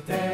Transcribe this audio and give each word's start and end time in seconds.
tua 0.00 0.33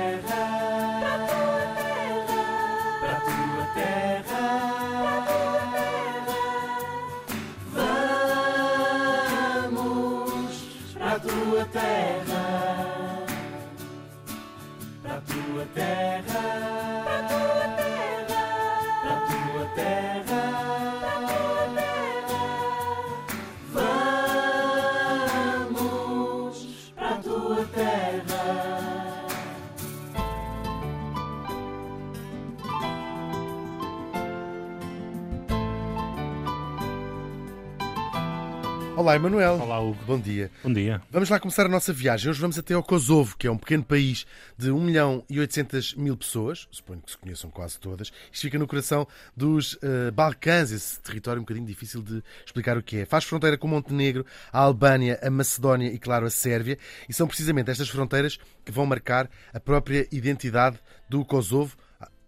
Olá, 39.11 39.17
Emanuel. 39.17 39.55
Olá, 39.61 39.81
Hugo. 39.81 39.99
Bom 40.07 40.21
dia. 40.21 40.53
Bom 40.63 40.73
dia. 40.73 41.03
Vamos 41.11 41.29
lá 41.29 41.41
começar 41.41 41.67
a 41.67 41.69
nossa 41.69 41.93
viagem. 41.93 42.31
Hoje 42.31 42.41
vamos 42.41 42.57
até 42.57 42.75
ao 42.75 42.83
Kosovo, 42.83 43.37
que 43.37 43.49
é 43.49 43.51
um 43.51 43.59
pequeno 43.59 43.83
país 43.83 44.25
de 44.57 44.71
1 44.71 44.81
milhão 44.81 45.25
e 45.29 45.41
800 45.41 45.95
mil 45.97 46.17
pessoas. 46.17 46.69
Suponho 46.71 47.03
que 47.03 47.11
se 47.11 47.19
conheçam 47.19 47.51
quase 47.51 47.77
todas. 47.81 48.13
Isto 48.31 48.43
fica 48.43 48.57
no 48.57 48.69
coração 48.69 49.09
dos 49.37 49.77
eh, 49.83 50.13
Balcãs, 50.13 50.71
esse 50.71 51.01
território 51.01 51.41
um 51.41 51.43
bocadinho 51.43 51.67
difícil 51.67 52.03
de 52.03 52.23
explicar 52.47 52.79
o 52.79 52.83
que 52.85 52.99
é. 52.99 53.05
Faz 53.05 53.25
fronteira 53.25 53.59
com 53.59 53.67
Montenegro, 53.67 54.25
a 54.53 54.61
Albânia, 54.61 55.19
a 55.21 55.29
Macedónia 55.29 55.89
e, 55.89 55.99
claro, 55.99 56.25
a 56.25 56.31
Sérvia. 56.31 56.79
E 57.09 57.13
são 57.13 57.27
precisamente 57.27 57.69
estas 57.69 57.89
fronteiras 57.89 58.39
que 58.65 58.71
vão 58.71 58.87
marcar 58.87 59.29
a 59.53 59.59
própria 59.59 60.07
identidade 60.13 60.79
do 61.09 61.25
Kosovo 61.25 61.77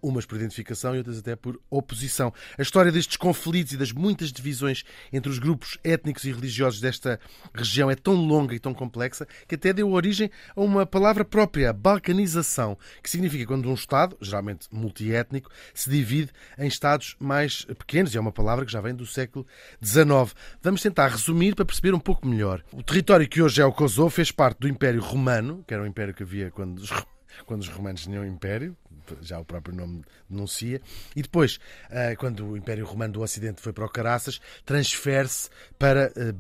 umas 0.03 0.27
por 0.27 0.37
identificação 0.37 0.95
e 0.95 0.99
outras 0.99 1.19
até 1.19 1.37
por 1.37 1.61
oposição. 1.71 2.33
A 2.59 2.63
história 2.63 2.91
destes 2.91 3.17
conflitos 3.17 3.73
e 3.73 3.77
das 3.77 3.93
muitas 3.93 4.33
divisões 4.33 4.83
entre 5.13 5.31
os 5.31 5.39
grupos 5.39 5.79
étnicos 5.85 6.25
e 6.25 6.33
religiosos 6.33 6.81
desta 6.81 7.21
região 7.55 7.91
é 7.91 7.95
tão 7.95 8.15
longa 8.15 8.55
e 8.55 8.59
tão 8.59 8.75
complexa 8.75 9.27
que 9.47 9.55
até 9.55 9.73
deu 9.73 9.93
origem 9.93 10.31
a 10.57 10.61
uma 10.61 10.85
palavra 10.85 11.25
própria, 11.25 11.73
balcanização, 11.73 12.77
que 13.03 13.09
significa 13.09 13.47
quando 13.47 13.69
um 13.69 13.75
Estado, 13.75 14.17
geralmente 14.21 14.67
multiétnico, 14.71 15.51
se 15.75 15.89
divide 15.89 16.31
em 16.59 16.67
Estados 16.67 17.17
mais 17.19 17.65
pequenos, 17.65 18.15
e 18.15 18.19
é 18.19 18.21
uma 18.21 18.33
palavra 18.33 18.65
que 18.65 18.73
já 18.73 18.81
vem 18.81 18.95
do 18.95 19.07
século 19.07 19.47
XIX. 19.83 20.35
Vamos 20.63 20.83
tentar 20.83 21.09
resumir 21.09 21.55
para 21.55 21.65
perceber 21.65 21.95
um 21.95 22.01
pouco 22.01 22.27
melhor. 22.27 22.63
O 22.73 22.83
território 22.83 23.29
que 23.29 23.43
hoje 23.43 23.61
é 23.61 23.65
o 23.65 23.73
Kosovo 23.73 24.11
fez 24.11 24.31
parte 24.31 24.59
do 24.61 24.69
Império 24.69 25.01
Romano, 25.01 25.65
que 25.67 25.75
era 25.75 25.83
um 25.83 25.87
império 25.87 26.15
que 26.15 26.23
havia 26.23 26.51
quando 26.51 26.79
os 26.79 26.91
quando 27.47 27.63
os 27.63 27.69
romanos 27.69 28.03
tinham 28.03 28.27
império, 28.27 28.77
já 29.21 29.39
o 29.39 29.45
próprio 29.45 29.75
nome 29.75 30.03
denuncia, 30.29 30.81
e 31.15 31.23
depois, 31.23 31.59
eh, 31.91 32.15
quando 32.17 32.47
o 32.47 32.57
Império 32.57 32.85
Romano 32.85 33.15
do 33.15 33.23
Ocidente 33.23 33.61
foi 33.61 33.73
para 33.73 33.85
o 33.85 33.89
Caraças, 33.89 34.41
transfere-se 34.65 35.51
para, 35.79 36.13
eh, 36.17 36.33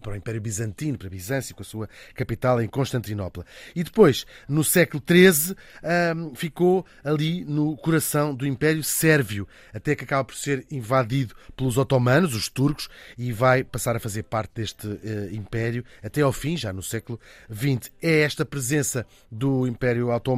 para 0.00 0.12
o 0.12 0.16
Império 0.16 0.40
Bizantino, 0.40 0.96
para 0.96 1.08
Bizâncio, 1.08 1.54
com 1.54 1.62
a 1.62 1.64
sua 1.64 1.88
capital 2.14 2.62
em 2.62 2.68
Constantinopla. 2.68 3.44
E 3.74 3.82
depois, 3.82 4.26
no 4.48 4.62
século 4.64 5.02
XIII, 5.06 5.56
ahm, 5.82 6.34
ficou 6.34 6.86
ali 7.02 7.44
no 7.44 7.76
coração 7.76 8.34
do 8.34 8.46
Império 8.46 8.82
Sérvio, 8.82 9.46
até 9.72 9.94
que 9.94 10.04
acaba 10.04 10.24
por 10.24 10.36
ser 10.36 10.66
invadido 10.70 11.34
pelos 11.56 11.76
otomanos, 11.76 12.34
os 12.34 12.48
turcos, 12.48 12.88
e 13.18 13.32
vai 13.32 13.64
passar 13.64 13.96
a 13.96 14.00
fazer 14.00 14.24
parte 14.24 14.52
deste 14.54 14.88
eh, 15.04 15.30
império 15.32 15.84
até 16.02 16.22
ao 16.22 16.32
fim, 16.32 16.56
já 16.56 16.72
no 16.72 16.82
século 16.82 17.18
XX. 17.52 17.90
É 18.00 18.20
esta 18.20 18.44
presença 18.44 19.06
do 19.30 19.66
Império 19.66 20.10
Otomano 20.10 20.33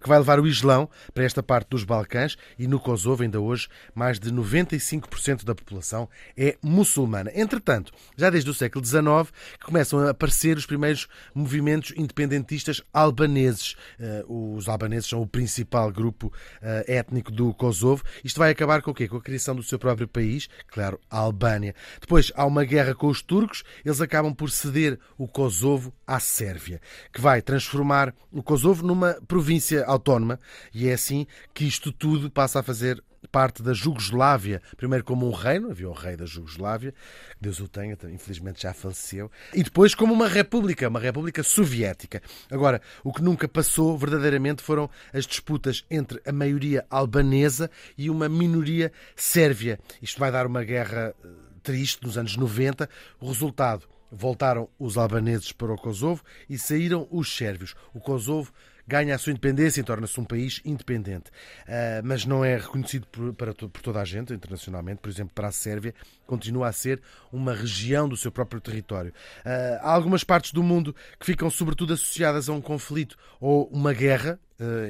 que 0.00 0.08
vai 0.08 0.18
levar 0.18 0.40
o 0.40 0.46
Islão 0.46 0.88
para 1.12 1.24
esta 1.24 1.42
parte 1.42 1.70
dos 1.70 1.84
Balcãs 1.84 2.36
e 2.58 2.66
no 2.66 2.78
Kosovo, 2.78 3.22
ainda 3.22 3.40
hoje, 3.40 3.68
mais 3.94 4.18
de 4.18 4.30
95% 4.32 5.44
da 5.44 5.54
população 5.54 6.08
é 6.36 6.56
muçulmana. 6.62 7.30
Entretanto, 7.34 7.92
já 8.16 8.30
desde 8.30 8.50
o 8.50 8.54
século 8.54 8.84
XIX, 8.84 9.32
que 9.58 9.66
começam 9.66 10.00
a 10.00 10.10
aparecer 10.10 10.56
os 10.56 10.66
primeiros 10.66 11.08
movimentos 11.34 11.92
independentistas 11.96 12.82
albaneses. 12.92 13.76
Eh, 13.98 14.24
Os 14.28 14.68
albaneses 14.68 15.08
são 15.08 15.22
o 15.22 15.26
principal 15.26 15.90
grupo 15.90 16.32
eh, 16.60 16.84
étnico 16.86 17.30
do 17.30 17.52
Kosovo. 17.54 18.02
Isto 18.24 18.38
vai 18.38 18.50
acabar 18.50 18.82
com 18.82 18.90
o 18.90 18.94
quê? 18.94 19.08
Com 19.08 19.16
a 19.16 19.22
criação 19.22 19.54
do 19.54 19.62
seu 19.62 19.78
próprio 19.78 20.08
país, 20.08 20.48
claro, 20.68 20.98
a 21.10 21.18
Albânia. 21.18 21.74
Depois 22.00 22.32
há 22.34 22.44
uma 22.44 22.64
guerra 22.64 22.94
com 22.94 23.06
os 23.08 23.22
turcos, 23.22 23.62
eles 23.84 24.00
acabam 24.00 24.34
por 24.34 24.50
ceder 24.50 24.98
o 25.16 25.26
Kosovo 25.26 25.92
à 26.06 26.20
Sérvia, 26.20 26.80
que 27.12 27.20
vai 27.20 27.40
transformar 27.42 28.14
o 28.30 28.42
Kosovo 28.42 28.86
numa 28.86 29.14
província 29.38 29.84
autónoma 29.84 30.40
e 30.74 30.88
é 30.88 30.94
assim 30.94 31.24
que 31.54 31.64
isto 31.64 31.92
tudo 31.92 32.28
passa 32.28 32.58
a 32.58 32.62
fazer 32.62 33.00
parte 33.30 33.62
da 33.62 33.72
Jugoslávia, 33.72 34.60
primeiro 34.76 35.04
como 35.04 35.28
um 35.28 35.32
reino, 35.32 35.70
havia 35.70 35.88
o 35.88 35.92
rei 35.92 36.16
da 36.16 36.26
Jugoslávia, 36.26 36.92
Deus 37.40 37.60
o 37.60 37.68
tenha, 37.68 37.96
infelizmente 38.12 38.62
já 38.62 38.74
faleceu, 38.74 39.30
e 39.54 39.62
depois 39.62 39.94
como 39.94 40.12
uma 40.12 40.26
república, 40.26 40.88
uma 40.88 40.98
república 40.98 41.44
soviética. 41.44 42.20
Agora, 42.50 42.82
o 43.04 43.12
que 43.12 43.22
nunca 43.22 43.46
passou 43.46 43.96
verdadeiramente 43.96 44.60
foram 44.60 44.90
as 45.12 45.24
disputas 45.24 45.84
entre 45.88 46.20
a 46.26 46.32
maioria 46.32 46.84
albanesa 46.90 47.70
e 47.96 48.10
uma 48.10 48.28
minoria 48.28 48.90
sérvia. 49.14 49.78
Isto 50.02 50.18
vai 50.18 50.32
dar 50.32 50.46
uma 50.46 50.64
guerra 50.64 51.14
eh, 51.24 51.28
triste 51.62 52.02
nos 52.02 52.18
anos 52.18 52.36
90. 52.36 52.88
O 53.20 53.28
resultado, 53.28 53.86
voltaram 54.10 54.68
os 54.78 54.96
albaneses 54.96 55.52
para 55.52 55.72
o 55.72 55.76
Kosovo 55.76 56.22
e 56.48 56.58
saíram 56.58 57.06
os 57.10 57.34
sérvios. 57.34 57.74
O 57.92 58.00
Kosovo 58.00 58.52
ganha 58.88 59.14
a 59.14 59.18
sua 59.18 59.32
independência 59.32 59.80
e 59.80 59.84
torna-se 59.84 60.18
um 60.18 60.24
país 60.24 60.62
independente. 60.64 61.30
Ah, 61.68 62.00
mas 62.02 62.24
não 62.24 62.44
é 62.44 62.56
reconhecido 62.56 63.06
por, 63.06 63.34
para 63.34 63.54
por 63.54 63.82
toda 63.82 64.00
a 64.00 64.04
gente 64.04 64.32
internacionalmente. 64.32 65.00
Por 65.00 65.10
exemplo, 65.10 65.32
para 65.34 65.48
a 65.48 65.52
Sérvia, 65.52 65.94
continua 66.26 66.68
a 66.68 66.72
ser 66.72 67.00
uma 67.30 67.54
região 67.54 68.08
do 68.08 68.16
seu 68.16 68.32
próprio 68.32 68.60
território. 68.60 69.12
Ah, 69.44 69.80
há 69.82 69.92
algumas 69.92 70.24
partes 70.24 70.52
do 70.52 70.62
mundo 70.62 70.96
que 71.20 71.26
ficam 71.26 71.50
sobretudo 71.50 71.92
associadas 71.92 72.48
a 72.48 72.52
um 72.52 72.60
conflito 72.60 73.16
ou 73.38 73.68
uma 73.68 73.92
guerra, 73.92 74.40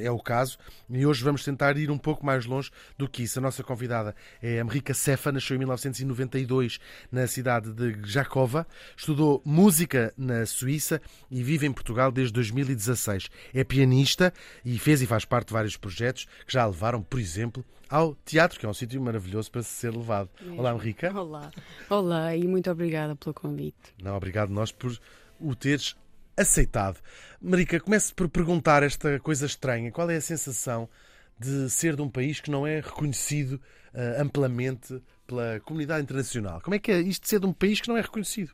é 0.01 0.09
o 0.09 0.19
caso, 0.19 0.57
e 0.89 1.05
hoje 1.05 1.23
vamos 1.23 1.43
tentar 1.43 1.77
ir 1.77 1.91
um 1.91 1.97
pouco 1.97 2.25
mais 2.25 2.45
longe 2.45 2.71
do 2.97 3.07
que 3.07 3.23
isso. 3.23 3.39
A 3.39 3.41
nossa 3.41 3.63
convidada 3.63 4.15
é 4.41 4.59
Amrika 4.59 4.93
Cefa, 4.93 5.31
nasceu 5.31 5.55
em 5.55 5.59
1992 5.59 6.79
na 7.11 7.27
cidade 7.27 7.71
de 7.73 7.95
Jacova, 8.03 8.65
estudou 8.97 9.41
música 9.45 10.13
na 10.17 10.45
Suíça 10.45 11.01
e 11.29 11.43
vive 11.43 11.67
em 11.67 11.71
Portugal 11.71 12.11
desde 12.11 12.33
2016. 12.33 13.29
É 13.53 13.63
pianista 13.63 14.33
e 14.65 14.79
fez 14.79 15.01
e 15.01 15.05
faz 15.05 15.25
parte 15.25 15.47
de 15.47 15.53
vários 15.53 15.77
projetos 15.77 16.25
que 16.45 16.53
já 16.53 16.63
a 16.63 16.67
levaram, 16.67 17.01
por 17.03 17.19
exemplo, 17.19 17.63
ao 17.89 18.15
teatro, 18.25 18.59
que 18.59 18.65
é 18.65 18.69
um 18.69 18.73
sítio 18.73 19.01
maravilhoso 19.01 19.51
para 19.51 19.63
se 19.63 19.69
ser 19.69 19.91
levado. 19.91 20.29
Olá, 20.57 20.71
Amrika. 20.71 21.11
Olá. 21.13 21.51
Olá 21.89 22.35
e 22.35 22.47
muito 22.47 22.69
obrigada 22.69 23.15
pelo 23.15 23.33
convite. 23.33 23.93
Não, 24.01 24.15
obrigado 24.15 24.49
nós 24.49 24.71
por 24.71 24.97
o 25.39 25.55
teres 25.55 25.95
aceitado. 26.39 26.99
Marica, 27.41 27.79
comece 27.79 28.13
por 28.13 28.29
perguntar 28.29 28.83
esta 28.83 29.19
coisa 29.19 29.45
estranha. 29.45 29.91
Qual 29.91 30.09
é 30.09 30.17
a 30.17 30.21
sensação 30.21 30.89
de 31.37 31.69
ser 31.69 31.95
de 31.95 32.01
um 32.01 32.09
país 32.09 32.39
que 32.39 32.51
não 32.51 32.67
é 32.67 32.81
reconhecido 32.81 33.61
ah, 33.93 34.21
amplamente 34.21 35.01
pela 35.25 35.59
comunidade 35.61 36.03
internacional? 36.03 36.59
Como 36.61 36.75
é 36.75 36.79
que 36.79 36.91
é 36.91 36.99
isto 36.99 37.23
de 37.23 37.29
ser 37.29 37.39
de 37.39 37.45
um 37.45 37.53
país 37.53 37.79
que 37.79 37.87
não 37.87 37.97
é 37.97 38.01
reconhecido? 38.01 38.51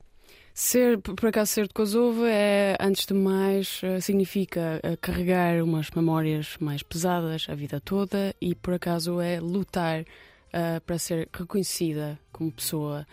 Ser, 0.54 1.00
por 1.00 1.16
por 1.16 1.28
acaso, 1.28 1.52
ser 1.52 1.68
de 1.68 1.74
Kosovo 1.74 2.26
é, 2.26 2.78
antes 2.80 3.06
de 3.06 3.14
mais, 3.14 3.82
eh, 3.84 4.00
significa 4.00 4.80
eh, 4.82 4.96
carregar 4.96 5.62
umas 5.62 5.92
memórias 5.92 6.56
mais 6.62 6.82
pesadas 6.82 7.46
a 7.50 7.56
vida 7.56 7.82
toda 7.82 8.34
e, 8.40 8.56
por 8.56 8.74
acaso, 8.74 9.20
é 9.20 9.38
lutar 9.38 10.06
eh, 10.52 10.80
para 10.80 10.98
ser 10.98 11.30
reconhecida 11.34 12.20
como 12.32 12.52
pessoa, 12.52 13.06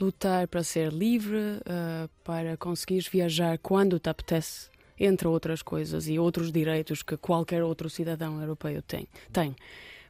lutar 0.00 0.46
para 0.48 0.62
ser 0.62 0.92
livre, 0.92 1.60
eh, 1.64 2.08
para 2.24 2.56
conseguires 2.56 3.08
viajar 3.08 3.58
quando 3.58 3.98
te 3.98 4.08
apetece, 4.08 4.68
entre 4.98 5.28
outras 5.28 5.62
coisas 5.62 6.08
e 6.08 6.18
outros 6.18 6.50
direitos 6.50 7.02
que 7.02 7.16
qualquer 7.16 7.62
outro 7.62 7.88
cidadão 7.88 8.40
europeu 8.40 8.82
tem. 8.82 9.06
tem. 9.32 9.54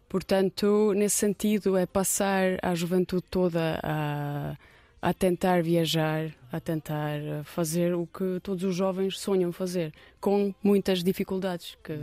Portanto, 0.08 0.94
nesse 0.94 1.16
sentido, 1.16 1.76
é 1.76 1.84
passar 1.84 2.58
a 2.62 2.74
juventude 2.74 3.24
toda 3.30 3.78
a, 3.82 4.56
a 5.00 5.12
tentar 5.14 5.62
viajar, 5.62 6.30
a 6.50 6.58
tentar 6.60 7.18
eh, 7.20 7.42
fazer 7.44 7.94
o 7.94 8.06
que 8.06 8.40
todos 8.42 8.64
os 8.64 8.74
jovens 8.74 9.18
sonham 9.18 9.52
fazer, 9.52 9.92
com 10.20 10.52
muitas 10.62 11.02
dificuldades. 11.04 11.76
Que... 11.84 11.96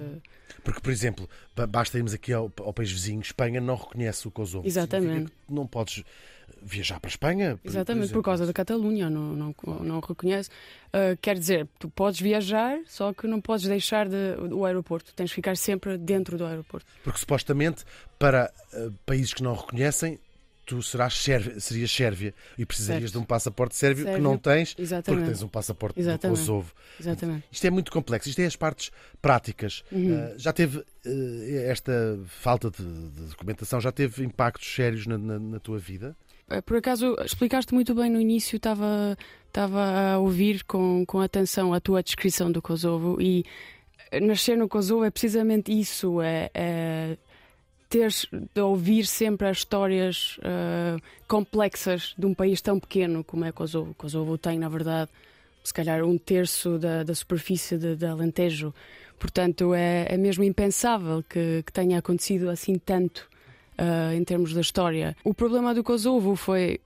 Porque, 0.63 0.79
por 0.79 0.91
exemplo, 0.91 1.29
ba- 1.55 1.67
basta 1.67 1.97
irmos 1.97 2.13
aqui 2.13 2.31
ao, 2.31 2.51
ao 2.59 2.73
país 2.73 2.91
vizinho, 2.91 3.19
Espanha 3.21 3.59
não 3.59 3.75
reconhece 3.75 4.27
o 4.27 4.31
Kosovo. 4.31 4.65
Exatamente. 4.65 5.31
Não 5.49 5.67
podes 5.67 6.03
viajar 6.61 6.99
para 6.99 7.09
a 7.09 7.11
Espanha. 7.11 7.57
por- 7.61 7.67
Exatamente, 7.69 8.01
por, 8.03 8.05
exemplo. 8.05 8.23
causa 8.23 8.45
da 8.45 8.53
Catalunha, 8.53 9.09
não, 9.09 9.33
não, 9.35 9.55
não 9.81 9.99
reconhece. 9.99 10.49
Ah, 10.93 11.17
quer 11.21 11.37
dizer, 11.37 11.67
tu 11.77 11.89
podes 11.89 12.19
viajar, 12.21 12.79
só 12.87 13.11
que 13.13 13.27
não 13.27 13.41
podes 13.41 13.65
deixar 13.67 14.07
de, 14.07 14.15
o 14.53 14.63
aeroporto, 14.65 15.13
tens 15.13 15.29
de 15.29 15.35
ficar 15.35 15.57
sempre 15.57 15.97
dentro 15.97 16.37
do 16.37 16.45
aeroporto. 16.45 16.85
Porque 17.03 17.19
supostamente 17.19 17.83
para 18.17 18.51
eh, 18.73 18.89
países 19.05 19.33
que 19.33 19.43
não 19.43 19.53
reconhecem 19.53 20.17
tu 20.65 20.81
serás 20.81 21.13
sérvia, 21.13 21.59
serias 21.59 21.91
sérvia 21.91 22.33
e 22.57 22.65
precisarias 22.65 23.11
Certo. 23.11 23.13
de 23.13 23.23
um 23.23 23.25
passaporte 23.25 23.75
sérvio, 23.75 24.05
que 24.05 24.11
Sérvio. 24.11 24.23
não 24.23 24.37
tens 24.37 24.69
porque 24.69 24.81
Exatamente. 24.83 25.25
tens 25.27 25.41
um 25.43 25.47
passaporte 25.47 25.95
do 25.95 26.01
Exatamente. 26.01 26.39
Kosovo. 26.39 26.73
Exatamente. 26.99 27.43
Isto 27.51 27.67
é 27.67 27.69
muito 27.69 27.91
complexo, 27.91 28.29
isto 28.29 28.39
é 28.39 28.45
as 28.45 28.55
partes 28.55 28.91
práticas. 29.21 29.83
Uhum. 29.91 30.15
Uh, 30.15 30.33
já 30.39 30.51
teve 30.51 30.79
uh, 30.79 30.85
esta 31.67 32.19
falta 32.27 32.69
de, 32.71 32.83
de 32.83 33.21
documentação, 33.29 33.79
já 33.79 33.91
teve 33.91 34.23
impactos 34.23 34.67
sérios 34.73 35.05
na, 35.07 35.17
na- 35.17 35.39
na 35.39 35.59
tua 35.59 35.77
vida? 35.77 36.15
Eh, 36.49 36.61
Por 36.61 36.77
acaso, 36.77 37.15
explicaste 37.25 37.73
muito 37.73 37.93
bem 37.95 38.09
no 38.09 38.19
início, 38.19 38.57
estava 38.57 39.17
estava 39.47 40.13
a 40.13 40.19
ouvir 40.19 40.63
com, 40.65 41.05
com 41.05 41.19
atenção 41.21 41.73
a 41.73 41.79
tua 41.79 42.03
descrição 42.03 42.51
do 42.51 42.61
Kosovo 42.61 43.21
e 43.21 43.45
nascer 44.21 44.57
no 44.57 44.67
Kosovo 44.67 45.03
é 45.05 45.09
precisamente 45.09 45.71
isso, 45.71 46.21
é, 46.21 46.49
é 46.53 47.17
teres 47.89 48.27
de 48.53 48.61
ouvir 48.61 49.05
sempre 49.05 49.47
as 49.47 49.57
histórias 49.57 50.37
eh, 50.43 50.97
complexas 51.27 52.13
de 52.17 52.25
um 52.25 52.33
país 52.33 52.61
tão 52.61 52.79
pequeno 52.79 53.23
como 53.23 53.45
é 53.45 53.51
Kosovo. 53.51 53.93
Kosovo 53.95 54.37
tem, 54.37 54.59
na 54.59 54.69
verdade, 54.69 55.09
se 55.63 55.73
calhar 55.73 56.03
um 56.03 56.17
terço 56.17 56.77
da, 56.77 57.03
da 57.03 57.15
superfície 57.15 57.77
de, 57.77 57.95
de 57.95 58.05
Alentejo. 58.05 58.73
Portanto, 59.19 59.73
é, 59.73 60.07
é 60.09 60.17
mesmo 60.17 60.43
impensável 60.43 61.23
que, 61.27 61.63
que 61.65 61.71
tenha 61.71 61.99
acontecido 61.99 62.49
assim 62.49 62.77
tanto 62.77 63.27
ah, 63.77 64.13
em 64.13 64.23
termos 64.23 64.53
da 64.53 64.61
história. 64.61 65.15
O 65.23 65.33
problema 65.33 65.73
do 65.73 65.83
Kosovo 65.83 66.35
foi 66.35 66.79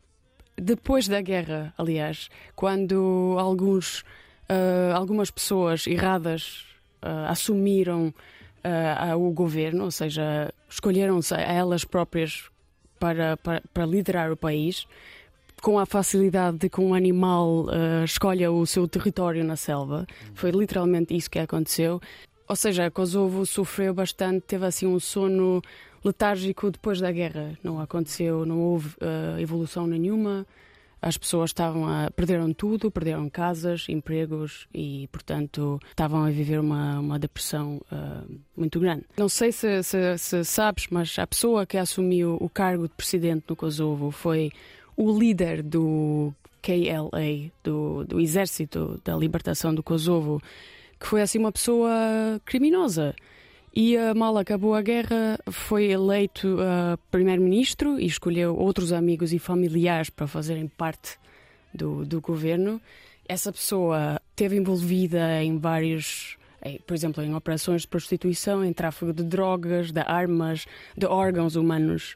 depois 0.55 1.07
da 1.07 1.21
guerra, 1.21 1.73
aliás, 1.77 2.29
quando 2.55 3.35
alguns, 3.37 4.03
ah, 4.47 4.93
algumas 4.95 5.31
pessoas 5.31 5.87
erradas 5.87 6.65
assumiram 7.29 8.13
ah, 8.63 9.15
o 9.15 9.31
governo, 9.31 9.85
ou 9.85 9.91
seja, 9.91 10.53
escolheram-se 10.69 11.33
a 11.33 11.39
elas 11.39 11.83
próprias 11.83 12.49
para, 12.99 13.37
para, 13.37 13.61
para 13.73 13.85
liderar 13.85 14.31
o 14.31 14.37
país. 14.37 14.85
Com 15.61 15.77
a 15.77 15.85
facilidade 15.85 16.57
de 16.57 16.69
que 16.69 16.79
um 16.79 16.93
animal 16.93 17.67
ah, 17.69 18.03
escolha 18.03 18.51
o 18.51 18.65
seu 18.65 18.87
território 18.87 19.43
na 19.43 19.55
selva. 19.55 20.05
Foi 20.33 20.51
literalmente 20.51 21.15
isso 21.15 21.29
que 21.29 21.39
aconteceu. 21.39 22.01
Ou 22.47 22.55
seja, 22.55 22.89
Kosovo 22.89 23.45
sofreu 23.45 23.93
bastante, 23.93 24.41
teve 24.41 24.65
assim 24.65 24.87
um 24.87 24.99
sono 24.99 25.61
letárgico 26.03 26.71
depois 26.71 26.99
da 26.99 27.11
guerra. 27.11 27.57
Não 27.63 27.79
aconteceu, 27.79 28.45
não 28.45 28.59
houve 28.59 28.95
eh, 28.99 29.41
evolução 29.41 29.85
nenhuma. 29.85 30.47
As 31.01 31.17
pessoas 31.17 31.51
estavam 31.51 31.87
a 31.87 32.11
perderam 32.11 32.51
tudo, 32.53 32.91
perderam 32.91 33.29
casas, 33.29 33.85
empregos 33.87 34.67
e, 34.73 35.07
portanto, 35.11 35.79
estavam 35.89 36.23
a 36.25 36.29
viver 36.29 36.59
uma, 36.59 36.99
uma 36.99 37.17
depressão 37.17 37.79
eh, 37.91 38.21
muito 38.57 38.79
grande. 38.81 39.05
Não 39.17 39.29
sei 39.29 39.51
se, 39.51 39.81
se- 39.83 40.17
se 40.17 40.43
sabes, 40.43 40.87
mas 40.91 41.17
a 41.17 41.25
pessoa 41.25 41.65
que 41.65 41.77
assumiu 41.77 42.37
o 42.41 42.49
cargo 42.49 42.83
de 42.87 42.93
presidente 42.95 43.45
no 43.47 43.55
Kosovo 43.55 44.11
foi 44.11 44.51
o 44.97 45.17
líder 45.17 45.63
do 45.63 46.33
KLA, 46.61 47.49
do, 47.63 48.03
do 48.03 48.19
Exército 48.19 48.99
da 49.05 49.15
Libertação 49.15 49.73
do 49.73 49.81
Kosovo, 49.81 50.41
que 50.99 51.07
foi 51.07 51.21
assim 51.21 51.39
uma 51.39 51.51
pessoa 51.51 51.89
criminosa. 52.43 53.15
E 53.75 53.95
uh, 53.97 54.15
mal 54.15 54.37
acabou 54.37 54.73
a 54.73 54.81
guerra, 54.81 55.39
foi 55.49 55.85
eleito 55.85 56.55
uh, 56.55 56.97
primeiro-ministro 57.11 57.99
e 57.99 58.05
escolheu 58.05 58.55
outros 58.55 58.91
amigos 58.91 59.31
e 59.31 59.39
familiares 59.39 60.09
para 60.09 60.27
fazerem 60.27 60.67
parte 60.67 61.17
do, 61.73 62.03
do 62.05 62.19
governo. 62.19 62.81
Essa 63.27 63.51
pessoa 63.51 64.19
esteve 64.31 64.57
envolvida 64.57 65.43
em 65.43 65.59
vários, 65.59 66.35
por 66.87 66.95
exemplo, 66.95 67.23
em 67.23 67.35
operações 67.35 67.83
de 67.83 67.87
prostituição, 67.87 68.65
em 68.65 68.73
tráfico 68.73 69.13
de 69.13 69.23
drogas, 69.23 69.91
de 69.91 70.01
armas, 70.01 70.65
de 70.97 71.05
órgãos 71.05 71.55
humanos. 71.55 72.15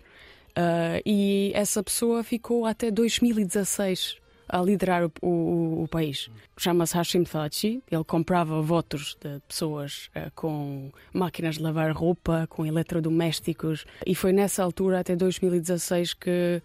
Uh, 0.58 1.02
e 1.06 1.52
essa 1.54 1.84
pessoa 1.84 2.24
ficou 2.24 2.66
até 2.66 2.90
2016 2.90 4.23
a 4.56 4.62
liderar 4.62 5.04
o, 5.06 5.12
o- 5.22 5.84
o 5.84 5.88
país. 5.88 6.30
Chama-se 6.58 6.96
Hashim 6.96 7.24
Thaci. 7.24 7.82
Ele 7.92 8.04
comprava 8.04 8.62
votos 8.62 9.18
de 9.20 9.40
pessoas 9.48 10.10
eh, 10.14 10.30
com 10.36 10.92
máquinas 11.12 11.56
de 11.56 11.64
lavar 11.64 11.92
roupa, 11.92 12.46
com 12.50 12.66
eletrodomésticos. 12.66 13.86
E 14.06 14.14
foi 14.14 14.32
nessa 14.32 14.64
altura, 14.64 15.00
até 15.00 15.16
2016, 15.16 16.14
que, 16.14 16.62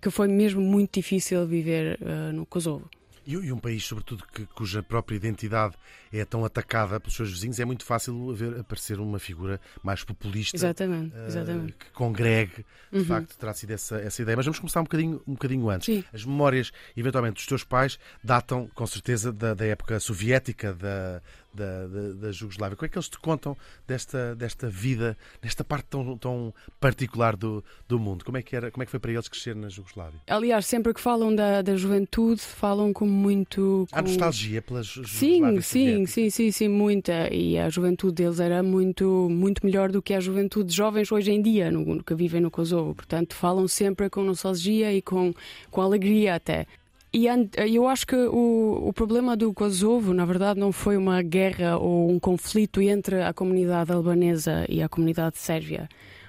que 0.00 0.10
foi 0.10 0.28
mesmo 0.28 0.60
muito 0.60 0.94
difícil 0.94 1.44
viver 1.46 1.98
eh, 2.00 2.32
no 2.32 2.46
Kosovo. 2.46 2.88
E, 3.26 3.32
e 3.32 3.52
um 3.52 3.58
país, 3.58 3.84
sobretudo, 3.84 4.24
que, 4.32 4.46
cuja 4.46 4.82
própria 4.82 5.16
identidade 5.16 5.74
é 6.12 6.24
tão 6.24 6.44
atacada 6.44 6.98
pelos 6.98 7.14
seus 7.14 7.30
vizinhos, 7.30 7.60
é 7.60 7.64
muito 7.64 7.84
fácil 7.84 8.34
ver, 8.34 8.58
aparecer 8.60 8.98
uma 8.98 9.18
figura 9.18 9.60
mais 9.82 10.02
populista. 10.02 10.56
Exatamente, 10.56 11.14
eh, 11.16 11.26
exatamente. 11.26 11.72
que 11.74 11.90
congregue, 11.92 12.64
de 12.92 12.98
Uhum. 12.98 13.04
facto, 13.04 13.36
terá 13.36 13.52
sido 13.54 13.70
essa, 13.72 13.96
essa 14.00 14.20
ideia. 14.22 14.36
Mas 14.36 14.46
vamos 14.46 14.58
começar 14.58 14.80
um 14.80 14.84
bocadinho, 14.84 15.22
um 15.26 15.32
bocadinho 15.32 15.68
antes. 15.70 15.86
Sim. 15.86 16.04
As 16.12 16.24
memórias, 16.24 16.72
eventualmente, 16.96 17.34
dos 17.36 17.46
teus 17.46 17.62
pais 17.64 17.98
datam, 18.24 18.68
com 18.74 18.86
certeza, 18.86 19.32
da, 19.32 19.54
da 19.54 19.64
época 19.66 20.00
soviética, 20.00 20.72
da, 20.74 21.22
da, 21.54 21.86
da, 21.86 22.12
da 22.14 22.32
Jugoslávia. 22.32 22.76
Como 22.76 22.86
é 22.86 22.88
que 22.88 22.96
eles 22.96 23.08
te 23.08 23.18
contam 23.18 23.56
desta, 23.86 24.34
desta 24.34 24.68
vida, 24.68 25.16
desta 25.42 25.64
parte 25.64 25.86
tão, 25.90 26.16
tão 26.18 26.54
particular 26.78 27.36
do, 27.36 27.64
do 27.88 27.98
mundo? 27.98 28.24
Como 28.24 28.36
é, 28.36 28.42
que 28.42 28.54
era, 28.54 28.70
como 28.70 28.82
é 28.82 28.86
que 28.86 28.90
foi 28.90 29.00
para 29.00 29.12
eles 29.12 29.28
crescer 29.28 29.54
na 29.56 29.68
Jugoslávia? 29.68 30.20
Aliás, 30.28 30.66
sempre 30.66 30.94
que 30.94 31.00
falam 31.00 31.34
da, 31.34 31.62
da 31.62 31.76
juventude, 31.76 32.40
falam 32.40 32.92
com 32.92 33.06
muito. 33.06 33.86
Há 33.92 34.02
com- 34.02 34.08
nostalgia 34.08 34.62
pela 34.62 34.82
Ju- 34.82 35.06
Sim, 35.06 35.34
Jugoslávia 35.36 35.62
sim, 35.62 35.78
soviética? 35.84 36.06
sim, 36.12 36.30
sim, 36.30 36.50
sim, 36.52 36.68
muita. 36.68 37.32
E 37.34 37.58
a 37.58 37.68
juventude 37.68 38.14
deles 38.14 38.40
era 38.40 38.62
muito, 38.62 39.28
muito 39.30 39.64
melhor 39.64 39.90
do 39.90 40.00
que 40.02 40.14
a 40.14 40.20
juventude 40.20 40.70
de 40.70 40.76
jovens 40.76 41.10
hoje 41.10 41.30
em 41.30 41.42
dia, 41.42 41.70
no 41.70 42.02
que 42.02 42.14
vivem 42.14 42.40
no 42.40 42.50
Kosovo. 42.50 42.94
Portanto, 42.94 43.34
falam 43.34 43.66
sempre 43.68 44.08
com 44.08 44.22
nostalgia 44.22 44.92
e 44.92 45.02
com, 45.02 45.32
com 45.70 45.80
alegria 45.80 46.34
até. 46.34 46.66
E 47.12 47.26
eu 47.74 47.88
acho 47.88 48.06
que 48.06 48.14
o, 48.14 48.88
o 48.88 48.92
problema 48.92 49.36
do 49.36 49.52
Kosovo, 49.52 50.14
na 50.14 50.24
verdade, 50.24 50.60
não 50.60 50.70
foi 50.70 50.96
uma 50.96 51.20
guerra 51.22 51.76
ou 51.76 52.08
um 52.08 52.20
conflito 52.20 52.80
entre 52.80 53.20
a 53.22 53.32
comunidade 53.32 53.90
albanesa 53.90 54.64
e 54.68 54.80
a 54.80 54.88
comunidade 54.88 55.36
sérvia. 55.36 55.88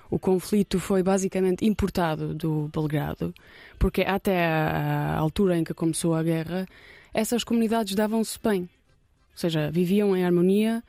O 0.10 0.18
conflito 0.18 0.80
foi 0.80 1.04
basicamente 1.04 1.66
importado 1.66 2.34
do 2.34 2.68
Belgrado, 2.74 3.34
porque 3.78 4.02
até 4.02 4.46
a, 4.46 5.16
a 5.16 5.18
altura 5.20 5.56
em 5.56 5.64
que 5.64 5.74
começou 5.74 6.16
a 6.16 6.24
guerra, 6.24 6.66
essas 7.14 7.44
comunidades 7.44 7.94
davam-se 7.94 8.40
bem. 8.44 8.62
Ou 8.62 9.38
seja, 9.38 9.70
viviam 9.72 10.18
em 10.18 10.26
harmonia, 10.26 10.84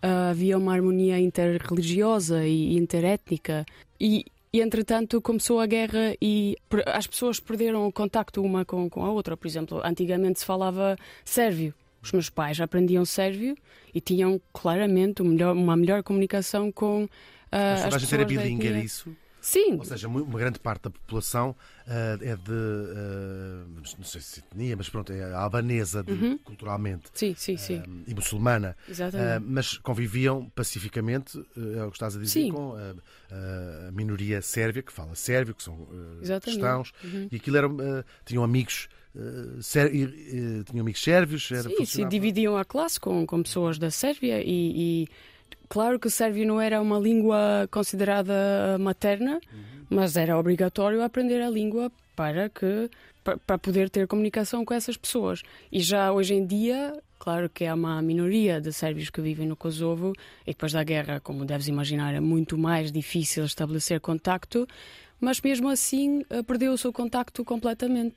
ah, 0.00 0.30
havia 0.30 0.56
uma 0.56 0.72
harmonia 0.72 1.18
interreligiosa 1.18 2.46
e 2.46 2.76
interétnica. 2.76 3.66
E, 4.00 4.24
e, 4.52 4.60
entretanto, 4.60 5.20
começou 5.20 5.60
a 5.60 5.66
guerra 5.66 6.14
e 6.20 6.56
as 6.86 7.06
pessoas 7.06 7.40
perderam 7.40 7.86
o 7.86 7.92
contacto 7.92 8.42
uma 8.42 8.64
com, 8.64 8.88
com 8.90 9.04
a 9.04 9.10
outra. 9.10 9.36
Por 9.36 9.46
exemplo, 9.46 9.80
antigamente 9.84 10.40
se 10.40 10.44
falava 10.46 10.96
sérvio. 11.24 11.74
Os 12.02 12.12
meus 12.12 12.28
pais 12.28 12.60
aprendiam 12.60 13.04
sérvio 13.04 13.56
e 13.94 14.00
tinham 14.00 14.40
claramente 14.52 15.22
um 15.22 15.26
melhor- 15.26 15.54
uma 15.54 15.76
melhor 15.76 16.02
comunicação 16.02 16.70
com 16.72 17.08
Mas 17.50 17.82
toda 17.84 17.88
as 17.88 17.94
a 17.94 17.98
gente 17.98 18.14
era 18.14 18.26
pessoas 18.26 18.44
bilingue, 18.44 18.66
era 18.66 18.78
isso? 18.80 19.16
Sim, 19.42 19.74
Ou 19.76 19.84
seja, 19.84 20.06
uma 20.06 20.38
grande 20.38 20.60
parte 20.60 20.84
da 20.84 20.90
população 20.90 21.54
ah, 21.86 22.16
é 22.20 22.36
de, 22.36 22.52
ah, 22.52 23.66
não 23.98 24.04
sei 24.04 24.20
se 24.20 24.38
etnia, 24.40 24.76
mas 24.76 24.88
pronto, 24.88 25.12
é 25.12 25.34
albanesa 25.34 26.02
de- 26.02 26.12
Uhum. 26.12 26.38
culturalmente 26.38 27.10
sim, 27.12 27.34
sim, 27.36 27.56
sim. 27.56 27.82
ah, 27.84 27.88
e 28.06 28.14
muçulmana, 28.14 28.76
Exatamente. 28.88 29.44
mas 29.48 29.76
conviviam 29.78 30.48
pacificamente, 30.54 31.38
é 31.76 31.82
o 31.84 31.90
que 31.90 31.96
estás 31.96 32.16
a 32.16 32.20
dizer, 32.20 32.40
Sim. 32.42 32.52
com 32.52 32.74
a, 32.76 33.88
a 33.88 33.92
minoria 33.92 34.40
sérvia, 34.40 34.82
que 34.82 34.92
fala 34.92 35.14
sérvio, 35.16 35.54
que 35.54 35.62
são 35.62 35.88
cristãos, 36.40 36.92
Uhum. 37.02 37.28
e 37.30 37.36
aquilo 37.36 37.56
eram, 37.56 37.76
tinham 38.24 38.44
amigos. 38.44 38.88
sér- 39.60 39.94
e, 39.94 40.04
eh, 40.04 40.64
tinham 40.64 40.80
amigos 40.82 41.02
sérvios, 41.02 41.50
era, 41.52 41.68
Sim, 41.68 41.84
se 41.84 42.02
dividiam 42.06 42.56
a 42.56 42.64
classe 42.64 42.98
com, 42.98 43.26
com 43.26 43.42
pessoas 43.42 43.76
da 43.78 43.90
Sérvia 43.90 44.40
e 44.42 45.06
claro 45.72 45.98
que 45.98 46.06
o 46.06 46.10
sérvio 46.10 46.46
não 46.46 46.60
era 46.60 46.82
uma 46.82 46.98
língua 46.98 47.66
considerada 47.70 48.76
materna, 48.78 49.40
mas 49.88 50.16
era 50.18 50.38
obrigatório 50.38 51.02
aprender 51.02 51.40
a 51.40 51.48
língua 51.48 51.90
para 52.14 52.50
que 52.50 52.90
pa- 53.24 53.38
para 53.46 53.56
poder 53.56 53.88
ter 53.88 54.06
comunicação 54.06 54.64
com 54.66 54.74
essas 54.74 54.98
pessoas. 54.98 55.42
E 55.70 55.80
já 55.80 56.12
hoje 56.12 56.34
em 56.34 56.44
dia, 56.44 56.78
claro 57.18 57.48
que 57.48 57.64
há 57.64 57.74
uma 57.74 58.02
minoria 58.02 58.60
de 58.60 58.70
sérvios 58.70 59.08
que 59.08 59.22
vivem 59.22 59.46
no 59.46 59.56
Kosovo 59.56 60.12
e 60.46 60.50
depois 60.50 60.72
da 60.72 60.84
guerra, 60.84 61.20
como 61.20 61.46
deves 61.46 61.68
imaginar, 61.68 62.14
é 62.14 62.20
muito 62.20 62.58
mais 62.58 62.92
difícil 62.92 63.44
estabelecer 63.46 63.98
contacto, 63.98 64.66
mas 65.18 65.40
mesmo 65.40 65.70
assim 65.70 66.22
eh, 66.28 66.42
perdeu 66.42 66.72
o 66.74 66.78
seu 66.78 66.92
contacto 66.92 67.42
completamente. 67.44 68.16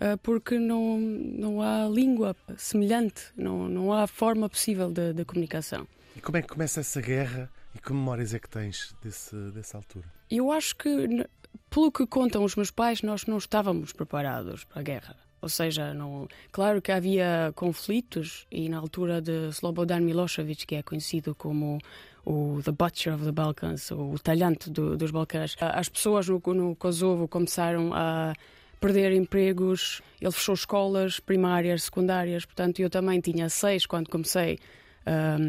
Uh, 0.00 0.16
porque 0.22 0.60
não, 0.60 0.96
não 1.44 1.60
há 1.60 1.88
língua 1.88 2.36
semelhante, 2.56 3.20
não, 3.36 3.68
não 3.68 3.92
há 3.92 4.06
forma 4.06 4.48
possível 4.48 4.88
de, 4.92 5.12
de 5.12 5.24
comunicação. 5.24 5.86
E 6.18 6.20
como 6.20 6.36
é 6.36 6.42
que 6.42 6.48
começa 6.48 6.80
essa 6.80 7.00
guerra 7.00 7.48
e 7.72 7.78
que 7.78 7.92
memórias 7.92 8.34
é 8.34 8.40
que 8.40 8.48
tens 8.48 8.92
desse, 9.00 9.36
dessa 9.52 9.76
altura? 9.76 10.04
Eu 10.28 10.50
acho 10.50 10.74
que, 10.74 11.24
pelo 11.70 11.92
que 11.92 12.04
contam 12.08 12.42
os 12.42 12.56
meus 12.56 12.72
pais, 12.72 13.02
nós 13.02 13.24
não 13.26 13.38
estávamos 13.38 13.92
preparados 13.92 14.64
para 14.64 14.80
a 14.80 14.82
guerra. 14.82 15.16
Ou 15.40 15.48
seja, 15.48 15.94
não... 15.94 16.26
claro 16.50 16.82
que 16.82 16.90
havia 16.90 17.52
conflitos 17.54 18.48
e 18.50 18.68
na 18.68 18.78
altura 18.78 19.22
de 19.22 19.50
Slobodan 19.50 20.00
Milosevic, 20.00 20.66
que 20.66 20.74
é 20.74 20.82
conhecido 20.82 21.36
como 21.36 21.78
o 22.26 22.60
The 22.64 22.72
Butcher 22.72 23.14
of 23.14 23.24
the 23.24 23.30
Balkans, 23.30 23.92
o 23.92 24.18
talhante 24.18 24.70
do, 24.70 24.96
dos 24.96 25.12
Balcãs, 25.12 25.54
as 25.60 25.88
pessoas 25.88 26.28
no, 26.28 26.42
no 26.52 26.74
Kosovo 26.74 27.28
começaram 27.28 27.94
a 27.94 28.34
perder 28.80 29.12
empregos, 29.12 30.02
ele 30.20 30.32
fechou 30.32 30.56
escolas 30.56 31.20
primárias, 31.20 31.84
secundárias, 31.84 32.44
portanto 32.44 32.80
eu 32.80 32.90
também 32.90 33.20
tinha 33.20 33.48
seis 33.48 33.86
quando 33.86 34.10
comecei 34.10 34.58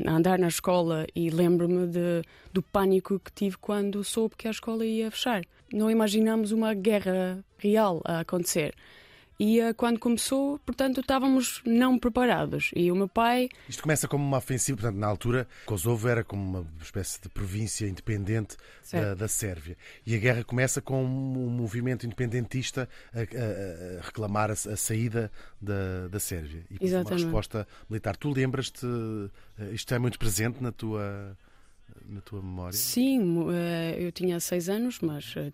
a 0.07 0.11
andar 0.11 0.39
na 0.39 0.47
escola 0.47 1.05
e 1.15 1.29
lembro-me 1.29 1.87
do 2.53 2.63
pânico 2.63 3.19
que 3.19 3.31
tive 3.31 3.57
quando 3.57 4.03
soube 4.03 4.35
que 4.37 4.47
a 4.47 4.51
escola 4.51 4.85
ia 4.85 5.11
fechar. 5.11 5.43
Não 5.73 5.91
imaginamos 5.91 6.51
uma 6.51 6.73
guerra 6.73 7.43
real 7.57 8.01
a 8.05 8.21
acontecer. 8.21 8.73
E 9.39 9.61
uh, 9.61 9.73
quando 9.73 9.97
começou, 9.99 10.59
portanto, 10.59 10.99
estávamos 10.99 11.61
não 11.65 11.97
preparados. 11.97 12.71
E 12.75 12.91
o 12.91 12.95
meu 12.95 13.07
pai. 13.07 13.47
Isto 13.69 13.81
começa 13.81 14.05
como 14.05 14.23
uma 14.23 14.37
ofensiva, 14.37 14.81
portanto, 14.81 14.99
na 14.99 15.07
altura, 15.07 15.47
Kosovo 15.65 16.09
era 16.09 16.25
como 16.25 16.59
uma 16.59 16.67
espécie 16.81 17.21
de 17.21 17.29
província 17.29 17.87
independente 17.87 18.57
da, 18.91 19.15
da, 19.15 19.27
Sérvia. 19.29 19.77
E 20.05 20.13
a 20.13 20.17
guerra 20.17 20.43
começa 20.43 20.81
com 20.81 21.01
um 21.03 21.49
movimento 21.49 22.05
independentista 22.05 22.89
a, 23.13 23.19
a, 23.19 23.99
a 23.99 24.01
reclamar 24.01 24.49
a, 24.49 24.53
a, 24.53 24.75
saída 24.75 25.31
da, 25.61 26.09
da 26.09 26.19
Sérvia. 26.19 26.65
E 26.69 26.83
Exatamente. 26.83 27.23
uma 27.23 27.31
resposta 27.31 27.67
militar. 27.89 28.17
Tu 28.17 28.29
lembras-te. 28.31 28.85
Eh, 29.57 29.71
isto 29.71 29.93
é 29.93 29.99
muito 29.99 30.19
presente 30.19 30.61
na 30.61 30.73
tua 30.73 31.37
na 32.07 32.21
tua 32.21 32.41
memória? 32.41 32.73
Sim, 32.73 33.45
eh, 33.51 33.97
eu 33.99 34.11
tinha 34.11 34.39
seis 34.39 34.69
anos, 34.69 34.99
mas 34.99 35.33
eh, 35.37 35.51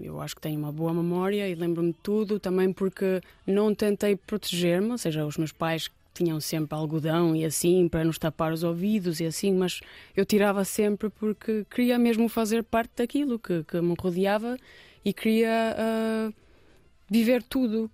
eu 0.00 0.20
acho 0.20 0.34
que 0.34 0.40
tenho 0.40 0.58
uma 0.58 0.72
boa 0.72 0.94
memória 0.94 1.48
e 1.48 1.54
lembro-me 1.54 1.92
de 1.92 1.98
tudo, 1.98 2.38
também 2.38 2.72
porque 2.72 3.20
não 3.46 3.74
tentei 3.74 4.16
proteger-me, 4.16 4.90
ou 4.90 4.98
seja, 4.98 5.26
os 5.26 5.36
meus 5.36 5.52
pais 5.52 5.90
tinham 6.16 6.40
sempre 6.40 6.74
algodão 6.74 7.36
e 7.36 7.44
assim 7.44 7.88
para 7.88 8.04
nos 8.04 8.18
tapar 8.18 8.52
os 8.52 8.62
ouvidos 8.62 9.20
e 9.20 9.26
assim, 9.26 9.52
mas 9.52 9.80
eu 10.16 10.24
tirava 10.24 10.64
sempre 10.64 11.10
porque 11.10 11.66
queria 11.70 11.98
mesmo 11.98 12.28
fazer 12.28 12.62
parte 12.62 12.92
daquilo 12.96 13.38
que, 13.38 13.62
que 13.64 13.80
me 13.80 13.94
rodeava 13.98 14.56
e 15.04 15.12
queria 15.12 15.76
uh, 15.76 16.34
viver 17.08 17.42
tudo. 17.42 17.90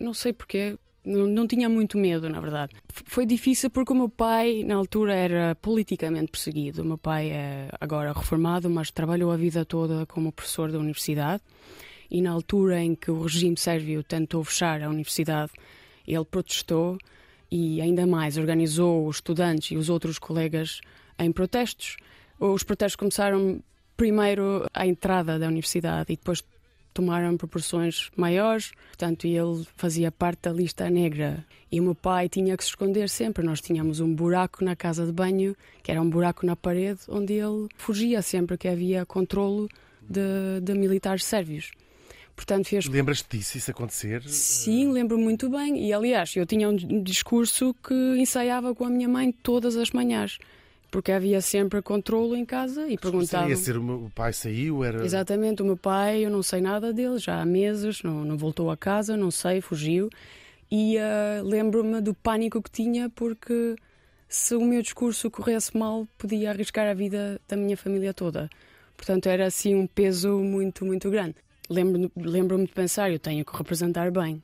Não 0.00 0.14
sei 0.14 0.32
porquê, 0.32 0.78
não, 1.06 1.26
não 1.26 1.46
tinha 1.46 1.68
muito 1.68 1.96
medo, 1.96 2.28
na 2.28 2.40
verdade. 2.40 2.74
Foi 3.04 3.24
difícil 3.24 3.70
porque 3.70 3.92
o 3.92 3.96
meu 3.96 4.08
pai, 4.08 4.64
na 4.64 4.74
altura, 4.74 5.14
era 5.14 5.54
politicamente 5.54 6.32
perseguido. 6.32 6.82
O 6.82 6.84
meu 6.84 6.98
pai 6.98 7.30
é 7.30 7.68
agora 7.80 8.12
reformado, 8.12 8.68
mas 8.68 8.90
trabalhou 8.90 9.30
a 9.30 9.36
vida 9.36 9.64
toda 9.64 10.04
como 10.06 10.32
professor 10.32 10.72
da 10.72 10.78
universidade. 10.78 11.42
E 12.10 12.20
na 12.20 12.32
altura 12.32 12.82
em 12.82 12.94
que 12.94 13.10
o 13.10 13.22
regime 13.22 13.56
sérvio 13.56 14.02
tentou 14.02 14.42
fechar 14.42 14.82
a 14.82 14.88
universidade, 14.88 15.52
ele 16.06 16.24
protestou 16.24 16.98
e, 17.50 17.80
ainda 17.80 18.06
mais, 18.06 18.36
organizou 18.36 19.06
os 19.06 19.16
estudantes 19.16 19.70
e 19.70 19.76
os 19.76 19.88
outros 19.88 20.18
colegas 20.18 20.80
em 21.18 21.30
protestos. 21.30 21.96
Os 22.38 22.64
protestos 22.64 22.96
começaram 22.96 23.60
primeiro 23.96 24.66
à 24.74 24.86
entrada 24.86 25.38
da 25.38 25.46
universidade 25.46 26.12
e 26.12 26.16
depois 26.16 26.44
tomaram 26.96 27.36
proporções 27.36 28.10
maiores, 28.16 28.72
portanto 28.88 29.26
ele 29.26 29.66
fazia 29.76 30.10
parte 30.10 30.44
da 30.44 30.52
lista 30.52 30.88
negra. 30.88 31.44
E 31.70 31.78
o 31.78 31.82
meu 31.82 31.94
pai 31.94 32.26
tinha 32.26 32.56
que 32.56 32.64
se 32.64 32.70
esconder 32.70 33.10
sempre. 33.10 33.44
Nós 33.44 33.60
tínhamos 33.60 34.00
um 34.00 34.14
buraco 34.14 34.64
na 34.64 34.74
casa 34.74 35.04
de 35.04 35.12
banho, 35.12 35.54
que 35.82 35.90
era 35.90 36.00
um 36.00 36.08
buraco 36.08 36.46
na 36.46 36.56
parede, 36.56 37.00
onde 37.08 37.34
ele 37.34 37.68
fugia 37.76 38.22
sempre 38.22 38.56
que 38.56 38.66
havia 38.66 39.04
controlo 39.04 39.68
de, 40.08 40.60
de 40.62 40.72
militares 40.72 41.24
sérvios. 41.24 41.70
Portanto, 42.34 42.68
fez... 42.68 42.86
Lembras-te 42.86 43.36
disso, 43.36 43.58
isso 43.58 43.70
acontecer? 43.70 44.22
Sim, 44.26 44.92
lembro 44.92 45.18
muito 45.18 45.50
bem. 45.50 45.86
E 45.86 45.92
aliás, 45.92 46.34
eu 46.34 46.46
tinha 46.46 46.68
um 46.68 47.02
discurso 47.02 47.74
que 47.86 47.94
ensaiava 48.18 48.74
com 48.74 48.84
a 48.84 48.90
minha 48.90 49.08
mãe 49.08 49.32
todas 49.32 49.76
as 49.76 49.90
manhãs 49.90 50.38
porque 50.96 51.12
havia 51.12 51.42
sempre 51.42 51.82
controlo 51.82 52.34
em 52.34 52.46
casa 52.46 52.88
e 52.88 52.96
perguntava. 52.96 53.50
Ia 53.50 53.56
ser 53.56 53.76
o 53.76 53.82
meu 53.82 54.10
pai 54.14 54.32
saiu? 54.32 54.82
Era... 54.82 55.04
Exatamente, 55.04 55.60
o 55.60 55.64
meu 55.66 55.76
pai, 55.76 56.24
eu 56.24 56.30
não 56.30 56.42
sei 56.42 56.62
nada 56.62 56.90
dele, 56.90 57.18
já 57.18 57.38
há 57.38 57.44
meses, 57.44 58.02
não, 58.02 58.24
não 58.24 58.38
voltou 58.38 58.70
a 58.70 58.78
casa, 58.78 59.14
não 59.14 59.30
sei, 59.30 59.60
fugiu. 59.60 60.08
E 60.70 60.96
uh, 60.96 61.44
lembro-me 61.44 62.00
do 62.00 62.14
pânico 62.14 62.62
que 62.62 62.70
tinha, 62.70 63.10
porque 63.10 63.76
se 64.26 64.54
o 64.54 64.62
meu 64.62 64.80
discurso 64.80 65.30
corresse 65.30 65.76
mal, 65.76 66.08
podia 66.16 66.48
arriscar 66.48 66.88
a 66.88 66.94
vida 66.94 67.38
da 67.46 67.58
minha 67.58 67.76
família 67.76 68.14
toda. 68.14 68.48
Portanto, 68.96 69.26
era 69.26 69.44
assim 69.44 69.74
um 69.74 69.86
peso 69.86 70.38
muito, 70.38 70.82
muito 70.82 71.10
grande. 71.10 71.34
Lembro-me 71.68 72.10
lembro 72.16 72.56
de 72.56 72.72
pensar, 72.72 73.10
eu 73.10 73.18
tenho 73.18 73.44
que 73.44 73.54
representar 73.54 74.10
bem. 74.10 74.42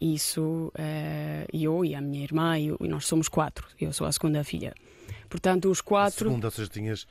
Isso, 0.00 0.72
uh, 0.74 1.46
eu 1.52 1.84
e 1.84 1.94
a 1.94 2.00
minha 2.00 2.24
irmã, 2.24 2.58
e 2.58 2.74
nós 2.88 3.06
somos 3.06 3.28
quatro, 3.28 3.68
eu 3.80 3.92
sou 3.92 4.04
a 4.04 4.10
segunda 4.10 4.42
filha. 4.42 4.74
Portanto, 5.28 5.70
os 5.70 5.80
quatro. 5.80 6.28
Segunda, 6.28 6.46
ou 6.46 6.50
seja, 6.50 6.68
tinhas. 6.68 7.02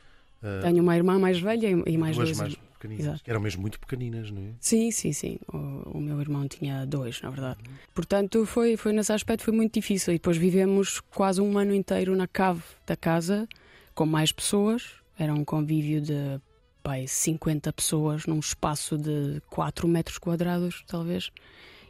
Uh, 0.42 0.62
tenho 0.62 0.84
uma 0.84 0.96
irmã 0.96 1.18
mais 1.18 1.40
velha 1.40 1.68
e 1.68 1.98
mais 1.98 2.16
duas 2.16 2.38
mais 2.38 2.56
pequeninas. 2.86 3.06
Exato. 3.06 3.22
Eram 3.26 3.42
mesmo 3.42 3.62
muito 3.62 3.80
pequeninas, 3.80 4.32
não 4.32 4.42
é? 4.42 4.52
Sim, 4.60 4.92
sim, 4.92 5.12
sim. 5.12 5.40
O, 5.52 5.98
o 5.98 6.02
meu 6.02 6.20
irmão 6.22 6.48
tinha 6.48 6.86
dois, 6.86 7.22
na 7.22 7.30
verdade. 7.30 7.60
Uhum. 7.68 7.74
Portanto, 7.94 8.46
foi, 8.46 8.78
foi 8.78 8.94
nesse 8.94 9.12
aspecto 9.12 9.44
foi 9.44 9.54
muito 9.54 9.74
difícil. 9.74 10.14
E 10.14 10.18
depois 10.18 10.38
vivemos 10.38 11.00
quase 11.00 11.42
um 11.42 11.58
ano 11.58 11.74
inteiro 11.74 12.16
na 12.16 12.28
cave 12.28 12.64
da 12.86 12.96
casa, 12.96 13.48
com 13.94 14.06
mais 14.06 14.32
pessoas. 14.32 14.94
Era 15.18 15.34
um 15.34 15.44
convívio 15.44 16.02
de 16.02 16.40
pai, 16.84 17.08
50 17.08 17.74
pessoas 17.74 18.26
num 18.28 18.40
espaço 18.40 18.98
de 18.98 19.42
4 19.50 19.88
metros 19.88 20.18
quadrados, 20.18 20.84
talvez. 20.86 21.32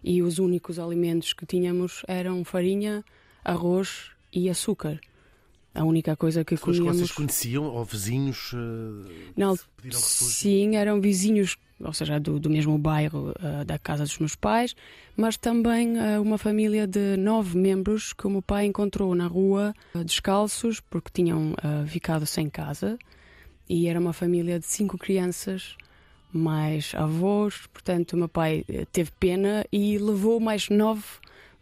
E 0.03 0.21
os 0.21 0.39
únicos 0.39 0.79
alimentos 0.79 1.33
que 1.33 1.45
tínhamos 1.45 2.03
eram 2.07 2.45
farinha, 2.45 3.03
arroz 3.43 4.11
e 4.31 4.49
açúcar. 4.49 4.99
A 5.75 5.83
única 5.83 6.15
coisa 6.15 6.45
que 6.45 6.55
Pessoas 6.55 6.77
comíamos... 6.77 7.01
que 7.01 7.07
vocês 7.07 7.11
conheciam 7.11 7.65
ou 7.65 7.83
vizinhos 7.83 8.53
uh, 8.53 8.57
Não, 9.35 9.57
pediram 9.75 9.99
refúgio? 9.99 10.33
Sim, 10.33 10.77
eram 10.77 11.01
vizinhos, 11.01 11.57
ou 11.81 11.91
seja, 11.91 12.17
do, 12.17 12.39
do 12.39 12.49
mesmo 12.49 12.77
bairro 12.77 13.31
uh, 13.31 13.65
da 13.65 13.77
casa 13.77 14.05
dos 14.05 14.17
meus 14.17 14.37
pais, 14.37 14.73
mas 15.17 15.35
também 15.35 15.97
uh, 15.97 16.21
uma 16.21 16.37
família 16.37 16.87
de 16.87 17.17
nove 17.17 17.57
membros 17.57 18.13
que 18.13 18.25
o 18.25 18.29
meu 18.29 18.41
pai 18.41 18.65
encontrou 18.65 19.13
na 19.13 19.27
rua 19.27 19.73
descalços 20.05 20.79
porque 20.79 21.09
tinham 21.13 21.53
ficado 21.87 22.25
sem 22.25 22.49
casa 22.49 22.97
e 23.67 23.87
era 23.87 23.99
uma 23.99 24.13
família 24.13 24.57
de 24.59 24.65
cinco 24.65 24.97
crianças 24.97 25.75
mais 26.31 26.93
avós, 26.95 27.67
portanto 27.73 28.13
o 28.13 28.17
meu 28.17 28.29
pai 28.29 28.63
teve 28.93 29.11
pena 29.19 29.65
e 29.71 29.97
levou 29.97 30.39
mais 30.39 30.69
nove 30.69 31.03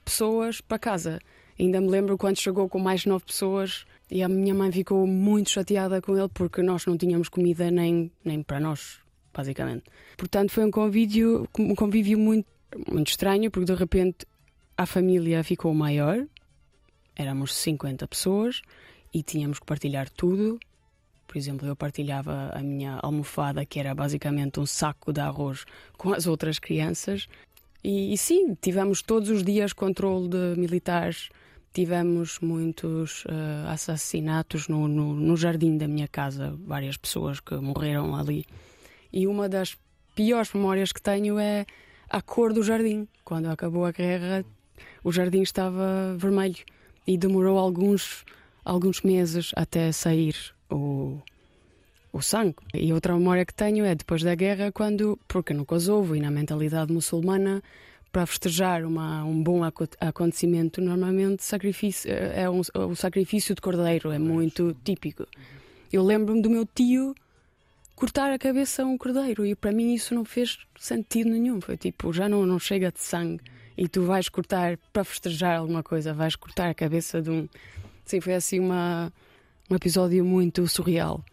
pessoas 0.05 0.61
para 0.61 0.77
casa. 0.77 1.19
Ainda 1.59 1.81
me 1.81 1.89
lembro 1.89 2.17
quando 2.17 2.39
chegou 2.39 2.69
com 2.69 2.77
mais 2.79 3.05
nove 3.05 3.25
pessoas 3.25 3.85
e 4.13 4.21
a 4.21 4.29
minha 4.29 4.53
mãe 4.53 4.71
ficou 4.71 5.07
muito 5.07 5.49
chateada 5.49 5.99
com 5.99 6.15
ele 6.15 6.29
porque 6.31 6.61
nós 6.61 6.85
não 6.85 6.95
tínhamos 6.95 7.29
comida 7.29 7.71
nem, 7.71 8.11
nem 8.23 8.43
para 8.43 8.59
nós, 8.59 8.99
basicamente. 9.33 9.85
Portanto, 10.15 10.51
foi 10.51 10.63
um 10.63 10.69
convívio, 10.69 11.49
um 11.57 11.73
convívio 11.73 12.19
muito, 12.19 12.45
muito 12.91 13.07
estranho 13.07 13.49
porque 13.49 13.65
de 13.65 13.73
repente 13.73 14.27
a 14.77 14.85
família 14.85 15.43
ficou 15.43 15.73
maior, 15.73 16.27
éramos 17.15 17.55
50 17.55 18.07
pessoas 18.07 18.61
e 19.11 19.23
tínhamos 19.23 19.57
que 19.57 19.65
partilhar 19.65 20.07
tudo. 20.11 20.59
Por 21.25 21.35
exemplo, 21.35 21.67
eu 21.67 21.75
partilhava 21.75 22.51
a 22.53 22.61
minha 22.61 22.99
almofada, 23.01 23.65
que 23.65 23.79
era 23.79 23.95
basicamente 23.95 24.59
um 24.59 24.65
saco 24.67 25.11
de 25.11 25.21
arroz, 25.21 25.65
com 25.97 26.13
as 26.13 26.27
outras 26.27 26.59
crianças. 26.59 27.27
E, 27.83 28.13
e 28.13 28.17
sim, 28.19 28.53
tivemos 28.61 29.01
todos 29.01 29.31
os 29.31 29.43
dias 29.43 29.73
controle 29.73 30.29
de 30.29 30.53
militares 30.55 31.29
Tivemos 31.73 32.39
muitos 32.39 33.25
uh, 33.25 33.67
assassinatos 33.67 34.67
no, 34.67 34.87
no, 34.87 35.15
no, 35.15 35.35
jardim 35.35 35.75
da 35.75 35.87
minha 35.87 36.07
casa, 36.07 36.55
várias 36.65 36.97
pessoas 36.97 37.39
que 37.39 37.55
morreram 37.55 38.15
ali. 38.15 38.45
E 39.11 39.25
uma 39.25 39.49
das 39.49 39.75
piores 40.13 40.53
memórias 40.53 40.91
que 40.91 41.01
tenho 41.01 41.39
é 41.39 41.65
a 42.09 42.21
cor 42.21 42.53
do 42.53 42.61
jardim. 42.61 43.07
Quando 43.25 43.47
acabou 43.47 43.85
a 43.85 43.91
guerra, 43.91 44.45
o 45.03 45.11
jardim 45.11 45.41
estava 45.41 46.15
vermelho 46.15 46.63
e 47.07 47.17
demorou 47.17 47.57
alguns, 47.57 48.23
alguns 48.63 49.01
meses 49.01 49.51
até 49.55 49.91
sair 49.91 50.35
o, 50.69 51.19
o 52.11 52.21
sangue. 52.21 52.55
E 52.73 52.93
outra 52.93 53.13
memória 53.13 53.45
que 53.45 53.53
tenho 53.53 53.83
é 53.83 53.95
depois 53.95 54.21
da 54.21 54.35
guerra, 54.35 54.71
quando, 54.71 55.19
porque 55.27 55.53
no 55.53 55.65
Kosovo 55.65 56.15
e 56.15 56.19
na 56.19 56.29
mentalidade 56.29 56.93
muçulmana, 56.93 57.63
para 58.13 58.27
festejar 58.27 58.85
uma, 58.85 59.25
um 59.25 59.41
bom 59.41 59.61
acontecimento, 59.99 60.79
normalmente 60.79 61.43
sacrifício, 61.43 62.11
é 62.13 62.47
um, 62.47 62.61
o 62.87 62.95
sacrifício 62.95 63.55
de 63.55 63.61
cordeiro, 63.61 64.11
é 64.11 64.19
muito 64.19 64.77
típico. 64.83 65.25
Eu 65.91 66.03
lembro-me 66.03 66.39
do 66.39 66.47
meu 66.47 66.63
tio 66.63 67.15
cortar 67.95 68.31
a 68.31 68.37
cabeça 68.37 68.83
a 68.83 68.85
um 68.85 68.99
cordeiro 68.99 69.43
e 69.43 69.55
para 69.55 69.71
mim 69.71 69.95
isso 69.95 70.13
não 70.13 70.23
fez 70.23 70.59
sentido 70.77 71.31
nenhum. 71.31 71.59
Foi 71.59 71.75
tipo, 71.75 72.13
já 72.13 72.29
não, 72.29 72.45
não 72.45 72.59
chega 72.59 72.91
de 72.91 73.01
sangue 73.01 73.43
e 73.75 73.87
tu 73.87 74.03
vais 74.03 74.29
cortar 74.29 74.77
para 74.93 75.03
festejar 75.03 75.57
alguma 75.57 75.81
coisa, 75.81 76.13
vais 76.13 76.35
cortar 76.35 76.69
a 76.69 76.73
cabeça 76.75 77.19
de 77.19 77.31
um. 77.31 77.49
Sim, 78.05 78.21
foi 78.21 78.35
assim 78.35 78.59
uma, 78.59 79.11
um 79.67 79.75
episódio 79.75 80.23
muito 80.23 80.67
surreal. 80.67 81.25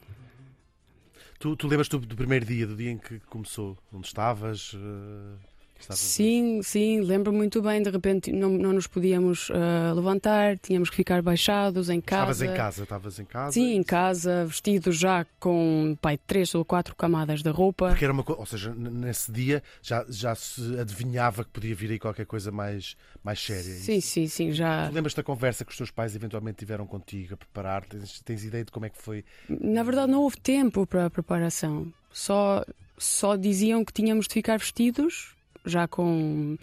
Tu, 1.38 1.54
tu 1.56 1.68
lembras-te 1.68 1.90
do, 1.90 2.06
do, 2.06 2.16
primeiro 2.16 2.46
dia, 2.46 2.66
do 2.66 2.74
dia 2.74 2.90
em 2.90 2.96
que 2.96 3.20
começou? 3.20 3.76
Onde 3.92 4.06
estavas? 4.06 4.72
Uh 4.72 5.49
Sim, 5.90 6.62
sim, 6.62 7.00
lembro 7.00 7.32
muito 7.32 7.62
bem. 7.62 7.82
De 7.82 7.90
repente 7.90 8.32
não, 8.32 8.50
não 8.50 8.72
nos 8.72 8.86
podíamos 8.86 9.50
ah, 9.50 9.92
levantar, 9.94 10.58
tínhamos 10.58 10.90
que 10.90 10.96
ficar 10.96 11.22
baixados 11.22 11.88
em 11.88 12.00
casa. 12.00 12.32
Estavas 12.32 12.42
em 12.42 12.56
casa, 12.56 12.82
estavas 12.82 13.18
em 13.18 13.24
casa. 13.24 13.52
Sim, 13.52 13.74
em 13.74 13.82
casa, 13.82 14.44
vestidos 14.46 14.98
já 14.98 15.26
com 15.38 15.96
pai, 16.00 16.18
três 16.18 16.54
ou 16.54 16.64
quatro 16.64 16.94
camadas 16.94 17.42
de 17.42 17.50
roupa. 17.50 17.88
Porque 17.88 18.04
era 18.04 18.12
uma 18.12 18.22
coisa, 18.22 18.40
ou 18.40 18.46
seja, 18.46 18.74
nesse 18.74 19.32
dia 19.32 19.62
já, 19.82 20.04
já 20.08 20.34
se 20.34 20.78
adivinhava 20.78 21.44
que 21.44 21.50
podia 21.50 21.74
vir 21.74 21.90
aí 21.92 21.98
qualquer 21.98 22.26
coisa 22.26 22.50
mais, 22.50 22.96
mais 23.22 23.40
séria. 23.40 23.70
é 23.70 23.76
Sim, 23.76 24.00
sim, 24.00 24.26
sim, 24.26 24.52
já. 24.52 24.88
Tu 24.88 24.94
lembras 24.94 25.14
da 25.14 25.22
conversa 25.22 25.64
que 25.64 25.70
os 25.70 25.76
teus 25.76 25.90
pais 25.90 26.14
eventualmente 26.14 26.58
tiveram 26.58 26.86
contigo 26.86 27.34
a 27.34 27.36
preparar? 27.36 27.84
Tens, 27.84 28.20
tens 28.20 28.44
ideia 28.44 28.64
de 28.64 28.70
como 28.70 28.86
é 28.86 28.90
que 28.90 28.98
foi? 28.98 29.24
Na 29.48 29.82
verdade, 29.82 30.10
não 30.12 30.22
houve 30.22 30.38
tempo 30.38 30.86
para 30.86 31.06
a 31.06 31.10
preparação. 31.10 31.92
Só, 32.12 32.64
só 32.98 33.36
diziam 33.36 33.84
que 33.84 33.92
tínhamos 33.92 34.26
de 34.26 34.34
ficar 34.34 34.58
vestidos, 34.58 35.34
já 35.64 35.86
com, 35.86 36.56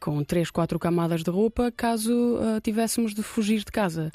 com 0.00 0.22
três, 0.24 0.50
quatro 0.50 0.78
camadas 0.78 1.22
de 1.22 1.30
roupa, 1.30 1.72
caso 1.72 2.38
ah, 2.40 2.60
tivéssemos 2.60 3.14
de 3.14 3.22
fugir 3.22 3.58
de 3.58 3.72
casa. 3.72 4.10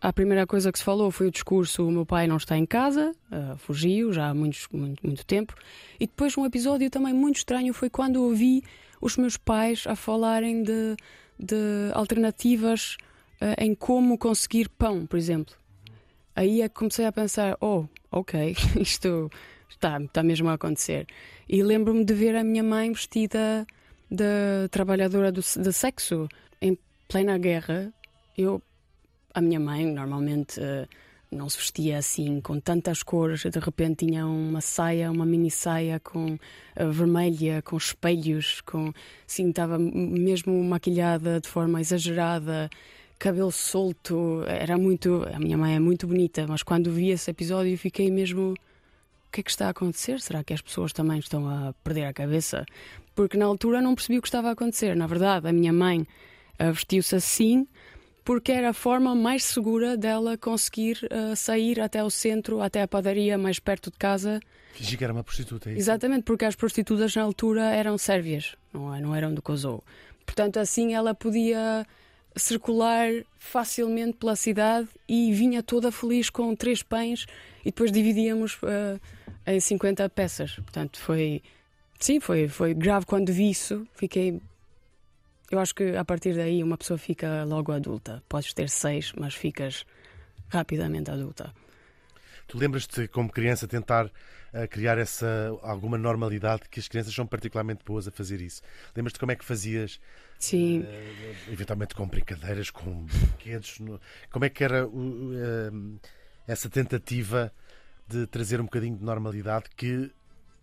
A 0.00 0.12
primeira 0.12 0.44
coisa 0.48 0.72
que 0.72 0.78
se 0.78 0.84
falou 0.84 1.12
foi 1.12 1.28
o 1.28 1.30
discurso: 1.30 1.86
o 1.86 1.90
meu 1.92 2.04
pai 2.04 2.26
não 2.26 2.36
está 2.36 2.58
em 2.58 2.66
casa, 2.66 3.12
ah, 3.30 3.54
fugiu 3.56 4.12
já 4.12 4.30
há 4.30 4.34
muitos, 4.34 4.66
muito, 4.72 5.06
muito 5.06 5.24
tempo. 5.24 5.54
E 6.00 6.06
depois, 6.06 6.36
um 6.36 6.44
episódio 6.44 6.90
também 6.90 7.14
muito 7.14 7.36
estranho 7.36 7.72
foi 7.72 7.88
quando 7.88 8.16
ouvi 8.16 8.64
os 9.00 9.16
meus 9.16 9.36
pais 9.36 9.84
a 9.86 9.94
falarem 9.94 10.64
de, 10.64 10.96
de 11.38 11.92
alternativas 11.94 12.96
ah, 13.40 13.54
em 13.58 13.76
como 13.76 14.18
conseguir 14.18 14.68
pão, 14.68 15.06
por 15.06 15.16
exemplo. 15.16 15.54
Aí 16.34 16.62
é 16.62 16.68
que 16.68 16.74
comecei 16.74 17.06
a 17.06 17.12
pensar: 17.12 17.56
oh, 17.60 17.84
ok, 18.10 18.56
isto 18.80 19.30
está, 19.72 20.00
está 20.00 20.22
mesmo 20.22 20.48
a 20.48 20.54
acontecer. 20.54 21.06
E 21.48 21.62
lembro-me 21.62 22.04
de 22.04 22.14
ver 22.14 22.36
a 22.36 22.44
minha 22.44 22.62
mãe 22.62 22.92
vestida 22.92 23.66
de 24.10 24.68
trabalhadora 24.70 25.32
do, 25.32 25.40
de 25.40 25.72
sexo 25.72 26.28
em 26.60 26.76
plena 27.08 27.38
guerra. 27.38 27.92
Eu, 28.36 28.62
a 29.34 29.40
minha 29.40 29.60
mãe, 29.60 29.86
normalmente 29.86 30.60
eh, 30.60 30.86
não 31.30 31.48
se 31.48 31.58
vestia 31.58 31.98
assim, 31.98 32.40
com 32.40 32.60
tantas 32.60 33.02
cores. 33.02 33.42
De 33.42 33.58
repente 33.58 34.06
tinha 34.06 34.26
uma 34.26 34.60
saia, 34.60 35.10
uma 35.10 35.26
mini 35.26 35.50
saia 35.50 35.98
com 36.00 36.38
eh, 36.76 36.86
vermelha, 36.86 37.62
com 37.62 37.76
espelhos, 37.76 38.60
com 38.60 38.92
sim, 39.26 39.50
estava 39.50 39.78
mesmo 39.78 40.62
maquilhada 40.64 41.40
de 41.40 41.48
forma 41.48 41.80
exagerada 41.80 42.70
cabelo 43.22 43.52
solto, 43.52 44.42
era 44.48 44.76
muito. 44.76 45.24
A 45.32 45.38
minha 45.38 45.56
mãe 45.56 45.76
é 45.76 45.78
muito 45.78 46.08
bonita, 46.08 46.44
mas 46.48 46.64
quando 46.64 46.90
vi 46.90 47.10
esse 47.10 47.30
episódio 47.30 47.78
fiquei 47.78 48.10
mesmo. 48.10 48.54
O 49.32 49.34
que 49.34 49.40
é 49.40 49.44
que 49.44 49.50
está 49.50 49.68
a 49.68 49.70
acontecer? 49.70 50.20
Será 50.20 50.44
que 50.44 50.52
as 50.52 50.60
pessoas 50.60 50.92
também 50.92 51.18
estão 51.18 51.48
a 51.48 51.72
perder 51.82 52.04
a 52.04 52.12
cabeça? 52.12 52.66
Porque 53.14 53.38
na 53.38 53.46
altura 53.46 53.80
não 53.80 53.94
percebi 53.94 54.18
o 54.18 54.20
que 54.20 54.28
estava 54.28 54.50
a 54.50 54.52
acontecer. 54.52 54.94
Na 54.94 55.06
verdade, 55.06 55.48
a 55.48 55.52
minha 55.54 55.72
mãe 55.72 56.06
ah, 56.58 56.70
vestiu-se 56.70 57.16
assim 57.16 57.66
porque 58.26 58.52
era 58.52 58.68
a 58.68 58.72
forma 58.74 59.14
mais 59.14 59.42
segura 59.44 59.96
dela 59.96 60.36
conseguir 60.36 60.98
ah, 61.10 61.34
sair 61.34 61.80
até 61.80 62.04
o 62.04 62.10
centro, 62.10 62.60
até 62.60 62.82
a 62.82 62.86
padaria 62.86 63.38
mais 63.38 63.58
perto 63.58 63.90
de 63.90 63.96
casa. 63.96 64.38
Fingi 64.74 64.98
que 64.98 65.04
era 65.04 65.14
uma 65.14 65.24
prostituta, 65.24 65.70
é 65.70 65.72
isso? 65.72 65.80
Exatamente, 65.80 66.24
porque 66.24 66.44
as 66.44 66.54
prostitutas 66.54 67.16
na 67.16 67.22
altura 67.22 67.62
eram 67.70 67.96
sérvias, 67.96 68.54
não, 68.70 68.94
é? 68.94 69.00
não 69.00 69.14
eram 69.14 69.32
do 69.32 69.40
Kosovo. 69.40 69.82
Portanto, 70.26 70.58
assim 70.58 70.92
ela 70.92 71.14
podia 71.14 71.86
circular 72.36 73.08
facilmente 73.38 74.18
pela 74.18 74.36
cidade 74.36 74.88
e 75.08 75.32
vinha 75.32 75.62
toda 75.62 75.90
feliz 75.90 76.28
com 76.28 76.54
três 76.54 76.82
pães 76.82 77.24
e 77.62 77.66
depois 77.66 77.90
dividíamos 77.90 78.58
eh, 78.62 78.98
em 79.46 79.60
50 79.60 80.08
peças. 80.10 80.54
Portanto, 80.56 80.98
foi. 81.00 81.42
Sim, 81.98 82.20
foi, 82.20 82.48
foi 82.48 82.74
grave 82.74 83.06
quando 83.06 83.32
vi 83.32 83.50
isso. 83.50 83.86
Fiquei. 83.94 84.40
Eu 85.50 85.58
acho 85.58 85.74
que 85.74 85.94
a 85.96 86.04
partir 86.04 86.34
daí 86.34 86.62
uma 86.62 86.78
pessoa 86.78 86.96
fica 86.98 87.44
logo 87.44 87.72
adulta. 87.72 88.22
Podes 88.28 88.52
ter 88.54 88.68
seis, 88.70 89.12
mas 89.18 89.34
ficas 89.34 89.84
rapidamente 90.48 91.10
adulta. 91.10 91.52
Tu 92.46 92.58
lembras-te, 92.58 93.06
como 93.08 93.30
criança, 93.30 93.68
tentar 93.68 94.10
eh, 94.52 94.66
criar 94.66 94.98
essa 94.98 95.56
alguma 95.62 95.96
normalidade 95.96 96.62
que 96.70 96.80
as 96.80 96.88
crianças 96.88 97.14
são 97.14 97.26
particularmente 97.26 97.84
boas 97.84 98.08
a 98.08 98.10
fazer 98.10 98.40
isso? 98.40 98.62
Lembras-te 98.96 99.18
como 99.18 99.30
é 99.32 99.36
que 99.36 99.44
fazias, 99.44 100.00
Sim. 100.38 100.82
eh, 100.82 101.52
eventualmente 101.52 101.94
com 101.94 102.06
brincadeiras, 102.06 102.68
com 102.70 103.04
brinquedos? 103.04 103.78
no- 103.78 104.00
Como 104.30 104.44
é 104.44 104.48
que 104.48 104.64
era 104.64 104.80
eh, 104.84 105.70
essa 106.48 106.68
tentativa 106.68 107.52
de 108.12 108.26
trazer 108.26 108.60
um 108.60 108.64
bocadinho 108.64 108.96
de 108.96 109.04
normalidade 109.04 109.66
que 109.76 110.10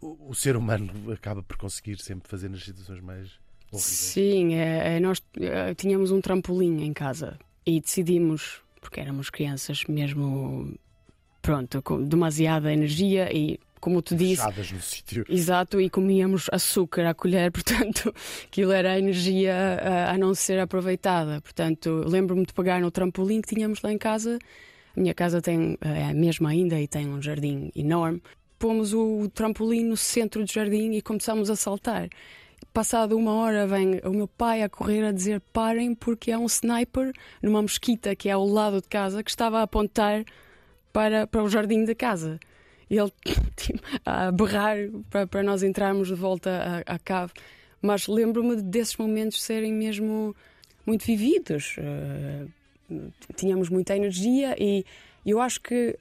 o, 0.02 0.30
o 0.30 0.36
ser 0.36 0.56
humano 0.56 0.92
acaba 1.12 1.42
por 1.44 1.58
conseguir 1.58 1.98
sempre 2.00 2.30
fazer 2.30 2.50
nas 2.50 2.64
situações 2.64 3.02
mais 3.02 3.28
horríveis? 3.72 3.84
Sim, 3.84 4.54
é, 4.54 4.98
é, 4.98 5.00
nós 5.00 5.22
eh, 5.40 5.74
tínhamos 5.76 6.12
um 6.12 6.22
trampolim 6.22 6.84
em 6.84 6.94
casa 6.94 7.38
e 7.66 7.80
decidimos, 7.82 8.62
porque 8.82 9.00
éramos 9.00 9.30
crianças 9.30 9.84
mesmo, 9.88 10.78
pronto, 11.42 11.82
com 11.82 12.04
demasiada 12.04 12.72
energia 12.72 13.30
e, 13.36 13.60
como 13.80 14.02
tu 14.02 14.16
disse, 14.16 14.42
Fechadas 14.42 14.72
no 14.72 14.82
sítio. 14.82 15.26
Exato, 15.30 15.80
e 15.80 15.90
comíamos 15.90 16.48
açúcar 16.52 17.06
à 17.08 17.14
colher, 17.14 17.52
portanto, 17.54 18.14
aquilo 18.46 18.72
era 18.72 18.94
a 18.94 19.00
energia 19.00 19.54
ah, 19.82 20.12
a 20.12 20.18
não 20.18 20.34
ser 20.34 20.60
aproveitada. 20.60 21.42
Portanto, 21.42 22.04
lembro-me 22.08 22.46
de 22.46 22.54
pegar 22.54 22.82
no 22.82 22.92
trampolim 22.92 23.42
que 23.42 23.54
tínhamos 23.54 23.82
lá 23.82 23.92
em 23.92 23.98
casa. 23.98 24.40
A 24.96 25.00
minha 25.00 25.14
casa 25.14 25.42
tem, 25.42 25.78
ah, 25.82 25.90
é 25.90 26.04
a 26.06 26.14
mesma 26.14 26.50
ainda 26.50 26.80
e 26.80 26.88
tem 26.88 27.08
um 27.08 27.22
jardim 27.22 27.72
enorme. 27.76 28.22
Pomos 28.58 28.94
o 28.94 29.30
trampolim 29.30 29.84
no 29.86 29.96
centro 29.96 30.44
do 30.44 30.52
jardim 30.52 30.92
e 30.92 31.02
começámos 31.02 31.50
a 31.50 31.56
saltar. 31.56 32.10
Passado 32.74 33.18
uma 33.18 33.34
hora 33.34 33.66
vem 33.66 34.02
o 34.04 34.12
meu 34.12 34.28
pai 34.28 34.62
a 34.64 34.70
correr 34.70 35.04
a 35.06 35.12
dizer 35.12 35.42
parem 35.54 35.96
porque 35.96 36.32
há 36.32 36.38
um 36.38 36.46
sniper 36.46 37.14
numa 37.42 37.62
mesquita 37.62 38.16
que 38.16 38.30
é 38.30 38.34
ao 38.34 38.46
lado 38.46 38.82
de 38.82 38.88
casa 38.88 39.24
que 39.24 39.30
estava 39.30 39.60
a 39.60 39.64
apontar 39.64 40.26
para, 40.92 41.26
para 41.26 41.44
o 41.44 41.50
jardim 41.50 41.86
da 41.86 41.96
casa. 41.96 42.40
E 42.90 42.98
ele 42.98 43.12
tipo, 43.56 43.80
a 44.06 44.32
berrar 44.32 44.78
para, 45.10 45.26
para 45.26 45.44
nós 45.44 45.64
entrarmos 45.64 46.10
de 46.10 46.16
volta 46.16 46.84
à, 46.86 46.96
à 46.96 47.00
cave. 47.00 47.32
Mas 47.82 48.08
lembro-me 48.08 48.62
desses 48.62 48.98
momentos 48.98 49.42
serem 49.42 49.74
mesmo 49.74 50.36
muito 50.86 51.06
vividos. 51.06 51.76
Eh, 51.78 52.46
tínhamos 53.36 53.70
muita 53.70 53.96
energia 53.96 54.56
e 54.58 54.86
eu 55.26 55.40
acho 55.40 55.62
que, 55.62 55.98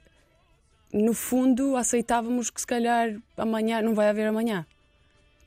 no 0.92 1.12
fundo, 1.12 1.77
aceitávamos 1.77 2.51
que 2.51 2.61
se 2.61 2.66
calhar 2.66 3.16
amanhã 3.37 3.83
não 3.83 3.94
vai 3.94 4.09
haver 4.09 4.27
amanhã. 4.27 4.66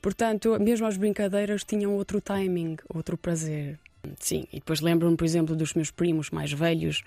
Portanto, 0.00 0.58
mesmo 0.60 0.86
as 0.86 0.96
brincadeiras 0.96 1.64
tinham 1.64 1.94
outro 1.94 2.20
timing, 2.20 2.76
outro 2.92 3.16
prazer. 3.16 3.78
Sim, 4.18 4.46
e 4.52 4.56
depois 4.56 4.80
lembro-me, 4.80 5.16
por 5.16 5.24
exemplo, 5.24 5.54
dos 5.54 5.74
meus 5.74 5.90
primos 5.90 6.30
mais 6.30 6.52
velhos 6.52 7.04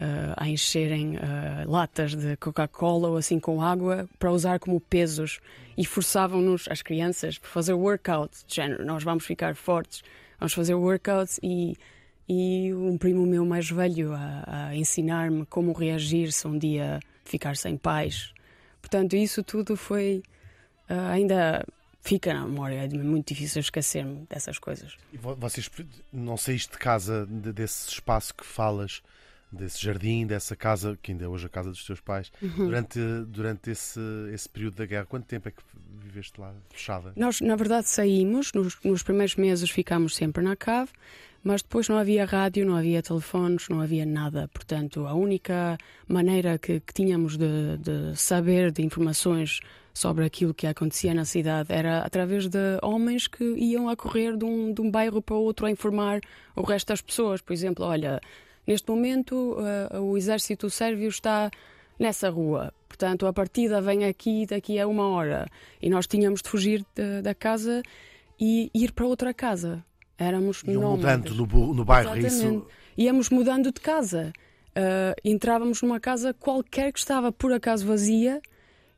eh, 0.00 0.34
a 0.36 0.48
encherem 0.48 1.16
eh, 1.16 1.64
latas 1.66 2.14
de 2.14 2.36
Coca-Cola 2.38 3.10
ou 3.10 3.16
assim 3.18 3.38
com 3.38 3.60
água 3.60 4.08
para 4.18 4.32
usar 4.32 4.58
como 4.58 4.80
pesos 4.80 5.38
e 5.76 5.84
forçavam-nos, 5.84 6.66
as 6.68 6.80
crianças, 6.80 7.38
para 7.38 7.50
fazer 7.50 7.74
workout, 7.74 8.44
de 8.46 8.54
género, 8.54 8.84
nós 8.84 9.04
vamos 9.04 9.24
ficar 9.24 9.54
fortes, 9.54 10.02
vamos 10.40 10.54
fazer 10.54 10.74
workout 10.74 11.38
e, 11.42 11.76
e 12.32 12.74
um 12.74 12.96
primo 12.96 13.26
meu 13.26 13.44
mais 13.44 13.68
velho 13.70 14.12
a, 14.14 14.68
a 14.68 14.76
ensinar-me 14.76 15.44
como 15.46 15.72
reagir 15.72 16.32
se 16.32 16.46
um 16.46 16.58
dia 16.58 17.00
ficar 17.24 17.56
sem 17.56 17.76
pais. 17.76 18.32
Portanto, 18.80 19.14
isso 19.16 19.42
tudo 19.42 19.76
foi 19.76 20.22
eh, 20.88 20.94
ainda 21.10 21.64
fica 22.02 22.32
na 22.34 22.44
memória, 22.46 22.84
é 22.84 22.88
muito 22.98 23.28
difícil 23.28 23.60
esquecer-me 23.60 24.26
dessas 24.28 24.58
coisas. 24.58 24.96
E 25.12 25.16
vo- 25.16 25.36
vocês 25.36 25.70
não 26.12 26.36
saíste 26.36 26.72
de 26.72 26.78
casa 26.78 27.26
de- 27.30 27.52
desse 27.52 27.88
espaço 27.88 28.34
que 28.34 28.44
falas, 28.44 29.02
desse 29.52 29.80
jardim, 29.84 30.26
dessa 30.26 30.56
casa, 30.56 30.98
que 31.00 31.12
ainda 31.12 31.24
é 31.26 31.28
hoje 31.28 31.46
a 31.46 31.48
casa 31.48 31.70
dos 31.70 31.84
teus 31.84 32.00
pais, 32.00 32.32
Uhum. 32.42 32.66
durante, 32.66 32.98
durante 33.28 33.70
esse, 33.70 34.00
esse 34.32 34.48
período 34.48 34.76
da 34.76 34.86
guerra. 34.86 35.04
Quanto 35.06 35.26
tempo 35.26 35.46
é 35.48 35.52
que 35.52 35.62
viveste 36.02 36.40
lá 36.40 36.52
fechada? 36.70 37.12
Nós, 37.14 37.40
na 37.40 37.54
verdade, 37.54 37.88
saímos, 37.88 38.50
nos, 38.54 38.76
nos 38.82 39.02
primeiros 39.02 39.36
meses 39.36 39.68
ficámos 39.70 40.16
sempre 40.16 40.42
na 40.42 40.56
cave, 40.56 40.90
mas 41.44 41.62
depois 41.62 41.88
não 41.88 41.98
havia 41.98 42.24
rádio, 42.24 42.64
não 42.64 42.76
havia 42.76 43.02
telefones, 43.02 43.68
não 43.68 43.80
havia 43.80 44.06
nada. 44.06 44.48
Portanto, 44.52 45.06
a 45.06 45.14
única 45.14 45.76
maneira 46.08 46.58
que, 46.58 46.80
que 46.80 46.92
tínhamos 46.94 47.36
de, 47.36 47.78
de 47.78 48.16
saber 48.16 48.70
de 48.70 48.82
informações 48.82 49.60
sobre 49.94 50.24
aquilo 50.24 50.54
que 50.54 50.66
acontecia 50.66 51.12
na 51.12 51.24
cidade 51.24 51.72
era 51.72 51.98
através 52.00 52.48
de 52.48 52.58
homens 52.82 53.26
que 53.26 53.44
iam 53.58 53.88
a 53.88 53.96
correr 53.96 54.36
de 54.36 54.44
um, 54.44 54.72
de 54.72 54.80
um 54.80 54.90
bairro 54.90 55.20
para 55.20 55.36
outro 55.36 55.66
a 55.66 55.70
informar 55.70 56.20
o 56.56 56.62
resto 56.62 56.88
das 56.88 57.00
pessoas. 57.02 57.40
Por 57.42 57.52
exemplo, 57.52 57.84
olha, 57.84 58.20
neste 58.66 58.88
momento 58.90 59.56
eh, 59.60 59.98
o 59.98 60.16
exército 60.16 60.70
sérvio 60.70 61.08
está 61.08 61.50
nessa 61.98 62.30
rua. 62.30 62.72
Portanto, 62.88 63.26
a 63.26 63.32
partida 63.32 63.80
vem 63.82 64.04
aqui 64.04 64.46
daqui 64.46 64.78
a 64.78 64.86
uma 64.86 65.08
hora. 65.08 65.46
E 65.80 65.90
nós 65.90 66.06
tínhamos 66.06 66.40
de 66.40 66.48
fugir 66.48 66.84
de- 66.94 67.20
da 67.20 67.34
casa 67.34 67.82
e 68.40 68.70
ir 68.74 68.92
para 68.92 69.06
outra 69.06 69.34
casa. 69.34 69.84
Éramos 70.18 70.62
Iam 70.62 70.82
nómadas. 70.82 71.30
mudando 71.30 71.34
no, 71.34 71.74
no 71.74 71.84
bairro, 71.84 72.14
é 72.14 72.18
Exatamente. 72.18 72.56
isso? 72.58 72.66
Íamos 72.96 73.30
mudando 73.30 73.72
de 73.72 73.80
casa. 73.80 74.32
Ah, 74.74 75.14
entrávamos 75.24 75.82
numa 75.82 76.00
casa 76.00 76.32
qualquer 76.34 76.92
que 76.92 76.98
estava 76.98 77.30
por 77.30 77.52
acaso 77.52 77.86
vazia 77.86 78.40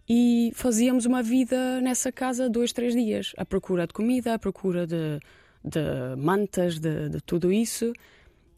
e 0.08 0.52
fazíamos 0.54 1.06
uma 1.06 1.22
vida 1.22 1.80
nessa 1.80 2.12
casa 2.12 2.48
dois, 2.48 2.72
três 2.72 2.94
dias, 2.94 3.32
à 3.36 3.44
procura 3.44 3.86
de 3.86 3.92
comida, 3.92 4.34
à 4.34 4.38
procura 4.38 4.86
de, 4.86 5.18
de 5.64 6.16
mantas, 6.16 6.78
de, 6.78 7.08
de 7.08 7.20
tudo 7.22 7.52
isso. 7.52 7.92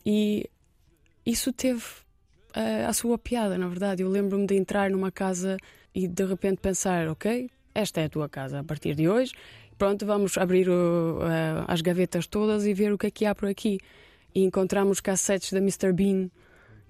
E 0.04 0.48
isso 1.24 1.52
teve 1.52 1.80
uh, 1.80 2.88
a 2.88 2.92
sua 2.92 3.16
piada, 3.16 3.56
na 3.56 3.68
verdade. 3.68 4.02
Eu 4.02 4.08
lembro-me 4.08 4.46
de 4.46 4.54
entrar 4.54 4.90
numa 4.90 5.10
casa 5.10 5.56
e 5.94 6.06
de 6.06 6.24
repente 6.24 6.58
pensar: 6.58 7.08
ok, 7.08 7.48
esta 7.74 8.00
é 8.00 8.04
a 8.04 8.08
tua 8.08 8.28
casa 8.28 8.60
a 8.60 8.64
partir 8.64 8.94
de 8.94 9.08
hoje. 9.08 9.32
Pronto, 9.78 10.06
vamos 10.06 10.38
abrir 10.38 10.68
o, 10.70 11.18
uh, 11.18 11.64
as 11.68 11.82
gavetas 11.82 12.26
todas 12.26 12.64
e 12.64 12.72
ver 12.72 12.92
o 12.92 12.98
que 12.98 13.08
é 13.08 13.10
que 13.10 13.26
há 13.26 13.34
por 13.34 13.48
aqui. 13.48 13.78
E 14.34 14.42
encontramos 14.42 15.00
cassetes 15.00 15.52
da 15.52 15.58
Mr. 15.58 15.92
Bean 15.92 16.30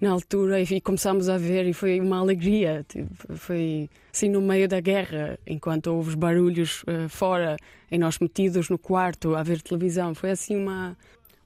na 0.00 0.10
altura 0.10 0.60
e 0.60 0.80
começámos 0.80 1.28
a 1.28 1.36
ver 1.36 1.66
e 1.66 1.72
foi 1.72 2.00
uma 2.00 2.18
alegria. 2.18 2.84
Tipo, 2.88 3.36
foi 3.36 3.90
assim 4.12 4.28
no 4.28 4.40
meio 4.40 4.68
da 4.68 4.80
guerra, 4.80 5.36
enquanto 5.46 5.88
houve 5.88 6.10
os 6.10 6.14
barulhos 6.14 6.84
uh, 6.84 7.08
fora 7.08 7.56
e 7.90 7.98
nós 7.98 8.20
metidos 8.20 8.68
no 8.68 8.78
quarto 8.78 9.34
a 9.34 9.42
ver 9.42 9.60
televisão. 9.62 10.14
Foi 10.14 10.30
assim 10.30 10.54
uma, 10.54 10.96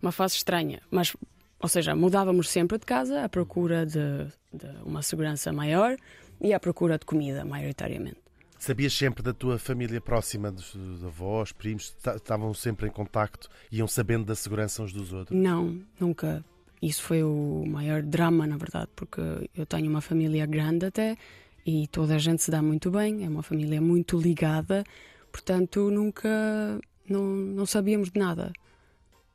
uma 0.03 0.13
fase 0.13 0.35
estranha. 0.35 0.83
Mas, 0.91 1.17
ou 1.59 1.69
seja, 1.69 1.95
mudávamos 1.95 2.51
sempre 2.51 2.77
de 2.77 2.85
casa 2.85 3.25
à 3.25 3.29
procura 3.31 3.87
de, 3.87 4.27
de 4.53 4.67
uma 4.85 5.01
segurança 5.01 5.51
maior 5.55 5.97
e 6.39 6.53
à 6.53 6.61
procura 6.61 6.99
de 6.99 7.07
comida, 7.07 7.47
maioritariamente. 7.47 8.30
Sabias 8.61 8.93
sempre 8.93 9.23
da 9.23 9.33
tua 9.33 9.59
família 9.59 10.03
próxima, 10.03 10.53
dos 10.53 11.03
avós, 11.03 11.51
primos, 11.51 11.97
estavam 12.15 12.53
sempre 12.53 12.87
em 12.87 12.91
contacto, 12.91 13.49
iam 13.73 13.89
sabendo 13.89 14.27
da 14.27 14.35
segurança 14.35 14.83
uns 14.83 14.93
dos 14.93 15.15
outros? 15.15 15.37
Não, 15.37 15.81
nunca. 15.99 16.45
Isso 16.83 17.03
foi 17.03 17.23
o 17.23 17.65
maior 17.67 18.03
drama, 18.03 18.47
na 18.47 18.59
verdade, 18.59 18.91
porque 18.95 19.23
eu 19.57 19.65
tenho 19.65 19.89
uma 19.89 20.03
família 20.03 20.45
grande 20.45 20.85
até 20.85 21.17
e 21.65 21.87
toda 21.87 22.15
a 22.15 22.19
gente 22.19 22.43
se 22.43 22.51
dá 22.51 22.61
muito 22.61 22.91
bem, 22.91 23.25
é 23.25 23.31
uma 23.31 23.43
família 23.43 23.81
muito 23.81 24.21
ligada, 24.21 24.85
portanto 25.33 25.91
nunca 25.91 26.29
não, 27.09 27.25
não 27.25 27.65
sabíamos 27.65 28.11
de 28.11 28.21
nada. 28.21 28.53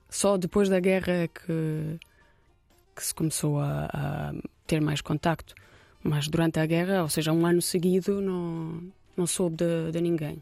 Só 0.08 0.38
depois 0.38 0.70
da 0.70 0.80
guerra 0.80 1.12
é 1.12 1.28
que, 1.28 2.00
que 2.96 3.04
se 3.04 3.14
começou 3.14 3.60
a, 3.60 3.90
a 3.92 4.34
ter 4.68 4.80
mais 4.80 5.02
contacto. 5.02 5.56
Mas 6.04 6.28
durante 6.28 6.60
a 6.60 6.66
guerra, 6.68 7.02
ou 7.02 7.10
seja, 7.10 7.34
um 7.34 7.44
ano 7.44 7.60
seguido, 7.60 8.22
não, 8.22 8.84
não 9.16 9.28
soube 9.28 9.58
de, 9.58 9.92
de 9.92 10.02
ninguém. 10.02 10.42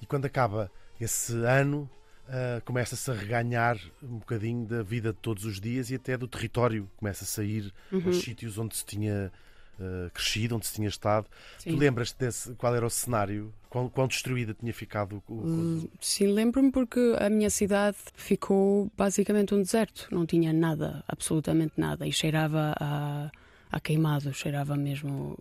E 0.00 0.06
quando 0.06 0.26
acaba 0.26 0.70
esse 1.00 1.32
ano, 1.44 1.88
uh, 2.28 2.60
começa-se 2.64 3.10
a 3.10 3.14
reganhar 3.14 3.78
um 4.02 4.18
bocadinho 4.18 4.66
da 4.66 4.82
vida 4.82 5.12
de 5.12 5.18
todos 5.18 5.44
os 5.44 5.60
dias 5.60 5.90
e 5.90 5.94
até 5.94 6.16
do 6.16 6.28
território. 6.28 6.88
Começa 6.96 7.24
a 7.24 7.26
sair 7.26 7.72
uhum. 7.90 8.02
aos 8.06 8.20
sítios 8.20 8.58
onde 8.58 8.76
se 8.76 8.84
tinha 8.84 9.32
uh, 9.78 10.10
crescido, 10.10 10.56
onde 10.56 10.66
se 10.66 10.74
tinha 10.74 10.88
estado. 10.88 11.26
Sim. 11.58 11.70
Tu 11.70 11.76
lembras-te 11.76 12.18
desse, 12.18 12.54
qual 12.54 12.74
era 12.74 12.86
o 12.86 12.90
cenário? 12.90 13.52
Quão, 13.68 13.88
quão 13.88 14.06
destruída 14.06 14.54
tinha 14.54 14.72
ficado 14.72 15.22
o. 15.28 15.34
Uh, 15.34 15.90
sim, 16.00 16.26
lembro-me 16.28 16.70
porque 16.70 17.16
a 17.18 17.28
minha 17.28 17.50
cidade 17.50 17.96
ficou 18.14 18.90
basicamente 18.96 19.54
um 19.54 19.62
deserto. 19.62 20.08
Não 20.10 20.26
tinha 20.26 20.52
nada, 20.52 21.02
absolutamente 21.08 21.74
nada. 21.76 22.06
E 22.06 22.12
cheirava 22.12 22.74
a, 22.78 23.30
a 23.70 23.80
queimado, 23.80 24.32
cheirava 24.32 24.76
mesmo 24.76 25.38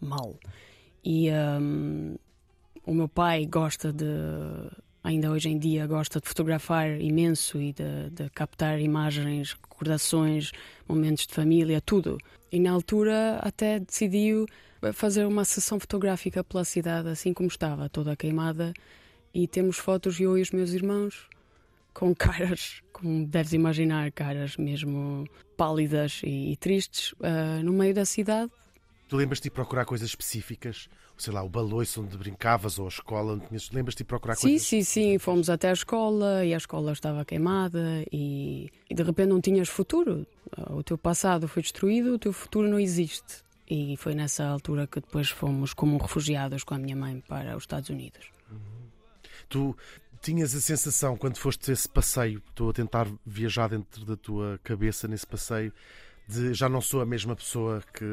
mal. 0.00 0.38
E 1.08 1.30
um, 1.30 2.16
o 2.84 2.92
meu 2.92 3.08
pai 3.08 3.46
gosta 3.46 3.92
de 3.92 4.04
ainda 5.04 5.30
hoje 5.30 5.48
em 5.48 5.56
dia 5.56 5.86
gosta 5.86 6.20
de 6.20 6.26
fotografar 6.26 7.00
imenso 7.00 7.62
e 7.62 7.72
de, 7.72 8.10
de, 8.10 8.28
captar 8.30 8.80
imagens, 8.80 9.52
recordações, 9.52 10.50
momentos 10.88 11.24
de 11.24 11.32
família, 11.32 11.80
tudo. 11.80 12.18
E 12.50 12.58
na 12.58 12.72
altura 12.72 13.38
até 13.40 13.78
decidiu 13.78 14.46
fazer 14.92 15.26
uma 15.26 15.44
sessão 15.44 15.78
fotográfica 15.78 16.42
pela 16.42 16.64
cidade, 16.64 17.08
assim 17.08 17.32
como 17.32 17.48
estava, 17.48 17.88
toda 17.88 18.16
queimada. 18.16 18.74
E 19.32 19.46
temos 19.46 19.76
fotos, 19.76 20.18
eu 20.18 20.36
e 20.36 20.42
os 20.42 20.50
meus 20.50 20.72
irmãos, 20.72 21.28
com 21.94 22.12
caras, 22.18 22.82
como 22.92 23.24
deves 23.24 23.52
imaginar, 23.52 24.10
caras 24.10 24.56
mesmo 24.56 25.24
pálidas 25.56 26.20
e, 26.24 26.50
e 26.50 26.56
tristes, 26.56 27.12
uh, 27.12 27.62
no 27.62 27.72
meio 27.72 27.94
da 27.94 28.04
cidade. 28.04 28.50
Tu 29.08 29.16
lembras-te 29.16 29.44
de 29.44 29.50
procurar 29.50 29.84
coisas 29.84 30.08
específicas 30.08 30.88
sei 31.16 31.32
lá, 31.32 31.42
o 31.42 31.48
baloiço 31.48 32.02
onde 32.02 32.16
brincavas 32.16 32.78
ou 32.78 32.86
a 32.86 32.88
escola 32.88 33.34
onde 33.34 33.46
tinhas. 33.46 33.70
Lembras-te 33.70 33.98
de 33.98 34.04
procurar 34.04 34.34
sim, 34.34 34.48
coisas? 34.48 34.66
Sim, 34.66 34.82
sim, 34.82 35.12
sim. 35.12 35.18
Fomos 35.18 35.48
até 35.48 35.70
a 35.70 35.72
escola 35.72 36.44
e 36.44 36.52
a 36.52 36.56
escola 36.56 36.92
estava 36.92 37.24
queimada 37.24 38.04
e, 38.12 38.70
e 38.88 38.94
de 38.94 39.02
repente 39.02 39.28
não 39.28 39.40
tinhas 39.40 39.68
futuro. 39.68 40.26
O 40.70 40.82
teu 40.82 40.98
passado 40.98 41.48
foi 41.48 41.62
destruído, 41.62 42.14
o 42.14 42.18
teu 42.18 42.32
futuro 42.32 42.68
não 42.68 42.78
existe. 42.78 43.44
E 43.68 43.96
foi 43.96 44.14
nessa 44.14 44.44
altura 44.44 44.86
que 44.86 45.00
depois 45.00 45.28
fomos 45.28 45.74
como 45.74 45.98
refugiados 45.98 46.62
com 46.62 46.74
a 46.74 46.78
minha 46.78 46.94
mãe 46.94 47.22
para 47.26 47.56
os 47.56 47.64
Estados 47.64 47.88
Unidos. 47.88 48.30
Uhum. 48.50 48.58
Tu 49.48 49.76
tinhas 50.20 50.54
a 50.54 50.60
sensação, 50.60 51.16
quando 51.16 51.36
foste 51.36 51.72
esse 51.72 51.88
passeio, 51.88 52.42
estou 52.48 52.70
a 52.70 52.72
tentar 52.72 53.08
viajar 53.24 53.68
dentro 53.68 54.04
da 54.04 54.16
tua 54.16 54.60
cabeça 54.62 55.08
nesse 55.08 55.26
passeio, 55.26 55.72
de 56.28 56.54
já 56.54 56.68
não 56.68 56.80
sou 56.80 57.00
a 57.00 57.06
mesma 57.06 57.36
pessoa 57.36 57.82
que, 57.92 58.04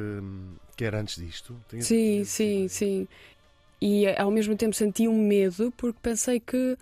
que 0.76 0.86
era 0.86 1.00
antes 1.00 1.16
disto? 1.16 1.56
Tenho 1.68 1.84
sim, 1.84 2.24
sim, 2.24 2.68
sim. 2.68 3.08
E 3.82 4.08
ao 4.18 4.32
mesmo 4.32 4.56
tempo 4.56 4.76
senti 4.76 5.08
um 5.08 5.28
medo 5.28 5.74
porque 5.76 6.00
pensei 6.02 6.40
que 6.40 6.78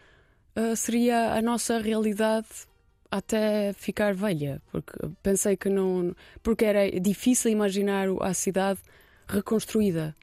uh, 0.56 0.76
seria 0.76 1.34
a 1.34 1.42
nossa 1.42 1.80
realidade 1.80 2.48
até 3.10 3.74
ficar 3.74 4.14
velha, 4.14 4.62
porque 4.72 4.94
pensei 5.22 5.58
que 5.58 5.70
não, 5.70 6.16
porque 6.42 6.64
era 6.64 7.00
difícil 7.00 7.52
imaginar 7.52 8.08
a 8.22 8.34
cidade 8.34 8.80
reconstruída. 9.28 10.16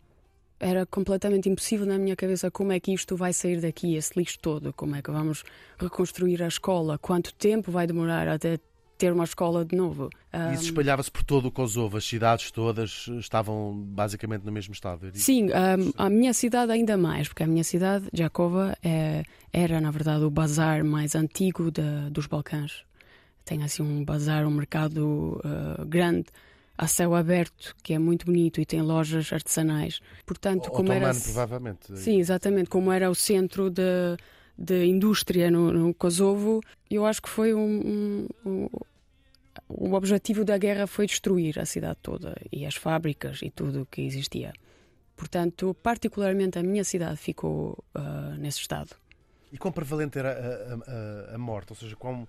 Era 0.61 0.85
completamente 0.87 1.49
impossível 1.49 1.87
na 1.87 1.99
minha 1.99 2.17
cabeça 2.17 2.51
como 2.51 2.73
é 2.73 2.81
que 2.81 2.93
isto 2.93 3.15
vai 3.15 3.33
sair 3.33 3.61
daqui, 3.61 3.95
esse 3.95 4.19
lixo 4.19 4.39
todo, 4.41 4.73
como 4.73 4.97
é 4.97 5.03
que 5.03 5.11
vamos 5.11 5.45
reconstruir 5.79 6.43
a 6.43 6.49
escola, 6.49 6.99
quanto 6.99 7.33
tempo 7.35 7.71
vai 7.71 7.87
demorar 7.87 8.27
até 8.27 8.59
ter 8.99 9.13
uma 9.13 9.25
escola 9.25 9.65
de 9.65 9.77
novo. 9.77 10.11
E 10.33 10.55
isso 10.55 10.65
espalhava-se 10.65 11.11
por 11.11 11.23
todo 11.23 11.47
o 11.47 11.51
Kosovo, 11.51 11.97
as 11.97 12.05
cidades 12.05 12.51
todas 12.51 13.07
estavam 13.19 13.73
basicamente 13.75 14.45
no 14.45 14.51
mesmo 14.51 14.75
estado? 14.75 15.07
É 15.07 15.11
Sim, 15.15 15.47
um, 15.47 15.93
a 15.97 16.11
minha 16.11 16.35
cidade 16.35 16.73
ainda 16.73 16.97
mais, 16.97 17.29
porque 17.29 17.45
a 17.45 17.47
minha 17.47 17.65
cidade, 17.65 18.09
Jakova, 18.13 18.77
é, 18.83 19.23
era 19.53 19.81
na 19.81 19.93
verdade 19.93 20.25
o 20.25 20.31
bazar 20.31 20.85
mais 20.85 21.15
antigo 21.15 21.71
de, 21.71 22.11
dos 22.11 22.27
Balcãs. 22.27 22.85
Tem 23.45 23.63
assim 23.63 23.83
um 23.83 24.05
bazar, 24.05 24.47
um 24.47 24.51
mercado 24.51 25.41
uh, 25.45 25.87
grande 25.87 26.27
a 26.77 26.87
céu 26.87 27.15
aberto, 27.15 27.75
que 27.83 27.93
é 27.93 27.99
muito 27.99 28.27
bonito 28.27 28.61
e 28.61 28.67
tem 28.67 28.81
lojas 28.81 29.33
artesanais. 29.33 30.01
Portanto, 30.25 30.67
o, 30.67 30.71
como 30.71 30.91
otomano, 30.91 31.07
era 31.07 31.21
provavelmente. 31.21 31.99
Sim, 31.99 32.21
exatamente, 32.21 32.71
como 32.71 32.93
era 32.93 33.11
o 33.11 33.15
centro 33.15 33.69
de 33.69 34.17
de 34.59 34.85
indústria 34.85 35.51
no, 35.51 35.73
no 35.73 35.95
Kosovo, 35.95 36.61
eu 36.91 37.07
acho 37.07 37.23
que 37.23 37.29
foi 37.29 37.55
um, 37.55 38.29
um, 38.45 38.51
um, 38.51 38.69
o 39.69 39.95
objetivo 39.95 40.45
da 40.45 40.59
guerra 40.59 40.87
foi 40.87 41.07
destruir 41.07 41.59
a 41.61 41.65
cidade 41.65 41.99
toda 42.03 42.35
e 42.51 42.67
as 42.67 42.75
fábricas 42.75 43.41
e 43.43 43.51
tudo 43.51 43.83
o 43.83 43.87
que 43.87 44.03
existia. 44.03 44.53
Portanto, 45.17 45.77
particularmente 45.83 46.59
a 46.59 46.63
minha 46.63 46.85
cidade 46.85 47.17
ficou 47.17 47.83
uh, 47.95 48.37
nesse 48.39 48.61
estado. 48.61 48.97
E 49.53 49.59
quão 49.59 49.73
prevalente 49.73 50.19
era 50.19 50.33
a, 50.33 51.33
a, 51.33 51.35
a 51.37 51.39
morte? 51.39 51.73
Ou 51.73 51.77
seja, 51.77 51.97
como 51.97 52.29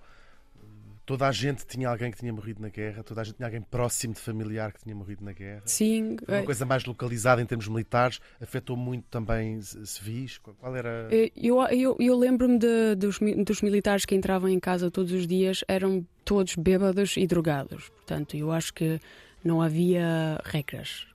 Toda 1.09 1.27
a 1.27 1.31
gente 1.31 1.65
tinha 1.65 1.89
alguém 1.89 2.11
que 2.11 2.19
tinha 2.19 2.31
morrido 2.31 2.61
na 2.61 2.69
guerra, 2.69 3.01
toda 3.03 3.21
a 3.21 3.23
gente 3.23 3.37
tinha 3.37 3.47
alguém 3.47 3.63
próximo 3.63 4.13
de 4.13 4.19
familiar 4.19 4.71
que 4.71 4.83
tinha 4.83 4.93
morrido 4.95 5.25
na 5.25 5.33
guerra. 5.33 5.63
Sim. 5.65 6.17
Foi 6.23 6.35
uma 6.35 6.41
é. 6.41 6.45
coisa 6.45 6.67
mais 6.67 6.85
localizada 6.85 7.41
em 7.41 7.47
termos 7.47 7.67
militares, 7.67 8.19
afetou 8.39 8.77
muito 8.77 9.05
também 9.09 9.59
civis. 9.59 10.37
Qual 10.37 10.75
era. 10.75 11.07
Eh, 11.09 11.31
eu, 11.35 11.63
eu, 11.69 11.97
eu 11.99 12.15
lembro-me 12.15 12.59
dos, 12.95 13.17
dos 13.43 13.61
militares 13.63 14.05
que 14.05 14.13
entravam 14.13 14.47
em 14.49 14.59
casa 14.59 14.91
todos 14.91 15.11
os 15.11 15.25
dias, 15.25 15.63
eram 15.67 16.05
todos 16.23 16.53
bêbados 16.55 17.17
e 17.17 17.25
drogados. 17.25 17.89
Portanto, 17.89 18.37
eu 18.37 18.51
acho 18.51 18.71
que 18.71 18.99
não 19.43 19.63
havia 19.63 20.39
regras. 20.45 21.07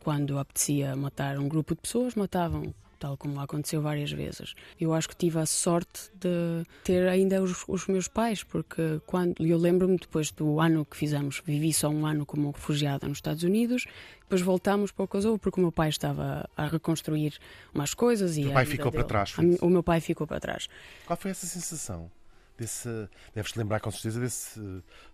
Quando 0.00 0.38
apetecia 0.38 0.94
matar 0.94 1.38
um 1.38 1.48
grupo 1.48 1.74
de 1.74 1.80
pessoas, 1.80 2.14
matavam 2.14 2.74
tal 2.98 3.16
como 3.16 3.40
aconteceu 3.40 3.80
várias 3.80 4.10
vezes. 4.10 4.54
Eu 4.80 4.92
acho 4.92 5.08
que 5.08 5.16
tive 5.16 5.38
a 5.38 5.46
sorte 5.46 6.10
de 6.14 6.64
ter 6.84 7.08
ainda 7.08 7.42
os, 7.42 7.64
os 7.68 7.86
meus 7.86 8.08
pais, 8.08 8.42
porque 8.42 9.00
quando 9.06 9.34
eu 9.44 9.58
lembro-me 9.58 9.96
depois 9.96 10.30
do 10.30 10.60
ano 10.60 10.84
que 10.84 10.96
fizemos, 10.96 11.42
vivi 11.44 11.72
só 11.72 11.88
um 11.88 12.06
ano 12.06 12.26
como 12.26 12.50
refugiada 12.50 13.06
nos 13.06 13.18
Estados 13.18 13.42
Unidos, 13.42 13.86
depois 14.20 14.42
voltámos 14.42 14.90
para 14.90 15.04
o 15.04 15.08
Kosovo 15.08 15.38
porque 15.38 15.60
o 15.60 15.62
meu 15.62 15.72
pai 15.72 15.88
estava 15.88 16.48
a 16.56 16.66
reconstruir 16.66 17.34
umas 17.72 17.94
coisas 17.94 18.36
e 18.36 18.46
o 18.46 18.52
pai 18.52 18.66
ficou 18.66 18.90
dele, 18.90 19.04
para 19.04 19.24
trás. 19.24 19.36
o 19.60 19.70
meu 19.70 19.82
pai 19.82 20.00
ficou 20.00 20.26
para 20.26 20.40
trás. 20.40 20.68
Qual 21.06 21.16
foi 21.16 21.30
essa 21.30 21.46
sensação? 21.46 22.10
Desse, 22.58 22.88
deves 23.34 23.52
te 23.52 23.58
lembrar 23.58 23.80
com 23.80 23.90
certeza 23.90 24.18
desse 24.18 24.58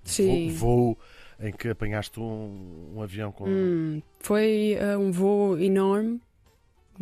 voo, 0.04 0.50
voo, 0.50 0.98
em 1.40 1.52
que 1.52 1.68
apanhaste 1.70 2.20
um, 2.20 2.92
um 2.94 3.02
avião 3.02 3.32
com. 3.32 3.48
Hum, 3.48 4.00
foi 4.20 4.78
uh, 4.80 4.96
um 4.96 5.10
voo 5.10 5.58
enorme 5.58 6.20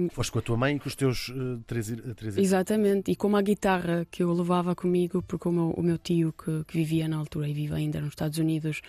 Foste 0.08 0.32
com 0.32 0.38
a 0.38 0.42
tua 0.42 0.56
mãe 0.56 0.76
e 0.76 0.78
com 0.78 0.88
os 0.88 0.94
teus 0.94 1.28
uh, 1.28 1.62
três, 1.66 1.92
três 2.16 2.36
Exatamente, 2.36 3.10
e 3.10 3.16
com 3.16 3.28
uma 3.28 3.42
guitarra 3.42 4.06
que 4.10 4.22
eu 4.22 4.32
levava 4.32 4.74
comigo, 4.74 5.22
porque 5.22 5.48
o 5.48 5.52
meu, 5.52 5.70
o 5.70 5.82
meu 5.82 5.98
tio, 5.98 6.32
que, 6.32 6.64
que, 6.64 6.76
vivia 6.76 7.08
na 7.08 7.16
altura 7.16 7.48
e 7.48 7.52
vive 7.52 7.74
ainda 7.74 8.00
nos 8.00 8.10
Estados 8.10 8.38
Unidos, 8.38 8.80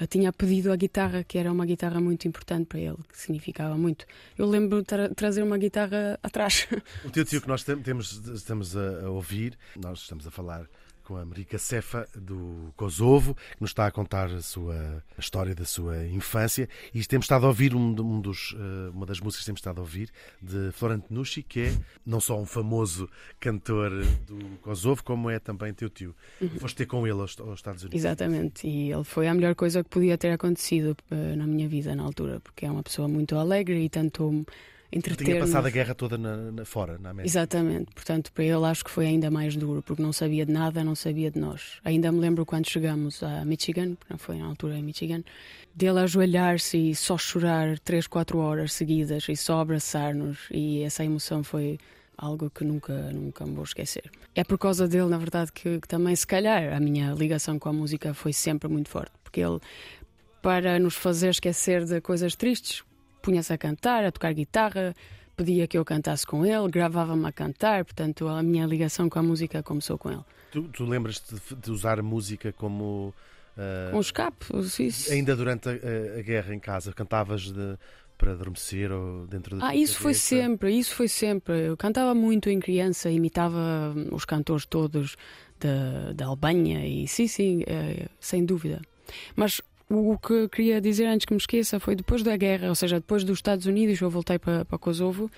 uh, 0.00 0.06
tinha 0.06 0.32
pedido 0.32 0.72
a 0.72 0.76
guitarra, 0.76 1.24
que 1.24 1.38
era 1.38 1.50
uma 1.50 1.64
guitarra 1.64 2.00
muito 2.00 2.26
importante 2.28 2.66
para 2.66 2.80
ele, 2.80 2.98
que 3.08 3.18
significava 3.18 3.76
muito. 3.76 4.04
Eu 4.36 4.46
lembro 4.46 4.80
de 4.80 4.86
tra 4.86 5.08
trazer 5.14 5.42
uma 5.42 5.58
guitarra 5.58 6.18
atrás. 6.22 6.68
O 7.04 7.10
teu 7.10 7.24
tio 7.24 7.40
que 7.40 7.48
nós 7.48 7.64
temos, 7.82 8.20
estamos 8.34 8.76
a, 8.76 9.06
a 9.06 9.10
ouvir, 9.10 9.56
nós 9.76 10.00
estamos 10.00 10.26
a 10.26 10.30
falar 10.30 10.66
com 11.10 11.16
a 11.16 11.24
Marica 11.24 11.58
Cefa 11.58 12.08
do 12.14 12.72
Kosovo, 12.76 13.34
que 13.34 13.60
nos 13.60 13.70
está 13.70 13.84
a 13.84 13.90
contar 13.90 14.30
a, 14.30 14.40
sua, 14.40 15.02
a 15.18 15.20
história 15.20 15.56
da 15.56 15.64
sua 15.64 16.06
infância. 16.06 16.68
E 16.94 17.04
temos 17.04 17.24
estado 17.24 17.46
a 17.46 17.48
ouvir 17.48 17.74
um, 17.74 18.00
um 18.00 18.20
dos, 18.20 18.52
uh, 18.52 18.92
uma 18.94 19.04
das 19.04 19.18
músicas 19.18 19.40
que 19.40 19.46
temos 19.46 19.58
estado 19.58 19.78
a 19.78 19.80
ouvir, 19.80 20.08
de 20.40 20.70
Florent 20.70 21.02
Nushi, 21.10 21.42
que 21.42 21.62
é 21.62 21.74
não 22.06 22.20
só 22.20 22.40
um 22.40 22.46
famoso 22.46 23.10
cantor 23.40 23.90
do 24.24 24.56
Kosovo, 24.58 25.02
como 25.02 25.28
é 25.28 25.40
também 25.40 25.74
teu 25.74 25.90
tio. 25.90 26.14
Foste 26.60 26.76
ter 26.76 26.86
com 26.86 27.04
ele 27.04 27.20
aos, 27.20 27.36
aos, 27.40 27.58
Estados 27.58 27.82
Unidos. 27.82 27.98
Exatamente, 27.98 28.68
e 28.68 28.92
ele 28.92 29.02
foi 29.02 29.26
a 29.26 29.34
melhor 29.34 29.56
coisa 29.56 29.82
que 29.82 29.90
podia 29.90 30.16
ter 30.16 30.30
acontecido 30.30 30.96
uh, 31.10 31.36
na 31.36 31.44
minha 31.44 31.66
vida 31.66 31.92
na 31.96 32.04
altura, 32.04 32.38
porque 32.38 32.64
é 32.64 32.70
uma 32.70 32.84
pessoa 32.84 33.08
muito 33.08 33.34
alegre 33.34 33.82
e 33.82 33.88
tanto 33.88 34.46
entreter. 34.92 35.26
Tinha 35.26 35.40
passado 35.40 35.66
a 35.66 35.70
guerra 35.70 35.94
toda 35.94 36.18
na, 36.18 36.36
na, 36.52 36.64
fora, 36.64 36.98
na 36.98 37.10
América. 37.10 37.28
Exatamente, 37.28 37.92
portanto, 37.94 38.32
para 38.32 38.44
ele 38.44 38.64
acho 38.64 38.84
que 38.84 38.90
foi 38.90 39.06
ainda 39.06 39.30
mais 39.30 39.56
duro, 39.56 39.82
porque 39.82 40.02
não 40.02 40.12
sabia 40.12 40.44
de 40.44 40.52
nada, 40.52 40.82
não 40.82 40.94
sabia 40.94 41.30
de 41.30 41.38
nós. 41.38 41.78
Ainda 41.84 42.10
me 42.10 42.18
lembro 42.18 42.44
quando 42.44 42.68
chegamos 42.68 43.22
a 43.22 43.44
Michigan, 43.44 43.96
não 44.08 44.18
foi 44.18 44.38
na 44.38 44.46
altura 44.46 44.76
em 44.76 44.82
Michigan, 44.82 45.22
dele 45.74 46.00
ajoelhar-se 46.00 46.90
e 46.90 46.94
só 46.94 47.16
chorar 47.16 47.78
3, 47.78 48.06
4 48.06 48.38
horas 48.38 48.72
seguidas 48.72 49.28
e 49.28 49.36
só 49.36 49.60
abraçar-nos, 49.60 50.48
e 50.50 50.82
essa 50.82 51.04
emoção 51.04 51.42
foi 51.44 51.78
algo 52.16 52.50
que 52.50 52.64
nunca, 52.64 52.94
nunca 53.12 53.46
me 53.46 53.54
vou 53.54 53.64
esquecer. 53.64 54.10
É 54.34 54.44
por 54.44 54.58
causa 54.58 54.86
dele, 54.86 55.08
na 55.08 55.16
verdade, 55.16 55.50
que, 55.52 55.80
que 55.80 55.88
também, 55.88 56.14
se 56.14 56.26
calhar, 56.26 56.74
a 56.74 56.78
minha 56.78 57.12
ligação 57.12 57.58
com 57.58 57.68
a 57.68 57.72
música 57.72 58.12
foi 58.12 58.32
sempre 58.32 58.68
muito 58.68 58.90
forte, 58.90 59.12
porque 59.24 59.40
ele 59.40 59.58
para 60.42 60.78
nos 60.78 60.94
fazer 60.94 61.28
esquecer 61.28 61.84
de 61.84 62.00
coisas 62.00 62.34
tristes, 62.34 62.82
punha-se 63.20 63.52
a 63.52 63.58
cantar, 63.58 64.04
a 64.04 64.12
tocar 64.12 64.32
guitarra, 64.32 64.94
pedia 65.36 65.66
que 65.66 65.78
eu 65.78 65.84
cantasse 65.84 66.26
com 66.26 66.44
ele, 66.44 66.68
gravava-me 66.68 67.26
a 67.26 67.32
cantar, 67.32 67.84
portanto 67.84 68.28
a 68.28 68.42
minha 68.42 68.66
ligação 68.66 69.08
com 69.08 69.18
a 69.18 69.22
música 69.22 69.62
começou 69.62 69.96
com 69.96 70.10
ele. 70.10 70.24
Tu, 70.50 70.62
tu 70.64 70.84
lembras-te 70.84 71.34
de, 71.34 71.56
de, 71.56 71.70
usar 71.70 71.98
a 71.98 72.02
música 72.02 72.52
como. 72.52 73.14
Uh, 73.56 73.96
um 73.96 74.00
escape, 74.00 74.46
isso. 74.78 75.12
Ainda 75.12 75.36
durante 75.36 75.68
a, 75.68 75.72
a, 76.18 76.22
guerra 76.22 76.54
em 76.54 76.58
casa, 76.58 76.92
cantavas 76.92 77.52
de, 77.52 77.76
para 78.18 78.32
adormecer 78.32 78.92
ou 78.92 79.26
dentro 79.26 79.58
Ah, 79.62 79.74
isso 79.74 79.98
foi 79.98 80.12
sempre, 80.14 80.72
isso 80.72 80.94
foi 80.94 81.08
sempre. 81.08 81.68
Eu 81.68 81.76
cantava 81.76 82.14
muito 82.14 82.50
em 82.50 82.60
criança, 82.60 83.10
imitava 83.10 83.94
os 84.12 84.24
cantores 84.24 84.66
todos 84.66 85.16
da, 85.58 86.12
da 86.12 86.26
Albânia 86.26 86.86
e 86.86 87.08
sim, 87.08 87.26
sim, 87.26 87.62
é, 87.66 88.08
sem 88.18 88.44
dúvida. 88.44 88.82
Mas 89.34 89.60
o 89.90 90.16
que 90.18 90.48
queria 90.48 90.80
dizer 90.80 91.06
antes 91.06 91.24
que 91.24 91.34
me 91.34 91.38
esqueça 91.40 91.80
foi 91.80 91.96
depois 91.96 92.22
da 92.22 92.36
guerra, 92.36 92.68
ou 92.68 92.74
seja, 92.74 93.00
depois 93.00 93.24
dos 93.24 93.38
Estados 93.38 93.66
Unidos, 93.66 94.00
eu 94.00 94.08
voltei 94.08 94.38
para, 94.38 94.64
para 94.64 94.78
Kosovo 94.78 95.30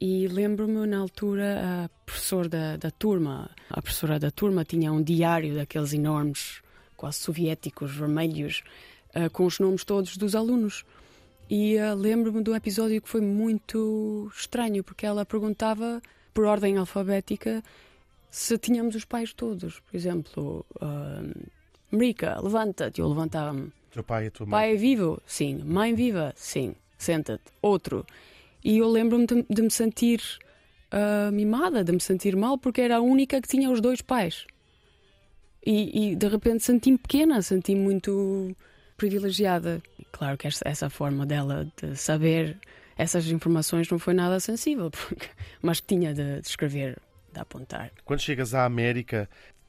e 0.00 0.28
lembro-me 0.28 0.86
na 0.86 0.98
altura 0.98 1.84
a 1.84 1.88
professora 2.04 2.48
da, 2.48 2.76
da 2.76 2.90
turma, 2.90 3.50
a 3.70 3.82
professora 3.82 4.18
da 4.18 4.30
turma 4.30 4.64
tinha 4.64 4.92
um 4.92 5.02
diário 5.02 5.54
daqueles 5.54 5.92
enormes, 5.92 6.62
quase 6.96 7.18
soviéticos, 7.18 7.96
vermelhos, 7.96 8.62
uh, 9.14 9.30
com 9.30 9.44
os 9.44 9.58
nomes 9.58 9.84
todos 9.84 10.16
dos 10.16 10.34
alunos. 10.34 10.84
E 11.48 11.76
uh, 11.76 11.94
lembro-me 11.94 12.42
do 12.42 12.54
episódio 12.54 13.00
que 13.00 13.08
foi 13.08 13.20
muito 13.20 14.30
estranho, 14.36 14.84
porque 14.84 15.06
ela 15.06 15.24
perguntava, 15.24 16.00
por 16.34 16.44
ordem 16.44 16.76
alfabética, 16.76 17.62
se 18.30 18.58
tínhamos 18.58 18.94
os 18.94 19.04
pais 19.04 19.32
todos. 19.32 19.80
Por 19.80 19.96
exemplo, 19.96 20.66
uh, 20.76 21.50
levanta-te. 22.42 23.00
Eu 23.00 23.08
levantava-me. 23.08 23.72
Teu 23.96 24.04
pai 24.04 24.26
e 24.26 24.30
tua 24.30 24.44
mãe? 24.44 24.50
Pai 24.50 24.72
é 24.74 24.76
vivo? 24.76 25.22
Sim. 25.24 25.62
Mãe 25.64 25.94
viva? 25.94 26.34
Sim. 26.36 26.74
Senta-te. 26.98 27.44
Outro. 27.62 28.04
E 28.62 28.76
eu 28.76 28.90
lembro-me 28.90 29.26
de, 29.26 29.42
de, 29.48 29.62
me 29.62 29.70
sentir 29.70 30.20
uh, 30.92 31.32
mimada, 31.32 31.82
de 31.82 31.92
me 31.92 32.00
sentir 32.00 32.36
mal, 32.36 32.58
porque 32.58 32.82
era 32.82 32.96
a 32.96 33.00
única 33.00 33.40
que 33.40 33.48
tinha 33.48 33.70
os 33.70 33.80
dois 33.80 34.02
pais. 34.02 34.46
E, 35.64 36.10
e 36.10 36.14
de 36.14 36.28
repente 36.28 36.62
senti-me 36.62 36.98
pequena, 36.98 37.40
senti-me 37.40 37.80
muito 37.80 38.54
privilegiada. 38.98 39.82
Claro 40.12 40.36
que 40.36 40.46
essa, 40.46 40.68
essa 40.68 40.90
forma 40.90 41.24
dela 41.24 41.66
de 41.80 41.96
saber 41.96 42.58
essas 42.98 43.26
informações 43.28 43.88
não 43.88 43.98
foi 43.98 44.12
nada 44.12 44.38
sensível, 44.40 44.90
porque, 44.92 45.26
mas 45.62 45.80
tinha 45.80 46.12
de, 46.12 46.42
de 46.42 46.46
escrever, 46.46 46.98
de 47.32 47.40
apontar. 47.40 47.90
Quando 48.04 48.20
chegas 48.20 48.52
à 48.52 48.66
América, 48.66 49.26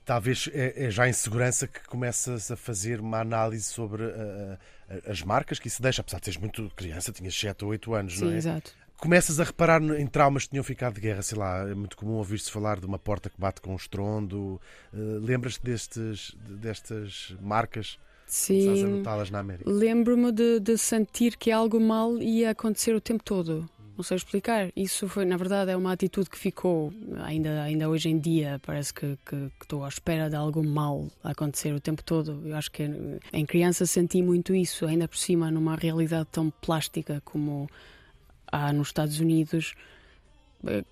talvez 0.08 0.50
é, 0.54 0.86
é, 0.86 0.90
já 0.90 1.08
em 1.08 1.12
segurança 1.12 1.68
que 1.68 1.84
começas 1.86 2.50
a 2.50 2.56
fazer 2.56 3.02
uma 3.02 3.20
análise 3.20 3.66
sobre 3.66 4.04
uh, 4.06 4.58
as 5.06 5.22
marcas 5.22 5.60
que 5.60 5.68
isso 5.68 5.82
deixa, 5.82 6.00
apesar 6.00 6.20
de 6.20 6.26
seres 6.26 6.40
muito 6.40 6.72
criança, 6.78 7.12
tinhas 7.12 7.38
7 7.38 7.66
ou 7.66 7.72
8 7.72 7.94
anos, 7.94 8.18
Sim, 8.18 8.26
não 8.26 8.32
é? 8.32 8.38
Exato. 8.38 8.72
Começas 8.96 9.38
a 9.40 9.44
reparar 9.44 9.84
em 9.84 10.08
traumas 10.08 10.46
que 10.46 10.52
tinham 10.52 10.64
ficado 10.64 10.96
de 10.96 11.02
guerra, 11.02 11.22
sei 11.22 11.38
lá, 11.38 11.70
é 11.70 11.76
muito 11.76 11.98
comum 11.98 12.14
ouvir-se 12.14 12.50
falar 12.50 12.80
de 12.80 12.86
uma 12.86 12.98
porta 12.98 13.30
que 13.30 13.40
bate 13.40 13.60
com 13.60 13.74
um 13.74 13.76
estrondo. 13.76 14.62
Uh, 14.94 15.20
Lembras-te 15.20 15.62
destes, 15.62 16.34
destas 16.38 17.36
marcas? 17.42 18.00
Sim. 18.26 19.04
Lembro-me 19.66 20.32
de, 20.32 20.62
de 20.62 20.78
sentir 20.78 21.36
que 21.36 21.52
algo 21.52 21.82
mal 21.82 22.18
ia 22.18 22.52
acontecer 22.52 22.96
o 22.96 23.02
tempo 23.02 23.24
todo 23.24 23.70
não 23.98 24.04
sei 24.04 24.16
explicar. 24.16 24.72
Isso 24.76 25.10
foi, 25.10 25.26
na 25.26 25.36
verdade, 25.36 25.72
é 25.72 25.76
uma 25.76 25.92
atitude 25.92 26.30
que 26.30 26.38
ficou 26.38 26.94
ainda, 27.24 27.64
ainda 27.64 27.90
hoje 27.90 28.10
em 28.10 28.20
dia. 28.20 28.62
Parece 28.64 28.94
que, 28.94 29.18
que, 29.26 29.36
que 29.36 29.64
estou 29.64 29.84
à 29.84 29.88
espera 29.88 30.30
de 30.30 30.36
algo 30.36 30.64
mal 30.64 31.08
acontecer 31.24 31.74
o 31.74 31.80
tempo 31.80 32.04
todo. 32.04 32.42
Eu 32.46 32.56
acho 32.56 32.72
que 32.72 32.90
em 33.34 33.46
criança 33.46 33.88
senti 33.88 34.22
muito 34.22 34.54
isso, 34.54 34.86
ainda 34.86 35.08
por 35.08 35.18
cima, 35.18 35.50
numa 35.50 35.76
realidade 35.76 36.28
tão 36.32 36.52
plástica 36.52 37.22
como 37.26 37.68
há 38.52 38.72
nos 38.72 38.90
Estados 38.90 39.20
Unidos. 39.20 39.74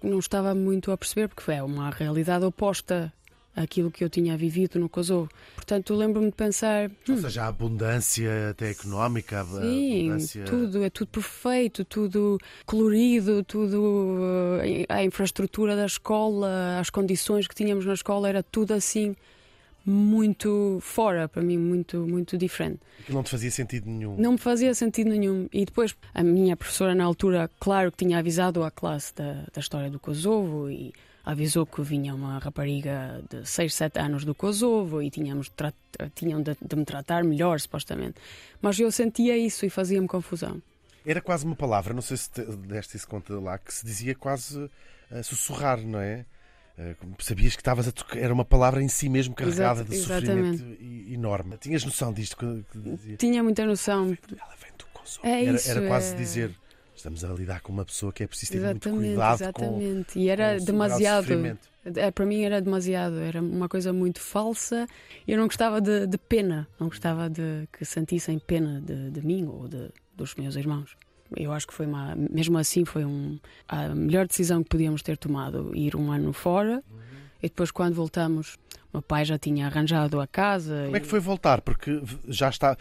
Não 0.01 0.17
estava 0.17 0.55
muito 0.55 0.91
a 0.91 0.97
perceber, 0.97 1.27
porque 1.27 1.51
é 1.51 1.61
uma 1.61 1.91
realidade 1.91 2.43
oposta 2.43 3.13
aquilo 3.55 3.89
que 3.89 4.03
eu 4.03 4.09
tinha 4.09 4.35
vivido 4.35 4.79
no 4.79 4.89
Kosovo. 4.89 5.29
Portanto, 5.55 5.93
lembro-me 5.95 6.27
de 6.27 6.35
pensar. 6.35 6.89
Hum, 6.89 7.13
Ou 7.13 7.17
seja, 7.17 7.43
a 7.43 7.47
abundância 7.47 8.49
até 8.49 8.69
económica, 8.71 9.41
a 9.41 9.45
sim, 9.45 10.09
abundância... 10.09 10.43
tudo, 10.43 10.83
é 10.83 10.89
tudo 10.89 11.07
perfeito, 11.07 11.85
tudo 11.85 12.37
colorido, 12.65 13.43
tudo. 13.43 14.17
Eh, 14.63 14.85
a 14.89 15.03
infraestrutura 15.03 15.75
da 15.75 15.85
escola, 15.85 16.79
as 16.79 16.89
condições 16.89 17.47
que 17.47 17.55
tínhamos 17.55 17.85
na 17.85 17.93
escola, 17.93 18.27
era 18.27 18.43
tudo 18.43 18.73
assim 18.73 19.15
muito 19.85 20.79
fora 20.81 21.29
para 21.29 21.43
mim, 21.43 21.57
muito, 21.57 22.07
muito 22.07 22.37
diferente. 22.37 22.79
Que 23.05 23.13
não 23.13 23.21
te 23.21 23.29
fazia 23.29 23.51
sentido 23.51 23.87
nenhum. 23.87 24.17
Não 24.17 24.31
me 24.31 24.37
fazia 24.37 24.73
sentido 24.73 25.11
nenhum. 25.11 25.47
E 25.53 25.63
depois 25.63 25.95
a 26.13 26.23
minha 26.23 26.57
professora 26.57 26.95
na 26.95 27.03
altura, 27.03 27.49
claro 27.59 27.91
que 27.91 27.97
tinha 28.03 28.17
avisado 28.17 28.63
a 28.63 28.71
classe 28.71 29.13
da, 29.13 29.45
da 29.53 29.59
história 29.59 29.89
do 29.89 29.99
Kosovo 29.99 30.69
e 30.71 30.91
avisou 31.25 31.65
que 31.65 31.81
vinha 31.81 32.13
uma 32.13 32.37
rapariga 32.37 33.23
de 33.29 33.45
6, 33.45 33.73
7 33.73 33.99
anos 33.99 34.23
do 34.23 34.35
Kosovo 34.35 35.01
e 35.01 35.09
tínhamos 35.09 35.51
tinham 36.13 36.41
de, 36.41 36.55
de, 36.61 36.75
me 36.75 36.85
tratar 36.85 37.23
melhor, 37.23 37.59
supostamente. 37.59 38.15
Mas 38.61 38.79
eu 38.79 38.91
sentia 38.91 39.35
isso 39.35 39.65
e 39.65 39.69
fazia-me 39.69 40.07
confusão. 40.07 40.61
Era 41.05 41.21
quase 41.21 41.45
uma 41.45 41.55
palavra, 41.55 41.93
não 41.93 42.01
sei 42.01 42.17
se 42.17 42.29
deste 42.67 42.97
isso 42.97 43.07
conta 43.07 43.39
lá, 43.39 43.57
que 43.57 43.73
se 43.73 43.85
dizia 43.85 44.13
quase 44.13 44.69
a 45.11 45.23
sussurrar, 45.23 45.79
não 45.81 45.99
é? 45.99 46.25
Eh, 46.77 46.95
sabias 47.19 47.55
que 47.55 47.61
estavas 47.61 47.87
a 47.87 47.91
tocar, 47.91 48.17
era 48.17 48.33
uma 48.33 48.43
palavra 48.43 48.81
em 48.81 48.87
si 48.87 49.07
mesmo 49.07 49.33
carregada 49.33 49.81
Exato, 49.81 49.91
de 49.91 49.95
exatamente. 49.95 50.57
sofrimento 50.57 51.13
enorme. 51.13 51.57
Tinhas 51.57 51.85
noção 51.85 52.11
disto? 52.11 52.35
Que, 52.35 52.65
que 52.71 53.17
Tinha 53.17 53.41
muita 53.41 53.65
noção. 53.65 54.17
Ela 54.29 54.55
vem 54.61 54.71
do 54.77 54.85
Kosovo. 54.87 55.25
É 55.25 55.45
era, 55.45 55.57
era 55.67 55.87
quase 55.87 56.13
é... 56.13 56.17
dizer 56.17 56.51
Estamos 57.05 57.23
a 57.23 57.31
lidar 57.33 57.61
com 57.61 57.71
uma 57.71 57.85
pessoa 57.85 58.11
que 58.11 58.23
é 58.23 58.27
preciso 58.27 58.53
ter 58.53 58.57
exatamente, 58.57 58.89
muito 58.89 59.05
cuidado 59.05 59.35
exatamente. 59.35 60.13
Com, 60.13 60.19
e 60.19 60.27
era 60.27 60.57
com 60.57 60.65
demasiado. 60.65 61.59
É, 61.97 62.09
para 62.09 62.25
mim 62.25 62.41
era 62.41 62.59
demasiado, 62.59 63.19
era 63.19 63.39
uma 63.39 63.69
coisa 63.69 63.93
muito 63.93 64.19
falsa. 64.19 64.87
Eu 65.27 65.37
não 65.37 65.45
gostava 65.45 65.79
de, 65.79 66.07
de 66.07 66.17
pena, 66.17 66.67
não 66.79 66.87
gostava 66.87 67.29
de 67.29 67.67
que 67.71 67.85
sentissem 67.85 68.39
pena 68.39 68.81
de, 68.81 69.11
de 69.11 69.23
mim 69.23 69.45
ou 69.45 69.67
de, 69.67 69.91
dos 70.15 70.33
meus 70.33 70.55
irmãos. 70.55 70.97
Eu 71.37 71.53
acho 71.53 71.67
que 71.67 71.75
foi 71.75 71.85
uma, 71.85 72.15
mesmo 72.15 72.57
assim, 72.57 72.85
foi 72.85 73.05
um, 73.05 73.37
a 73.67 73.89
melhor 73.89 74.25
decisão 74.25 74.63
que 74.63 74.69
podíamos 74.69 75.03
ter 75.03 75.15
tomado 75.15 75.75
ir 75.75 75.95
um 75.95 76.11
ano 76.11 76.33
fora. 76.33 76.83
Uhum. 76.89 76.99
E 77.43 77.47
depois, 77.49 77.69
quando 77.69 77.93
voltamos, 77.93 78.57
meu 78.95 79.01
pai 79.01 79.25
já 79.25 79.37
tinha 79.37 79.67
arranjado 79.67 80.19
a 80.21 80.27
casa. 80.27 80.83
Como 80.85 80.97
é 80.97 80.99
que 80.99 81.07
foi 81.07 81.19
voltar? 81.19 81.61
Porque 81.61 82.01
já 82.27 82.49
está. 82.49 82.77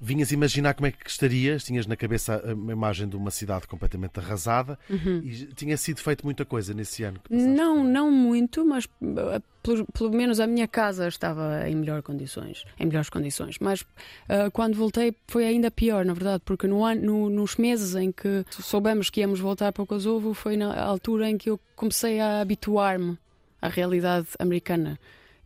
Vinhas 0.00 0.32
imaginar 0.32 0.72
como 0.72 0.86
é 0.86 0.92
que 0.92 1.08
estarias, 1.08 1.62
tinhas 1.62 1.86
na 1.86 1.94
cabeça 1.94 2.42
a 2.42 2.52
imagem 2.52 3.06
de 3.06 3.16
uma 3.16 3.30
cidade 3.30 3.66
completamente 3.66 4.18
arrasada 4.18 4.78
uhum. 4.88 5.20
e 5.22 5.46
tinha 5.54 5.76
sido 5.76 6.00
feito 6.00 6.24
muita 6.24 6.44
coisa 6.44 6.72
nesse 6.72 7.02
ano. 7.02 7.20
não, 7.28 7.84
não 7.84 8.10
muito, 8.10 8.64
mas 8.64 8.88
eh, 9.02 9.42
pelo, 9.62 9.84
pelo, 9.92 10.10
menos 10.10 10.40
a 10.40 10.46
minha 10.46 10.66
casa 10.66 11.06
estava 11.06 11.68
em 11.68 11.76
melhor 11.76 12.00
condições, 12.00 12.64
em 12.78 12.86
melhores 12.86 13.10
condições. 13.10 13.58
Mas 13.60 13.82
uh, 13.82 14.50
quando 14.54 14.74
voltei 14.74 15.14
foi 15.28 15.44
ainda 15.44 15.70
pior, 15.70 16.02
na 16.06 16.14
verdade, 16.14 16.42
porque 16.46 16.66
no 16.66 16.82
ano, 16.82 17.02
no, 17.02 17.28
nos 17.28 17.56
meses 17.56 17.94
em 17.94 18.10
que 18.10 18.42
soubemos 18.48 19.10
que 19.10 19.20
íamos 19.20 19.38
voltar 19.38 19.70
para 19.70 19.82
o 19.82 19.86
Kosovo 19.86 20.32
foi 20.32 20.56
na 20.56 20.82
altura 20.82 21.28
em 21.28 21.36
que 21.36 21.50
eu 21.50 21.60
comecei 21.76 22.20
a 22.20 22.40
habituar-me 22.40 23.18
à 23.60 23.68
realidade 23.68 24.28
americana. 24.38 24.98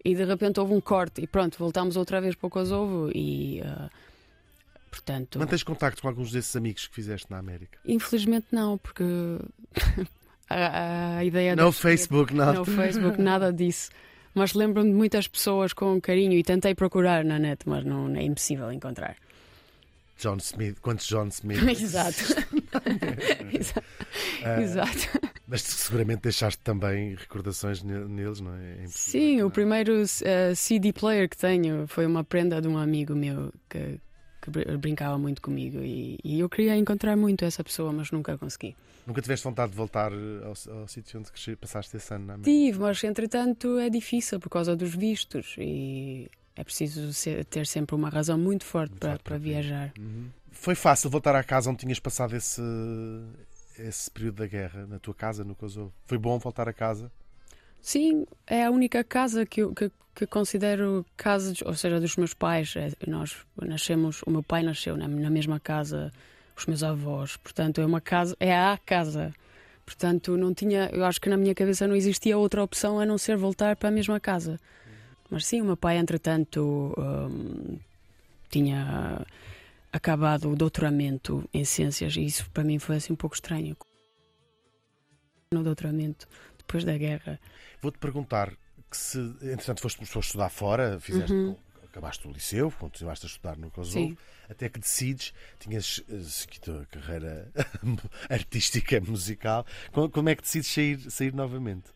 E 0.04 0.14
de 0.14 0.24
repente 0.24 0.60
houve 0.60 0.74
um 0.74 0.80
corte 0.80 1.22
e 1.22 1.26
pronto, 1.26 1.58
voltámos 1.58 1.96
outra 1.96 2.20
vez 2.20 2.34
para 2.34 2.46
o 2.46 2.50
Kosovo 2.50 3.10
e 3.14 3.60
uh, 3.62 3.88
portanto. 4.90 5.38
Mantens 5.38 5.62
contacto 5.62 6.02
com 6.02 6.08
alguns 6.08 6.30
desses 6.30 6.54
amigos 6.54 6.86
que 6.86 6.94
fizeste 6.94 7.26
na 7.30 7.38
América? 7.38 7.78
Infelizmente 7.86 8.46
não, 8.52 8.76
porque 8.76 9.02
a, 10.50 11.16
a 11.18 11.24
ideia 11.24 11.56
das- 11.56 11.78
Facebook, 11.78 12.34
nada. 12.34 12.52
No 12.58 12.64
Facebook, 12.64 13.20
nada 13.20 13.52
disso. 13.52 13.90
Mas 14.34 14.52
lembro-me 14.52 14.90
de 14.90 14.96
muitas 14.96 15.28
pessoas 15.28 15.72
com 15.72 16.00
carinho 16.00 16.32
e 16.32 16.42
tentei 16.42 16.74
procurar 16.74 17.24
na 17.24 17.38
net, 17.38 17.62
mas 17.66 17.84
não 17.84 18.14
é 18.16 18.22
impossível 18.24 18.70
encontrar. 18.72 19.16
John 20.20 20.36
Smith, 20.38 20.78
quantos 20.80 21.06
John 21.06 21.28
Smith? 21.28 21.62
Exato. 21.66 22.18
Exa- 23.54 23.82
Ah, 24.44 24.60
Exato. 24.60 25.08
Mas 25.46 25.62
seguramente 25.62 26.22
deixaste 26.22 26.58
também 26.62 27.14
recordações 27.14 27.82
ne- 27.82 28.06
neles, 28.06 28.40
não 28.40 28.54
é? 28.54 28.84
É 28.84 28.86
Sim, 28.86 29.40
o 29.40 29.44
não. 29.44 29.50
primeiro 29.50 29.92
eh, 30.22 30.54
CD 30.54 30.92
player 30.92 31.28
que 31.28 31.36
tenho 31.36 31.86
foi 31.86 32.06
uma 32.06 32.24
prenda 32.24 32.62
de 32.62 32.68
um 32.68 32.78
amigo 32.78 33.14
meu 33.14 33.52
que, 33.68 34.00
que 34.40 34.50
br- 34.50 34.76
brincava 34.78 35.18
muito 35.18 35.42
comigo 35.42 35.78
e, 35.82 36.18
e 36.24 36.40
eu 36.40 36.48
queria 36.48 36.74
encontrar 36.76 37.14
muito 37.16 37.44
essa 37.44 37.62
pessoa, 37.62 37.92
mas 37.92 38.10
nunca 38.10 38.38
consegui. 38.38 38.74
Nunca 39.06 39.20
tiveste 39.20 39.44
vontade 39.44 39.72
de 39.72 39.76
voltar 39.76 40.12
eh, 40.12 40.16
ao, 40.44 40.78
ao 40.80 40.88
sítio 40.88 41.20
onde 41.20 41.30
cresci- 41.30 41.56
passaste 41.56 41.94
esse 41.96 42.14
ano 42.14 42.24
na 42.24 42.34
América? 42.34 42.50
Tive, 42.50 42.78
mas 42.78 43.04
entretanto 43.04 43.78
é 43.78 43.90
difícil 43.90 44.40
por 44.40 44.48
causa 44.48 44.74
dos 44.74 44.94
vistos 44.94 45.56
e 45.58 46.26
é 46.56 46.64
preciso 46.64 47.12
ser- 47.12 47.44
ter 47.44 47.66
sempre 47.66 47.94
uma 47.94 48.08
razão 48.08 48.38
muito 48.38 48.64
forte 48.64 48.92
Muito 48.92 49.00
para, 49.00 49.10
forte 49.10 49.22
para 49.24 49.34
para 49.34 49.44
viajar. 49.44 49.92
Uhum. 49.98 50.28
Foi 50.52 50.74
fácil 50.74 51.10
voltar 51.10 51.34
à 51.36 51.42
casa 51.44 51.68
onde 51.68 51.80
tinhas 51.80 51.98
passado 52.00 52.34
esse, 52.34 52.62
esse 53.78 54.10
período 54.10 54.36
da 54.36 54.46
guerra, 54.46 54.86
na 54.86 54.98
tua 54.98 55.14
casa, 55.14 55.44
no 55.44 55.54
Kosovo? 55.54 55.92
Foi 56.06 56.18
bom 56.18 56.38
voltar 56.38 56.68
a 56.68 56.72
casa? 56.72 57.10
Sim, 57.80 58.26
é 58.46 58.64
a 58.64 58.70
única 58.70 59.04
casa 59.04 59.44
que 59.44 59.66
que, 59.74 59.90
que 60.14 60.26
considero 60.26 61.04
casa, 61.16 61.52
ou 61.64 61.74
seja, 61.74 62.00
dos 62.00 62.16
meus 62.16 62.32
pais. 62.32 62.74
É, 62.76 62.90
nós 63.06 63.36
nascemos, 63.60 64.22
o 64.26 64.30
meu 64.30 64.42
pai 64.42 64.62
nasceu 64.62 64.96
na, 64.96 65.06
na 65.06 65.30
mesma 65.30 65.60
casa, 65.60 66.12
os 66.56 66.66
meus 66.66 66.82
avós. 66.82 67.36
Portanto, 67.36 67.80
é 67.80 67.86
uma 67.86 68.00
casa, 68.00 68.36
é 68.40 68.56
a 68.56 68.78
casa. 68.84 69.34
Portanto, 69.84 70.36
não 70.36 70.54
tinha, 70.54 70.88
eu 70.92 71.04
acho 71.04 71.20
que 71.20 71.28
na 71.28 71.36
minha 71.36 71.54
cabeça 71.54 71.86
não 71.86 71.94
existia 71.94 72.38
outra 72.38 72.62
opção 72.62 72.98
a 72.98 73.04
não 73.04 73.18
ser 73.18 73.36
voltar 73.36 73.76
para 73.76 73.90
a 73.90 73.92
mesma 73.92 74.18
casa. 74.18 74.58
Mas 75.30 75.46
sim, 75.46 75.60
o 75.60 75.64
meu 75.64 75.76
pai, 75.76 75.98
entretanto, 75.98 76.94
hum, 76.96 77.78
tinha 78.48 79.26
acabado 79.94 80.50
o 80.50 80.56
doutoramento 80.56 81.48
em 81.54 81.64
ciências 81.64 82.16
e 82.16 82.24
isso 82.24 82.50
para 82.50 82.64
mim 82.64 82.80
foi 82.80 82.96
assim 82.96 83.12
um 83.12 83.16
pouco 83.16 83.36
estranho. 83.36 83.76
No 85.52 85.62
doutoramento, 85.62 86.26
depois 86.58 86.82
da 86.84 86.98
guerra. 86.98 87.38
Vou-te 87.80 87.98
perguntar 87.98 88.50
que 88.90 88.96
se, 88.96 89.18
entretanto, 89.42 89.80
foste, 89.80 90.04
foste 90.04 90.28
estudar 90.30 90.48
fora, 90.50 90.98
fizeste, 91.00 91.32
Uhum. 91.32 91.56
acabaste 91.84 92.26
o 92.26 92.32
liceu, 92.32 92.72
continuaste 92.72 93.26
a 93.26 93.28
estudar 93.28 93.56
no 93.56 93.70
Kosovo, 93.70 94.08
Sim. 94.08 94.16
até 94.50 94.68
que 94.68 94.80
decides, 94.80 95.32
tinhas 95.60 96.02
eh, 96.08 96.20
seguido 96.22 96.80
a 96.80 96.86
carreira 96.86 97.52
artística, 98.28 99.00
musical. 99.00 99.64
Como, 99.92 100.10
como 100.10 100.28
é 100.28 100.34
que 100.34 100.42
decides 100.42 100.70
sair, 100.72 101.10
sair 101.10 101.32
novamente? 101.32 101.92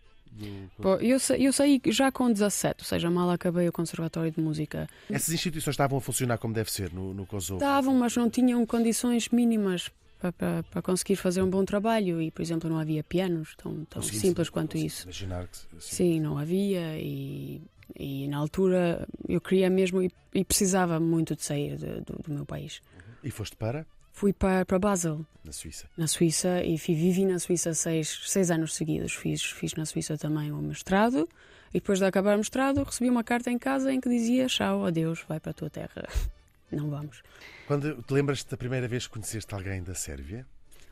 Pô, 0.80 0.94
eu, 0.96 1.18
sa- 1.18 1.36
eu 1.36 1.52
saí 1.52 1.80
já 1.86 2.10
com 2.12 2.30
17, 2.32 2.82
ou 2.82 2.84
seja, 2.84 3.10
mal 3.10 3.30
acabei 3.30 3.68
o 3.68 3.72
Conservatório 3.72 4.30
de 4.30 4.40
Música. 4.40 4.88
Essas 5.10 5.34
instituições 5.34 5.74
estavam 5.74 5.98
a 5.98 6.00
funcionar 6.00 6.38
como 6.38 6.54
deve 6.54 6.70
ser 6.70 6.92
no, 6.92 7.12
no 7.14 7.26
Kosovo? 7.26 7.60
Estavam, 7.60 7.94
mas 7.94 8.16
não 8.16 8.28
tinham 8.30 8.64
condições 8.66 9.28
mínimas 9.30 9.90
para, 10.18 10.32
para, 10.32 10.62
para 10.64 10.82
conseguir 10.82 11.16
fazer 11.16 11.42
um 11.42 11.48
bom 11.50 11.64
trabalho 11.64 12.20
e, 12.20 12.30
por 12.30 12.42
exemplo, 12.42 12.68
não 12.68 12.78
havia 12.78 13.02
pianos 13.04 13.54
tão, 13.56 13.84
tão 13.84 14.02
Consegui- 14.02 14.20
simples 14.20 14.48
quanto 14.50 14.72
consigo 14.72 14.86
isso. 14.86 15.02
Imaginar 15.04 15.46
que 15.48 15.56
sim. 15.56 15.66
Sim, 15.80 16.20
não 16.20 16.38
havia 16.38 16.98
e, 16.98 17.62
e 17.98 18.26
na 18.28 18.38
altura 18.38 19.06
eu 19.28 19.40
queria 19.40 19.70
mesmo 19.70 20.02
e, 20.02 20.10
e 20.34 20.44
precisava 20.44 20.98
muito 21.00 21.34
de 21.36 21.42
sair 21.44 21.76
de- 21.76 22.00
do, 22.00 22.20
do 22.22 22.32
meu 22.32 22.44
país. 22.44 22.80
E 23.22 23.30
foste 23.30 23.56
para? 23.56 23.86
Fui 24.18 24.32
para, 24.32 24.66
para 24.66 24.80
Basel, 24.80 25.24
Na 25.44 25.52
Suíça. 25.52 25.88
na 25.96 26.08
Suíça, 26.08 26.60
e 26.64 26.76
fui, 26.76 26.92
vivi 26.92 27.24
na 27.24 27.38
Suíça 27.38 27.72
seis, 27.72 28.22
seis 28.26 28.50
anos 28.50 28.74
seguidos. 28.74 29.12
Fiz, 29.14 29.44
fiz 29.44 29.74
na 29.74 29.86
Suíça 29.86 30.18
também 30.18 30.50
o 30.50 30.56
mestrado, 30.56 31.28
e 31.70 31.74
depois 31.74 32.00
de 32.00 32.04
acabar 32.04 32.34
o 32.34 32.38
mestrado, 32.38 32.82
recebi 32.82 33.08
uma 33.08 33.22
carta 33.22 33.48
em 33.48 33.56
casa 33.56 33.92
em 33.92 34.00
que 34.00 34.08
dizia: 34.08 34.48
Tchau, 34.48 34.84
adeus, 34.84 35.24
vai 35.28 35.38
para 35.38 35.52
a 35.52 35.54
tua 35.54 35.70
terra. 35.70 36.08
Não 36.72 36.90
vamos. 36.90 37.22
Quando 37.68 38.02
te 38.02 38.12
lembras-te 38.12 38.50
da 38.50 38.56
primeira 38.56 38.88
vez 38.88 39.06
que 39.06 39.12
conheceste 39.12 39.54
alguém 39.54 39.84
da 39.84 39.94
Sérvia? 39.94 40.44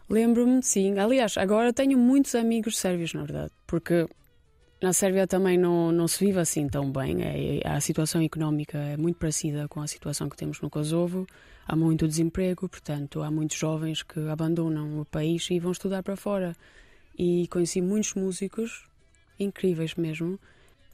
Lembro-me, 0.08 0.62
sim. 0.62 0.96
Aliás, 0.96 1.36
agora 1.36 1.72
tenho 1.72 1.98
muitos 1.98 2.36
amigos 2.36 2.78
sérvios, 2.78 3.12
na 3.12 3.24
verdade, 3.24 3.50
porque 3.66 4.08
na 4.80 4.92
Sérvia 4.92 5.26
também 5.26 5.58
não, 5.58 5.90
não 5.90 6.06
se 6.06 6.24
vive 6.24 6.38
assim 6.38 6.68
tão 6.68 6.92
bem. 6.92 7.16
É, 7.24 7.68
a 7.68 7.80
situação 7.80 8.22
económica 8.22 8.78
é 8.78 8.96
muito 8.96 9.18
parecida 9.18 9.66
com 9.66 9.80
a 9.80 9.88
situação 9.88 10.28
que 10.28 10.36
temos 10.36 10.60
no 10.60 10.70
Kosovo. 10.70 11.26
Há 11.66 11.74
muito 11.74 12.06
desemprego, 12.06 12.68
portanto, 12.68 13.22
há 13.22 13.30
muitos 13.30 13.56
jovens 13.56 14.02
que 14.02 14.20
abandonam 14.28 15.00
o 15.00 15.04
país 15.04 15.48
e 15.50 15.58
vão 15.58 15.72
estudar 15.72 16.02
para 16.02 16.16
fora. 16.16 16.54
E 17.18 17.48
conheci 17.48 17.80
muitos 17.80 18.14
músicos, 18.14 18.84
incríveis 19.38 19.94
mesmo, 19.94 20.38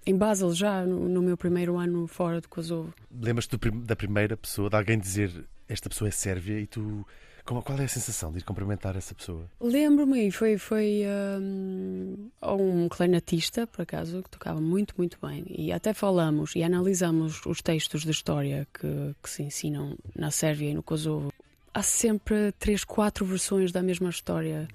em 0.07 0.17
Basel 0.17 0.53
já, 0.55 0.85
no, 0.85 1.09
no 1.09 1.23
meu 1.23 1.37
primeiro 1.37 1.77
ano 1.77 2.07
fora 2.07 2.41
do 2.41 2.49
Kosovo. 2.49 2.93
Lembras-te 3.11 3.57
da 3.57 3.95
primeira 3.95 4.37
pessoa, 4.37 4.71
de 4.71 4.77
alguém 4.77 4.99
dizer 4.99 5.45
esta 5.69 5.89
pessoa 5.89 6.09
é 6.09 6.11
sérvia 6.11 6.59
e 6.59 6.67
tu. 6.67 7.07
Como, 7.45 7.61
qual 7.63 7.79
é 7.79 7.85
a 7.85 7.89
sensação 7.89 8.31
de 8.31 8.39
ir 8.39 8.43
cumprimentar 8.43 8.97
essa 8.97 9.15
pessoa? 9.15 9.45
Lembro-me, 9.61 10.31
foi, 10.31 10.57
foi 10.59 11.03
hum, 11.41 12.31
um 12.41 12.89
clarinetista, 12.89 13.67
por 13.67 13.83
acaso, 13.83 14.23
que 14.23 14.31
tocava 14.31 14.61
muito, 14.61 14.95
muito 14.97 15.19
bem. 15.21 15.45
E 15.49 15.73
até 15.73 15.93
falamos 15.93 16.55
e 16.55 16.63
analisamos 16.63 17.45
os 17.45 17.61
textos 17.61 18.03
de 18.03 18.11
história 18.11 18.67
que, 18.73 19.15
que 19.21 19.29
se 19.29 19.43
ensinam 19.43 19.97
na 20.15 20.31
Sérvia 20.31 20.71
e 20.71 20.75
no 20.75 20.83
Kosovo. 20.83 21.33
Há 21.75 21.83
sempre 21.83 22.53
três, 22.53 22.85
quatro 22.85 23.25
versões 23.25 23.73
da 23.73 23.83
mesma 23.83 24.11
história 24.11 24.69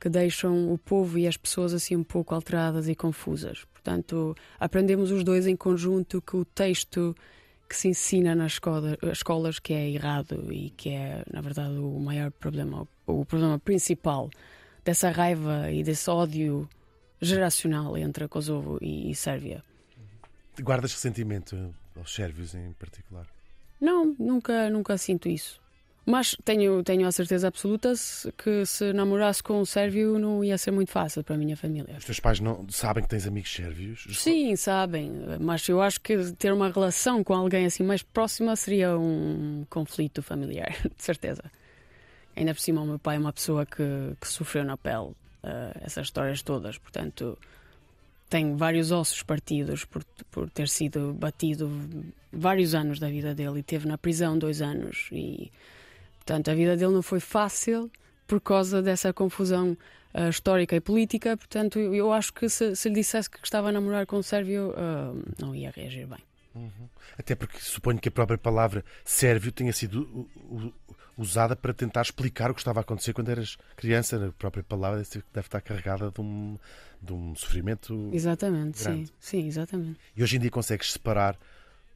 que 0.00 0.08
deixam 0.08 0.72
o 0.72 0.78
povo 0.78 1.18
e 1.18 1.26
as 1.26 1.36
pessoas 1.36 1.74
assim 1.74 1.96
um 1.96 2.04
pouco 2.04 2.34
alteradas 2.34 2.88
e 2.88 2.94
confusas. 2.94 3.66
Portanto, 3.72 4.34
aprendemos 4.58 5.10
os 5.10 5.24
dois 5.24 5.46
em 5.46 5.56
conjunto 5.56 6.22
que 6.22 6.36
o 6.36 6.44
texto 6.44 7.14
que 7.68 7.76
se 7.76 7.88
ensina 7.88 8.34
nas 8.34 8.52
escola- 8.52 8.96
escolas 9.12 9.58
que 9.58 9.74
é 9.74 9.90
errado 9.90 10.52
e 10.52 10.70
que 10.70 10.90
é, 10.90 11.22
na 11.32 11.40
verdade, 11.40 11.74
o 11.76 11.98
maior 12.00 12.30
problema, 12.30 12.88
o 13.06 13.24
problema 13.24 13.58
principal 13.58 14.30
dessa 14.84 15.10
raiva 15.10 15.70
e 15.70 15.82
desse 15.82 16.08
ódio 16.08 16.68
geracional 17.20 17.96
entre 17.98 18.26
Kosovo 18.26 18.78
e, 18.80 19.10
e 19.10 19.14
Sérvia. 19.14 19.62
Guardas 20.60 20.92
ressentimento 20.92 21.74
aos 21.94 22.14
sérvios 22.14 22.54
em 22.54 22.72
particular? 22.72 23.26
Não, 23.80 24.16
nunca, 24.18 24.70
nunca 24.70 24.96
sinto 24.96 25.28
isso. 25.28 25.60
Mas 26.10 26.34
tenho, 26.42 26.82
tenho 26.82 27.06
a 27.06 27.12
certeza 27.12 27.48
absoluta 27.48 27.92
que 28.38 28.64
se 28.64 28.94
namorasse 28.94 29.42
com 29.42 29.60
um 29.60 29.64
sérvio 29.66 30.18
não 30.18 30.42
ia 30.42 30.56
ser 30.56 30.70
muito 30.70 30.90
fácil 30.90 31.22
para 31.22 31.34
a 31.34 31.38
minha 31.38 31.54
família. 31.54 31.96
Os 31.98 32.04
teus 32.06 32.18
pais 32.18 32.40
não 32.40 32.66
sabem 32.70 33.02
que 33.02 33.10
tens 33.10 33.26
amigos 33.26 33.52
sérvios? 33.52 34.06
Sim, 34.14 34.56
sabem, 34.56 35.12
mas 35.38 35.68
eu 35.68 35.82
acho 35.82 36.00
que 36.00 36.32
ter 36.32 36.50
uma 36.50 36.70
relação 36.70 37.22
com 37.22 37.34
alguém 37.34 37.66
assim 37.66 37.82
mais 37.82 38.02
próxima 38.02 38.56
seria 38.56 38.96
um 38.96 39.66
conflito 39.68 40.22
familiar, 40.22 40.74
de 40.96 41.04
certeza. 41.04 41.42
Ainda 42.34 42.54
por 42.54 42.60
cima, 42.62 42.80
o 42.80 42.86
meu 42.86 42.98
pai 42.98 43.16
é 43.16 43.18
uma 43.18 43.32
pessoa 43.32 43.66
que, 43.66 43.84
que 44.18 44.28
sofreu 44.28 44.64
na 44.64 44.78
pele 44.78 45.10
eh, 45.42 45.76
essas 45.82 46.06
histórias 46.06 46.40
todas, 46.40 46.78
portanto, 46.78 47.38
tem 48.30 48.56
vários 48.56 48.90
ossos 48.92 49.22
partidos 49.22 49.84
por, 49.84 50.02
por 50.30 50.48
ter 50.48 50.70
sido 50.70 51.12
batido 51.12 51.70
vários 52.32 52.74
anos 52.74 52.98
da 52.98 53.10
vida 53.10 53.34
dele 53.34 53.58
e 53.58 53.62
teve 53.62 53.86
na 53.86 53.98
prisão 53.98 54.38
dois 54.38 54.62
anos. 54.62 55.10
E, 55.12 55.52
portanto, 56.28 56.50
a 56.50 56.54
vida 56.54 56.76
dele 56.76 56.92
não 56.92 57.02
foi 57.02 57.20
fácil 57.20 57.90
por 58.26 58.38
causa 58.38 58.82
dessa 58.82 59.14
confusão 59.14 59.76
eh, 60.12 60.28
histórica 60.28 60.76
e 60.76 60.80
política. 60.80 61.38
Portanto, 61.38 61.78
eu, 61.78 61.94
eu 61.94 62.12
acho 62.12 62.34
que 62.34 62.48
se, 62.50 62.76
se 62.76 62.90
lhe 62.90 62.96
dissesse 62.96 63.30
que 63.30 63.38
estava 63.42 63.70
a 63.70 63.72
namorar 63.72 64.04
com 64.04 64.18
um 64.18 64.22
sérvio, 64.22 64.74
eh, 64.76 65.32
não 65.40 65.54
ia 65.54 65.70
reagir 65.70 66.06
bem. 66.06 66.18
Até 67.16 67.34
porque 67.34 67.58
suponho 67.60 67.98
que 67.98 68.08
a 68.08 68.12
própria 68.12 68.36
palavra 68.36 68.84
sérvio 69.04 69.52
tenha 69.52 69.72
sido 69.72 70.28
usada 71.16 71.54
para 71.54 71.72
tentar 71.72 72.02
explicar 72.02 72.50
o 72.50 72.54
que 72.54 72.60
estava 72.60 72.80
a 72.80 72.82
acontecer 72.82 73.12
quando 73.12 73.30
eras 73.30 73.56
criança. 73.76 74.26
A 74.26 74.32
própria 74.32 74.62
palavra 74.62 74.98
deve 74.98 75.46
estar 75.46 75.60
carregada 75.60 76.10
de 76.10 76.20
um, 76.20 76.58
de 77.00 77.12
um 77.12 77.34
sofrimento. 77.36 78.10
Exatamente, 78.12 78.78
sim. 78.78 78.84
Grande. 78.84 79.12
Sim, 79.20 79.46
exatamente. 79.46 80.00
E 80.16 80.22
hoje 80.22 80.36
em 80.36 80.40
dia 80.40 80.50
consegues 80.50 80.92
separar 80.92 81.38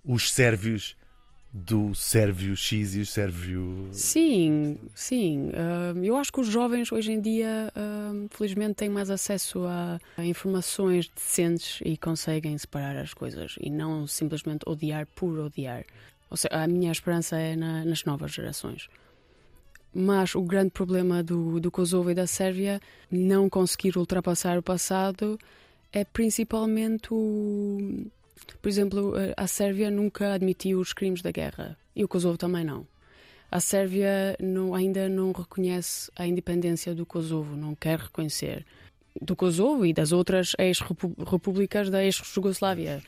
os 0.04 0.32
sérvios 0.32 0.96
do 1.52 1.94
sérvio 1.94 2.56
X 2.56 2.94
e 2.94 3.00
o 3.00 3.06
sérvio. 3.06 3.88
Sim, 3.92 4.78
sim. 4.94 5.50
Eu 6.02 6.16
acho 6.16 6.32
que 6.32 6.40
os 6.40 6.46
jovens 6.48 6.90
hoje 6.90 7.12
em 7.12 7.20
dia, 7.20 7.70
felizmente, 8.30 8.74
têm 8.74 8.88
mais 8.88 9.10
acesso 9.10 9.64
a 9.66 10.00
informações 10.24 11.08
decentes 11.14 11.80
e 11.84 11.96
conseguem 11.98 12.56
separar 12.56 12.96
as 12.96 13.12
coisas 13.12 13.56
e 13.60 13.68
não 13.68 14.06
simplesmente 14.06 14.62
odiar 14.66 15.06
por 15.14 15.38
odiar. 15.38 15.85
Ou 16.31 16.37
seja, 16.38 16.54
a 16.54 16.66
minha 16.66 16.90
esperança 16.90 17.37
é 17.37 17.54
na- 17.54 17.85
nas 17.85 18.04
novas 18.04 18.33
gerações. 18.33 18.88
Mas 19.94 20.35
o 20.35 20.40
grande 20.40 20.70
problema 20.70 21.22
do, 21.22 21.60
do 21.60 21.70
Kosovo 21.70 22.10
e 22.10 22.14
da 22.14 22.27
Sérvia 22.27 22.81
não 23.10 23.50
conseguir 23.50 23.98
ultrapassar 23.98 24.56
o 24.56 24.62
passado 24.62 25.38
é 25.92 26.02
principalmente 26.02 27.08
o. 27.12 28.06
Por 28.60 28.68
exemplo, 28.68 29.14
a 29.37 29.46
Sérvia 29.46 29.90
nunca 29.90 30.33
admitiu 30.35 30.80
os 30.80 30.92
crimes 30.92 31.22
da 31.22 31.30
guerra 31.30 31.76
e 31.94 32.04
o 32.04 32.08
Kosovo 32.08 32.38
também 32.38 32.64
não. 32.64 32.87
a 33.50 33.60
Sérvia 33.60 34.37
não, 34.40 34.74
ainda 34.74 35.08
não 35.08 35.30
reconhece 35.33 36.10
a 36.16 36.26
independência 36.26 36.94
do 36.94 37.04
Kosovo, 37.04 37.54
não 37.54 37.74
quer 37.74 37.98
reconhecer 37.98 38.64
do 39.20 39.37
Kosovo 39.37 39.85
e 39.85 39.92
das 39.92 40.10
outras 40.10 40.52
ex-repúblicas 40.58 41.90
da 41.90 42.02
ex-Jugoslávia. 42.02 43.02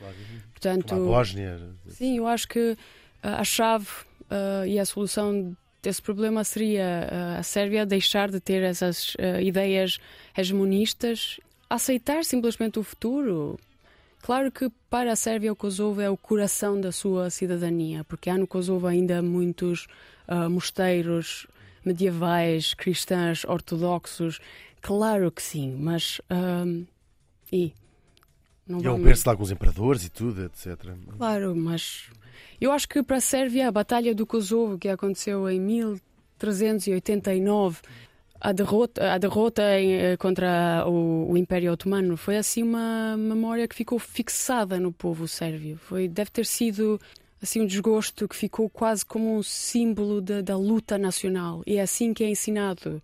Portanto, 0.51 0.95
a 0.95 0.99
Bósnia. 0.99 1.61
Sim, 1.89 2.19
eu 2.19 2.27
acho 2.27 2.47
que 2.47 2.77
a 3.23 3.43
chave 3.43 3.87
uh, 4.31 4.67
e 4.67 4.79
a 4.79 4.85
solução 4.85 5.57
desse 5.83 6.03
problema 6.03 6.45
seria 6.45 7.09
uh, 7.11 7.39
a 7.41 7.43
Sérvia 7.43 7.87
deixar 7.87 8.31
de 8.31 8.41
ter 8.41 8.63
essas 8.63 9.15
uh, 9.15 9.41
ideias 9.41 9.99
hegemonistas, 10.37 11.41
aceitar 11.69 12.25
simplesmente 12.25 12.79
o 12.79 12.83
futuro. 12.83 13.59
Claro 14.25 14.51
que 14.51 14.71
para 14.89 15.13
a 15.13 15.17
Sérvia 15.17 15.53
o 15.53 15.57
Kosovo 15.57 16.01
é 16.01 16.09
o 16.09 16.17
coração 16.17 16.81
da 16.81 16.91
sua 16.91 17.29
cidadania, 17.29 18.05
porque 18.05 18.31
há 18.31 18.39
no 18.39 18.47
Kosovo 18.47 18.87
ainda 18.87 19.21
muitos 19.21 19.87
uh, 20.27 20.49
mosteiros 20.49 21.47
medievais, 21.85 22.73
cristãos, 22.73 23.45
ortodoxos. 23.45 24.41
Claro 24.81 25.31
que 25.31 25.43
sim, 25.43 25.77
mas. 25.79 26.21
Uh, 26.21 26.87
e. 27.53 27.75
Não 28.67 28.81
e 28.81 28.87
é 28.87 28.91
o 28.91 28.97
berço 28.97 29.25
de 29.25 29.29
alguns 29.29 29.51
imperadores 29.51 30.07
e 30.07 30.09
tudo, 30.09 30.47
etc. 30.47 30.75
Claro, 31.19 31.55
mas 31.55 32.11
eu 32.59 32.73
acho 32.73 32.89
que 32.89 33.03
para 33.03 33.19
a 33.19 33.21
Sérvia 33.21 33.69
a 33.69 33.73
Batalha 33.73 34.15
do 34.15 34.27
Kosovo, 34.27 34.79
que 34.79 34.89
aconteceu 34.89 35.51
em 35.51 35.61
1389, 35.61 37.83
a 38.41 38.53
derrota, 38.53 39.13
a 39.13 39.19
derrota 39.19 39.81
em, 39.81 40.17
contra 40.17 40.85
o, 40.87 41.31
o, 41.31 41.37
Império 41.37 41.73
Otomano 41.73 42.17
foi 42.17 42.37
assim 42.37 42.63
uma 42.63 43.17
memória 43.17 43.67
que 43.67 43.75
ficou 43.75 43.99
fixada 43.99 44.79
no 44.79 44.93
povo 44.93 45.27
sérvio. 45.27 45.79
Foi, 45.79 46.09
deve 46.09 46.31
ter 46.31 46.45
sido 46.45 47.01
assim 47.41 47.61
um 47.61 47.67
desgosto 47.67 48.29
que 48.29 48.37
ficou 48.37 48.69
quase 48.69 49.05
como 49.05 49.37
um 49.37 49.43
símbolo 49.43 50.21
de, 50.21 50.43
da 50.43 50.57
luta 50.57 50.99
nacional. 50.99 51.63
E 51.67 51.77
é 51.77 51.83
assim 51.83 52.13
que 52.13 52.25
é 52.25 52.29
ensinado. 52.29 53.03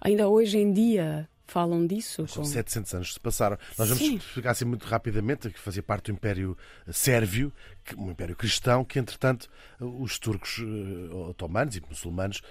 Ainda 0.00 0.28
hoje 0.28 0.58
em 0.58 0.72
dia 0.72 1.28
falam 1.46 1.86
disso. 1.86 2.26
São 2.28 2.42
com... 2.42 2.48
700 2.48 2.94
anos 2.94 3.14
se 3.14 3.20
passaram. 3.20 3.58
Nós 3.78 3.88
vamos 3.88 4.04
Sim. 4.04 4.16
explicar 4.16 4.50
assim 4.50 4.64
muito 4.64 4.86
rapidamente 4.86 5.50
que 5.50 5.58
fazia 5.58 5.82
parte 5.82 6.06
do 6.06 6.12
Império 6.12 6.56
Sérvio, 6.90 7.52
um 7.96 8.10
Império 8.10 8.36
Cristão, 8.36 8.84
que 8.84 8.98
entretanto 8.98 9.48
os 9.80 10.18
turcos 10.18 10.58
uh, 10.58 11.28
otomanos 11.28 11.76
e 11.76 11.82
muçulmanos 11.88 12.42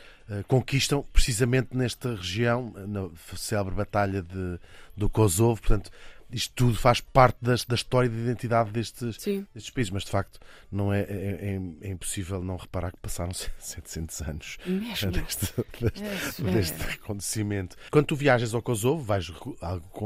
conquistam 0.47 1.03
precisamente 1.13 1.75
nesta 1.77 2.15
região, 2.15 2.73
na 2.87 3.09
célebre 3.37 3.75
Batalha 3.75 4.23
de, 4.23 4.59
do 4.97 5.09
Kosovo. 5.09 5.61
Portanto, 5.61 5.91
isto 6.31 6.53
tudo 6.55 6.75
faz 6.75 6.99
parte 7.01 7.37
da, 7.41 7.55
da 7.67 7.75
história 7.75 8.09
de 8.09 8.17
identidade 8.17 8.71
destes, 8.71 9.17
destes 9.53 9.69
países, 9.69 9.91
mas 9.91 10.03
de 10.03 10.11
facto 10.11 10.39
não 10.71 10.91
é, 10.91 11.01
é, 11.01 11.03
é, 11.03 11.87
é, 11.87 11.89
impossível 11.89 12.43
não 12.43 12.57
reparar 12.57 12.91
que 12.91 12.97
passaram 12.97 13.31
700 13.59 14.21
anos 14.21 14.57
Mesmo? 14.65 15.11
deste, 15.11 15.45
deste, 15.79 16.47
é, 16.47 16.51
deste 16.51 16.83
acontecimento. 16.83 17.75
Quando 17.91 18.07
tu 18.07 18.15
viajas 18.15 18.53
ao 18.53 18.61
Kosovo, 18.61 19.03
vais 19.03 19.31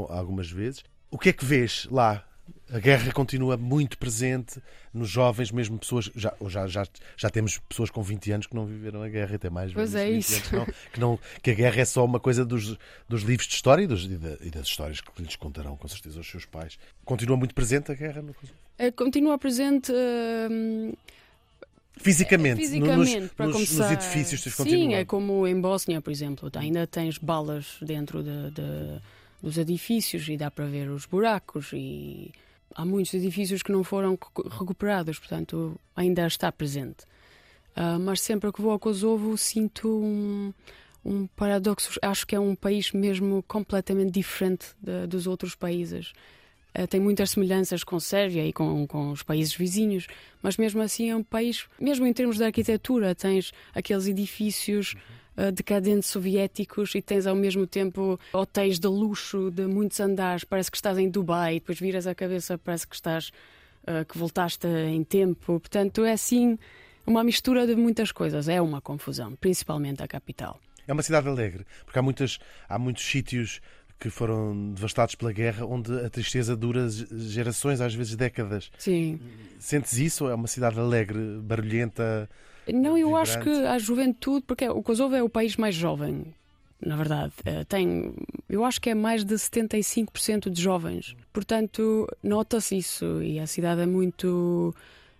algumas 0.08 0.50
vezes, 0.50 0.84
o 1.10 1.18
que 1.18 1.30
é 1.30 1.32
que 1.32 1.44
vês 1.44 1.86
lá 1.90 2.24
a 2.72 2.78
guerra 2.78 3.12
continua 3.12 3.56
muito 3.56 3.98
presente 3.98 4.60
nos 4.92 5.08
jovens, 5.08 5.50
mesmo 5.50 5.78
pessoas. 5.78 6.10
Já, 6.14 6.34
já, 6.46 6.66
já, 6.66 6.86
já 7.16 7.30
temos 7.30 7.58
pessoas 7.68 7.90
com 7.90 8.02
20 8.02 8.32
anos 8.32 8.46
que 8.46 8.54
não 8.54 8.66
viveram 8.66 9.02
a 9.02 9.08
guerra, 9.08 9.36
até 9.36 9.50
mais. 9.50 9.72
Pois 9.72 9.94
é 9.94 10.10
isso. 10.10 10.40
Que, 10.42 10.56
não, 10.56 10.66
que, 10.66 11.00
não, 11.00 11.18
que, 11.42 11.50
a 11.50 11.54
guerra 11.54 11.80
é 11.80 11.84
só 11.84 12.04
uma 12.04 12.20
coisa 12.20 12.44
dos, 12.44 12.76
dos 13.08 13.22
livros 13.22 13.48
de 13.48 13.54
história 13.54 13.82
e, 13.82 13.86
dos, 13.86 14.04
e, 14.04 14.16
da, 14.16 14.36
das 14.36 14.66
histórias 14.66 15.00
que 15.00 15.22
lhes 15.22 15.36
contarão, 15.36 15.76
com 15.76 15.88
certeza, 15.88 16.20
os 16.20 16.30
seus 16.30 16.44
pais. 16.44 16.78
Continua 17.04 17.36
muito 17.36 17.54
presente 17.54 17.90
a 17.90 17.94
guerra 17.94 18.22
no 18.22 18.34
é, 18.78 18.90
Continua 18.90 19.38
presente. 19.38 19.92
Uh... 19.92 20.96
Fisicamente, 21.96 22.56
Fisicamente 22.62 23.20
nos, 23.20 23.32
para 23.32 23.46
nos, 23.46 23.54
começar... 23.54 23.82
nos 23.82 23.92
edifícios 23.92 24.40
Sim, 24.40 24.50
continuam. 24.56 24.94
é 24.94 25.04
como 25.04 25.46
em 25.46 25.60
Bósnia, 25.60 26.00
por 26.00 26.10
exemplo, 26.10 26.50
ainda 26.54 26.86
tens 26.86 27.18
balas 27.18 27.76
dentro 27.82 28.22
de, 28.22 28.50
de, 28.52 29.00
dos 29.42 29.58
edifícios 29.58 30.28
e 30.28 30.36
dá 30.36 30.50
para 30.50 30.66
ver 30.66 30.88
os 30.90 31.06
buracos 31.06 31.70
e 31.72 32.32
há 32.74 32.84
muitos 32.84 33.14
edifícios 33.14 33.62
que 33.62 33.72
não 33.72 33.82
foram 33.82 34.18
recuperados, 34.58 35.18
portanto 35.18 35.78
ainda 35.94 36.26
está 36.26 36.50
presente. 36.52 37.04
Uh, 37.76 37.98
mas 38.00 38.20
sempre 38.20 38.52
que 38.52 38.60
vou 38.60 38.72
ao 38.72 38.78
Kosovo 38.78 39.36
sinto 39.38 39.88
um, 39.88 40.52
um 41.04 41.26
paradoxo. 41.28 41.98
Acho 42.02 42.26
que 42.26 42.34
é 42.34 42.40
um 42.40 42.54
país 42.54 42.92
mesmo 42.92 43.42
completamente 43.46 44.10
diferente 44.10 44.68
de, 44.80 45.06
dos 45.06 45.26
outros 45.26 45.54
países. 45.54 46.12
Uh, 46.76 46.86
tem 46.86 47.00
muitas 47.00 47.30
semelhanças 47.30 47.82
com 47.82 47.96
a 47.96 48.00
Sérvia 48.00 48.46
e 48.46 48.52
com, 48.52 48.86
com 48.86 49.10
os 49.10 49.22
países 49.22 49.54
vizinhos, 49.54 50.06
mas 50.42 50.56
mesmo 50.56 50.82
assim 50.82 51.10
é 51.10 51.16
um 51.16 51.22
país, 51.22 51.66
mesmo 51.80 52.06
em 52.06 52.12
termos 52.12 52.36
de 52.36 52.44
arquitetura, 52.44 53.14
tens 53.14 53.52
aqueles 53.74 54.06
edifícios 54.06 54.94
uh, 54.94 55.19
decadentes 55.52 56.08
soviéticos 56.10 56.94
e 56.94 57.02
tens 57.02 57.26
ao 57.26 57.34
mesmo 57.34 57.66
tempo 57.66 58.18
hotéis 58.32 58.78
de 58.78 58.88
luxo 58.88 59.50
de 59.50 59.66
muitos 59.66 59.98
andares, 60.00 60.44
parece 60.44 60.70
que 60.70 60.76
estás 60.76 60.98
em 60.98 61.08
Dubai, 61.08 61.54
depois 61.54 61.78
viras 61.78 62.06
a 62.06 62.14
cabeça, 62.14 62.58
parece 62.58 62.86
que 62.86 62.94
estás 62.94 63.30
uh, 63.84 64.04
que 64.04 64.18
voltaste 64.18 64.66
em 64.66 65.02
tempo. 65.04 65.60
Portanto, 65.60 66.04
é 66.04 66.12
assim 66.12 66.58
uma 67.06 67.24
mistura 67.24 67.66
de 67.66 67.74
muitas 67.74 68.12
coisas. 68.12 68.48
É 68.48 68.60
uma 68.60 68.80
confusão, 68.80 69.34
principalmente 69.36 70.02
a 70.02 70.08
capital. 70.08 70.60
É 70.86 70.92
uma 70.92 71.02
cidade 71.02 71.28
alegre, 71.28 71.64
porque 71.84 71.98
há, 71.98 72.02
muitas, 72.02 72.38
há 72.68 72.78
muitos 72.78 73.04
sítios 73.04 73.60
que 73.98 74.08
foram 74.08 74.72
devastados 74.72 75.14
pela 75.14 75.30
guerra, 75.30 75.66
onde 75.66 75.92
a 76.00 76.08
tristeza 76.08 76.56
dura 76.56 76.88
gerações, 76.88 77.82
às 77.82 77.94
vezes 77.94 78.16
décadas. 78.16 78.70
Sim. 78.78 79.20
Sentes 79.58 79.98
isso? 79.98 80.28
É 80.28 80.34
uma 80.34 80.48
cidade 80.48 80.80
alegre, 80.80 81.18
barulhenta? 81.42 82.28
Não, 82.72 82.96
eu 82.96 83.08
vibrante? 83.08 83.30
acho 83.30 83.40
que 83.40 83.50
a 83.50 83.78
juventude, 83.78 84.44
porque 84.46 84.68
o 84.68 84.82
Kosovo 84.82 85.14
é 85.14 85.22
o 85.22 85.28
país 85.28 85.56
mais 85.56 85.74
jovem, 85.74 86.24
na 86.84 86.96
verdade. 86.96 87.32
Eh, 87.44 87.64
tem, 87.64 88.12
eu 88.48 88.64
acho 88.64 88.80
que 88.80 88.90
é 88.90 88.94
mais 88.94 89.24
de 89.24 89.34
75% 89.34 90.50
de 90.50 90.60
jovens. 90.62 91.14
Portanto, 91.32 92.06
nota-se 92.22 92.76
isso 92.76 93.22
e 93.22 93.38
a 93.38 93.46
cidade 93.46 93.82
é 93.82 93.86
muito. 93.86 94.74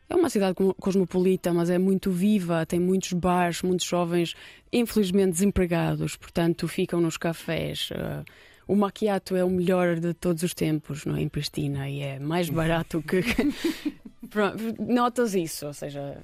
É 0.08 0.16
uma 0.16 0.28
cidade 0.28 0.56
cosmopolita, 0.80 1.52
mas 1.52 1.70
é 1.70 1.78
muito 1.78 2.10
viva, 2.10 2.66
tem 2.66 2.80
muitos 2.80 3.12
bares, 3.12 3.62
muitos 3.62 3.86
jovens, 3.86 4.34
infelizmente 4.72 5.30
desempregados, 5.32 6.16
portanto 6.16 6.66
ficam 6.66 7.00
nos 7.00 7.16
cafés. 7.16 7.90
Eh, 7.92 8.24
o 8.66 8.74
macchiato 8.76 9.34
é 9.36 9.44
o 9.44 9.50
melhor 9.50 9.98
de 9.98 10.14
todos 10.14 10.42
os 10.42 10.54
tempos, 10.54 11.04
não 11.04 11.16
é? 11.16 11.20
Em 11.22 11.28
Pristina 11.28 11.88
e 11.88 12.00
é 12.00 12.18
mais 12.18 12.48
barato 12.50 13.02
que. 13.02 13.20
Notas 14.78 15.34
isso, 15.34 15.66
ou 15.66 15.72
seja, 15.74 16.18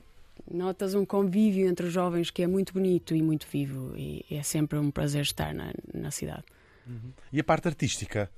notas 0.51 0.95
um 0.95 1.05
convívio 1.05 1.67
entre 1.67 1.87
os 1.87 1.93
jovens 1.93 2.31
que 2.31 2.43
é 2.43 2.47
muito 2.47 2.73
bonito 2.73 3.15
e 3.15 3.23
muito 3.23 3.47
vivo 3.51 3.95
e 3.97 4.25
é 4.31 4.43
sempre 4.43 4.79
um 4.79 4.91
prazer 4.91 5.23
estar 5.23 5.55
na, 5.55 5.73
na 5.93 6.11
cidade. 6.11 6.45
Uhum. 6.87 7.13
E 7.33 7.41
a 7.41 7.45
parte 7.45 7.69
artística? 7.69 8.31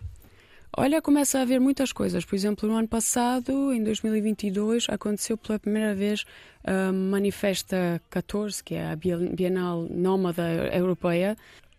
Olha, 0.77 1.01
começa 1.01 1.39
a 1.39 1.43
haver 1.43 1.61
muitas 1.61 1.93
coisas. 1.93 2.25
Por 2.25 2.35
exemplo, 2.35 2.69
no 2.69 2.77
ano 2.77 2.89
passado, 2.89 3.73
em 3.73 3.83
2022, 3.83 4.87
aconteceu 4.89 5.37
pela 5.37 5.59
primeira 5.59 5.95
vez 5.95 6.25
a 6.63 6.93
Manifesta 6.93 8.01
14, 8.11 8.63
que 8.63 8.75
é 8.75 8.91
a 8.91 8.97
Bienal 8.97 9.87
Nómada 9.91 10.43
Europeia. 10.73 11.37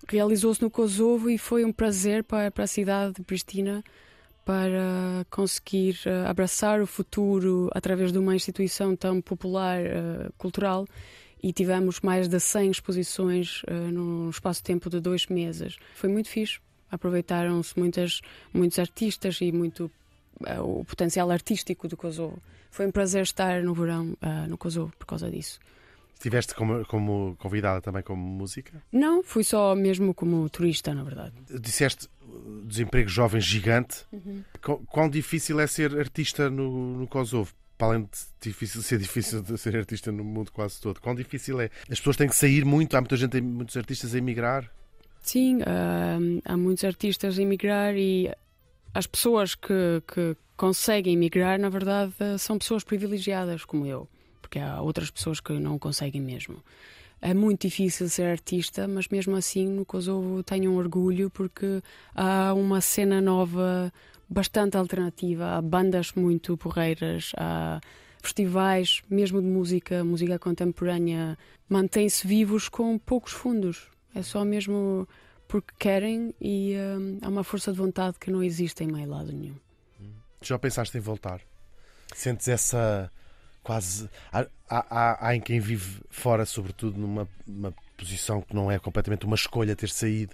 Realizou-se 0.08 0.62
no 0.62 0.70
Kosovo 0.70 1.30
e 1.30 1.38
foi 1.38 1.64
um 1.64 1.72
prazer 1.72 2.24
para, 2.24 2.50
para 2.50 2.64
a 2.64 2.68
cidade 2.68 3.14
de 3.16 3.22
Pristina 3.22 3.84
para 4.50 5.28
conseguir 5.30 6.00
uh, 6.08 6.28
abraçar 6.28 6.82
o 6.82 6.88
futuro 6.88 7.70
através 7.72 8.12
de 8.12 8.18
uma 8.18 8.36
instituição 8.36 8.96
tão 8.96 9.22
popular, 9.22 9.80
uh, 9.80 10.34
cultural, 10.40 10.88
e 11.44 11.54
tivemos 11.54 12.02
mais 12.02 12.28
de 12.28 12.40
100 12.40 12.72
exposições 12.72 13.62
uh, 13.66 13.92
num 13.92 14.28
espaço-tempo 14.28 14.90
de 14.90 15.00
dois 15.00 15.28
meses. 15.28 15.78
Foi 15.94 16.10
muito 16.10 16.30
fixe. 16.30 16.60
Aproveitaram-se 16.90 17.80
muitos 17.80 18.80
artistas 18.80 19.40
e 19.40 19.52
muito 19.52 19.92
o 20.64 20.84
potencial 20.84 21.30
artístico 21.30 21.88
do 21.88 21.96
Kosovo. 21.96 22.42
Foi 22.72 22.88
um 22.88 22.92
prazer 22.92 23.22
estar 23.22 23.62
no 23.62 23.76
verão 23.76 24.18
no 24.48 24.58
Kosovo 24.58 24.92
por 24.98 25.06
causa 25.06 25.30
disso. 25.30 25.60
Estiveste 26.20 26.54
como, 26.54 26.86
como 26.86 27.38
convidada 27.38 27.80
também 27.80 28.04
como 28.04 28.22
música? 28.22 28.84
Não, 28.92 29.24
fui 29.24 29.42
só 29.42 29.74
mesmo 29.74 30.14
como 30.14 30.50
turista, 30.50 30.94
na 30.94 31.02
verdade. 31.02 31.34
Disseste 31.62 32.10
desemprego 32.66 33.10
jovem 33.10 33.42
gigante. 33.42 34.06
Uhum. 34.12 34.44
Quão 34.88 35.10
difícil 35.10 35.60
é 35.60 35.68
ser 35.68 35.98
artista 35.98 36.50
no, 36.50 36.98
no 36.98 37.08
Kosovo? 37.08 37.54
Para 37.78 37.90
além 37.90 38.04
de 38.04 38.10
difícil, 38.42 38.82
ser 38.82 39.00
difícil 39.00 39.42
de 39.42 39.58
ser 39.58 39.76
artista 39.78 40.12
no 40.12 40.24
mundo 40.24 40.52
quase 40.52 40.82
todo, 40.82 41.00
quão 41.00 41.16
difícil 41.16 41.62
é? 41.62 41.70
As 41.90 41.98
pessoas 42.00 42.18
têm 42.18 42.28
que 42.28 42.36
sair 42.36 42.66
muito, 42.66 42.96
há 42.98 43.00
muita 43.00 43.16
gente, 43.16 43.40
muitos 43.40 43.78
artistas 43.78 44.14
a 44.14 44.18
emigrar. 44.18 44.70
Sim, 45.22 45.62
uh, 45.62 46.42
há 46.44 46.58
muitos 46.58 46.84
artistas 46.84 47.40
a 47.40 47.42
emigrar 47.42 47.96
e 47.96 48.30
as 48.94 49.08
pessoas 49.08 49.56
que, 49.56 50.04
que 50.14 50.36
conseguem 50.58 51.14
emigrar, 51.14 51.58
na 51.58 51.70
verdade, 51.70 52.14
são 52.38 52.58
pessoas 52.58 52.84
privilegiadas 52.84 53.64
como 53.64 53.86
eu 53.86 54.10
porque 54.50 54.58
há 54.58 54.82
outras 54.82 55.12
pessoas 55.12 55.40
que 55.40 55.54
não 55.54 55.78
conseguem 55.78 56.20
mesmo. 56.20 56.64
É 57.22 57.34
muito 57.34 57.68
difícil 57.68 58.08
ser 58.10 58.24
artista, 58.24 58.88
mas 58.88 59.08
mesmo 59.10 59.36
assim 59.36 59.68
no 59.68 59.86
Kosovo 59.86 60.42
tenho 60.44 60.72
um 60.72 60.78
orgulho 60.78 61.30
porque 61.30 61.82
há 62.16 62.54
uma 62.54 62.80
cena 62.80 63.20
nova 63.20 63.92
bastante 64.30 64.78
alternativa, 64.78 65.58
há 65.58 65.62
bandas 65.62 66.14
muito 66.14 66.56
porreiras, 66.56 67.32
há 67.36 67.82
festivais, 68.22 69.02
mesmo 69.10 69.42
de 69.42 69.48
música, 69.48 70.04
música 70.04 70.38
contemporânea, 70.38 71.38
mantêm-se 71.68 72.26
vivos 72.26 72.70
com 72.70 72.98
poucos 72.98 73.34
fundos. 73.34 73.88
É 74.14 74.22
só 74.22 74.46
mesmo 74.46 75.08
porque 75.48 75.74
querem 75.80 76.34
e 76.40 76.76
hum, 76.78 77.18
há 77.22 77.28
uma 77.28 77.44
força 77.44 77.72
de 77.72 77.78
vontade 77.78 78.18
que 78.20 78.32
não 78.32 78.44
existe 78.44 78.84
em 78.84 78.88
meio 78.88 79.10
lado 79.10 79.32
nenhum. 79.34 79.56
Já 80.42 80.58
pensaste 80.58 80.98
em 80.98 81.02
voltar? 81.02 81.42
Sentes 82.16 82.48
essa 82.48 83.12
quase. 83.70 84.10
Há, 84.34 84.48
há, 84.68 85.28
há 85.28 85.36
em 85.36 85.40
quem 85.40 85.60
vive 85.60 86.02
fora, 86.10 86.44
sobretudo, 86.44 87.00
numa 87.00 87.30
uma 87.48 87.72
posição 87.96 88.42
que 88.42 88.56
não 88.56 88.72
é 88.72 88.80
completamente 88.80 89.28
uma 89.28 89.36
escolha 89.36 89.76
ter 89.76 89.90
saído. 89.90 90.34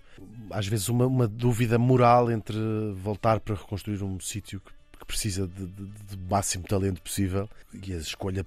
Às 0.50 0.68
vezes, 0.68 0.88
uma, 0.88 1.06
uma 1.06 1.28
dúvida 1.28 1.78
moral 1.78 2.32
entre 2.32 2.58
voltar 2.96 3.42
para 3.42 3.56
reconstruir 3.56 4.02
um 4.02 4.18
sítio 4.22 4.62
que, 4.62 4.72
que 5.00 5.06
precisa 5.06 5.46
de, 5.46 5.66
de, 5.66 5.86
de 5.86 6.18
máximo 6.30 6.64
talento 6.64 7.02
possível 7.02 7.50
e 7.74 7.94
a 7.94 7.98
escolha 7.98 8.46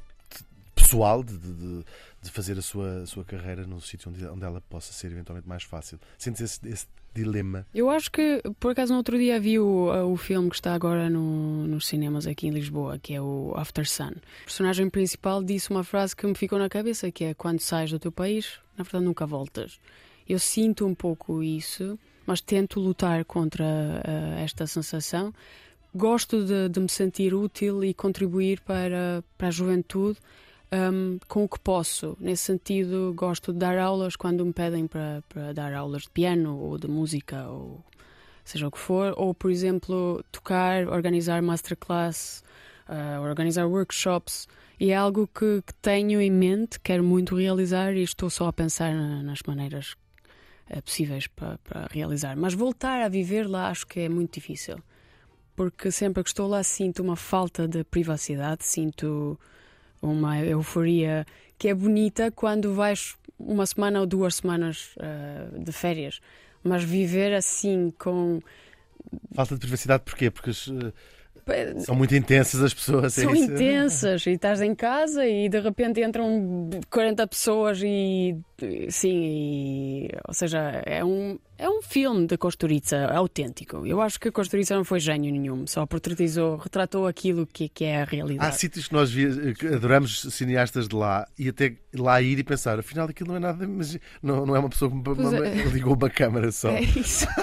pessoal 0.89 1.23
de, 1.23 1.37
de, 1.37 1.85
de 2.23 2.31
fazer 2.31 2.59
a 2.59 2.63
sua, 2.63 3.03
a 3.03 3.07
sua 3.07 3.25
carreira 3.25 3.67
num 3.67 3.79
sítio 3.79 4.11
onde, 4.11 4.25
onde 4.27 4.45
ela 4.45 4.63
possa 4.71 4.93
ser 4.93 5.13
eventualmente 5.13 5.47
mais 5.47 5.63
fácil. 5.63 5.99
Sentes 6.17 6.41
esse, 6.41 6.69
esse 6.69 6.87
dilema? 7.15 7.67
Eu 7.75 7.91
acho 7.91 8.11
que, 8.11 8.43
por 8.59 8.71
acaso, 8.71 8.93
no 8.93 8.99
outro 8.99 9.19
dia 9.19 9.39
vi 9.39 9.59
o, 9.59 9.91
o 10.11 10.17
filme 10.17 10.49
que 10.49 10.57
está 10.57 10.73
agora 10.75 11.11
no, 11.11 11.67
nos 11.67 11.87
cinemas 11.87 12.27
aqui 12.27 12.47
em 12.47 12.51
Lisboa, 12.51 12.99
que 12.99 13.13
é 13.13 13.21
o 13.21 13.53
After 13.57 13.87
Sun. 13.87 14.13
O 14.13 14.45
personagem 14.45 14.89
principal 14.89 15.43
disse 15.43 15.71
uma 15.71 15.85
frase 15.85 16.17
que 16.17 16.27
me 16.27 16.35
ficou 16.35 16.59
na 16.59 16.69
cabeça, 16.71 17.11
que 17.11 17.25
é 17.25 17.35
quando 17.35 17.61
sais 17.61 17.91
do 17.91 17.99
teu 17.99 18.11
país, 18.11 18.59
na 18.77 18.83
verdade 18.83 19.05
nunca 19.05 19.27
voltas. 19.27 19.79
Eu 20.27 20.39
sinto 20.39 20.87
um 20.87 20.95
pouco 20.95 21.43
isso, 21.43 21.99
mas 22.27 22.41
tento 22.41 22.81
lutar 22.81 23.25
contra 23.25 23.65
uh, 23.65 24.39
esta 24.43 24.67
sensação. 24.67 25.35
Gosto 25.95 26.45
de, 26.45 26.69
de 26.69 26.81
me 26.81 26.89
sentir 26.89 27.35
útil 27.35 27.83
e 27.83 27.95
contribuir 27.95 28.61
para, 28.61 29.25
para 29.37 29.49
a 29.49 29.51
juventude 29.51 30.19
um, 30.73 31.19
com 31.27 31.45
o 31.45 31.49
que 31.49 31.59
posso. 31.59 32.17
Nesse 32.21 32.45
sentido, 32.45 33.13
gosto 33.17 33.53
de 33.53 33.59
dar 33.59 33.79
aulas 33.79 34.17
quando 34.17 34.45
me 34.45 34.53
pedem 34.53 34.87
para, 34.87 35.23
para 35.29 35.53
dar 35.53 35.73
aulas 35.73 36.03
de 36.03 36.11
piano 36.11 36.59
ou 36.59 36.79
de 36.79 36.89
música 36.89 37.49
ou 37.49 37.85
seja 38.45 38.67
o 38.67 38.71
que 38.71 38.79
for, 38.79 39.13
ou 39.17 39.35
por 39.35 39.51
exemplo, 39.51 40.25
tocar, 40.33 40.89
organizar 40.89 41.43
masterclass, 41.43 42.43
uh, 42.89 43.21
organizar 43.23 43.67
workshops. 43.67 44.49
E 44.81 44.91
é 44.91 44.97
algo 44.97 45.27
que, 45.27 45.63
que, 45.67 45.75
tenho 45.75 46.21
em 46.21 46.31
mente, 46.31 46.79
quero 46.81 47.03
muito 47.05 47.37
realizar 47.37 47.95
e 47.95 48.03
estou 48.03 48.31
só 48.31 48.47
a 48.47 48.53
pensar 48.53 48.95
na, 48.95 49.23
nas 49.23 49.41
maneiras 49.47 49.97
uh, 50.71 50.83
possíveis 50.83 51.27
para, 51.27 51.59
para 51.59 51.89
realizar. 51.91 52.37
Mas 52.37 52.55
voltar 52.55 53.03
a 53.03 53.09
viver 53.09 53.47
lá 53.47 53.69
acho 53.69 53.87
que 53.87 54.01
é 54.01 54.09
muito 54.09 54.35
difícil. 54.35 54.83
Porque 55.55 55.91
sempre 55.91 56.23
que 56.23 56.31
estou 56.31 56.49
lá 56.49 56.63
sinto 56.63 57.03
uma 57.03 57.17
falta 57.17 57.67
de 57.67 57.83
privacidade, 57.85 58.65
sinto 58.65 59.39
uma 60.01 60.39
euforia 60.41 61.27
que 61.59 61.69
é 61.69 61.75
bonita 61.75 62.31
quando 62.31 62.75
vais 62.75 63.17
uma 63.39 63.67
semana 63.67 64.01
ou 64.01 64.07
duas 64.07 64.37
semanas 64.37 64.97
uh, 64.97 65.59
de 65.59 65.73
férias. 65.73 66.21
Mas 66.63 66.83
viver 66.83 67.35
assim 67.35 67.93
com. 67.99 68.41
Falta 69.33 69.55
de 69.55 69.61
privacidade 69.61 70.03
porquê? 70.05 70.31
Porque 70.31 70.51
uh, 70.51 70.93
são 71.81 71.95
muito 71.95 72.15
intensas 72.15 72.63
as 72.63 72.75
pessoas. 72.75 73.17
É 73.17 73.23
são 73.23 73.35
é 73.35 73.39
intensas 73.39 74.27
e 74.27 74.31
estás 74.31 74.61
em 74.61 74.75
casa 74.75 75.27
e 75.27 75.49
de 75.49 75.61
repente 75.61 76.01
entram 76.03 76.69
40 76.91 77.27
pessoas 77.27 77.81
e. 77.83 78.37
Sim, 78.91 79.23
e, 79.23 80.11
ou 80.27 80.35
seja, 80.35 80.83
é 80.85 81.05
um, 81.05 81.39
é 81.59 81.69
um 81.69 81.83
filme 81.83 82.27
de 82.27 82.39
Kosturica 82.39 83.13
autêntico. 83.13 83.85
Eu 83.85 84.01
acho 84.01 84.21
que 84.21 84.31
Kosturica 84.31 84.77
não 84.77 84.85
foi 84.85 85.01
gênio 85.01 85.33
nenhum, 85.33 85.67
só 85.67 85.85
portretizou, 85.85 86.57
retratou 86.57 87.07
aquilo 87.07 87.47
que, 87.47 87.69
que 87.69 87.85
é 87.85 88.03
a 88.03 88.05
realidade. 88.05 88.49
Há 88.49 88.53
sítios 88.53 88.87
que 88.87 88.95
nós 88.95 89.11
adoramos 89.75 90.23
cineastas 90.31 90.87
de 90.87 90.95
lá 90.95 91.27
e 91.37 91.49
até 91.49 91.75
lá 91.93 92.23
ir 92.23 92.39
e 92.39 92.45
pensar, 92.45 92.79
afinal 92.79 93.09
aquilo 93.09 93.31
não 93.31 93.37
é 93.37 93.41
nada, 93.41 93.67
mas 93.67 93.99
não, 94.23 94.47
não 94.47 94.55
é 94.55 94.59
uma 94.61 94.69
pessoa 94.69 94.89
que 94.89 94.97
é. 94.97 95.65
ligou 95.65 95.95
uma 95.95 96.09
câmara 96.09 96.53
só. 96.53 96.71
É 96.71 96.83
isso. 96.83 97.27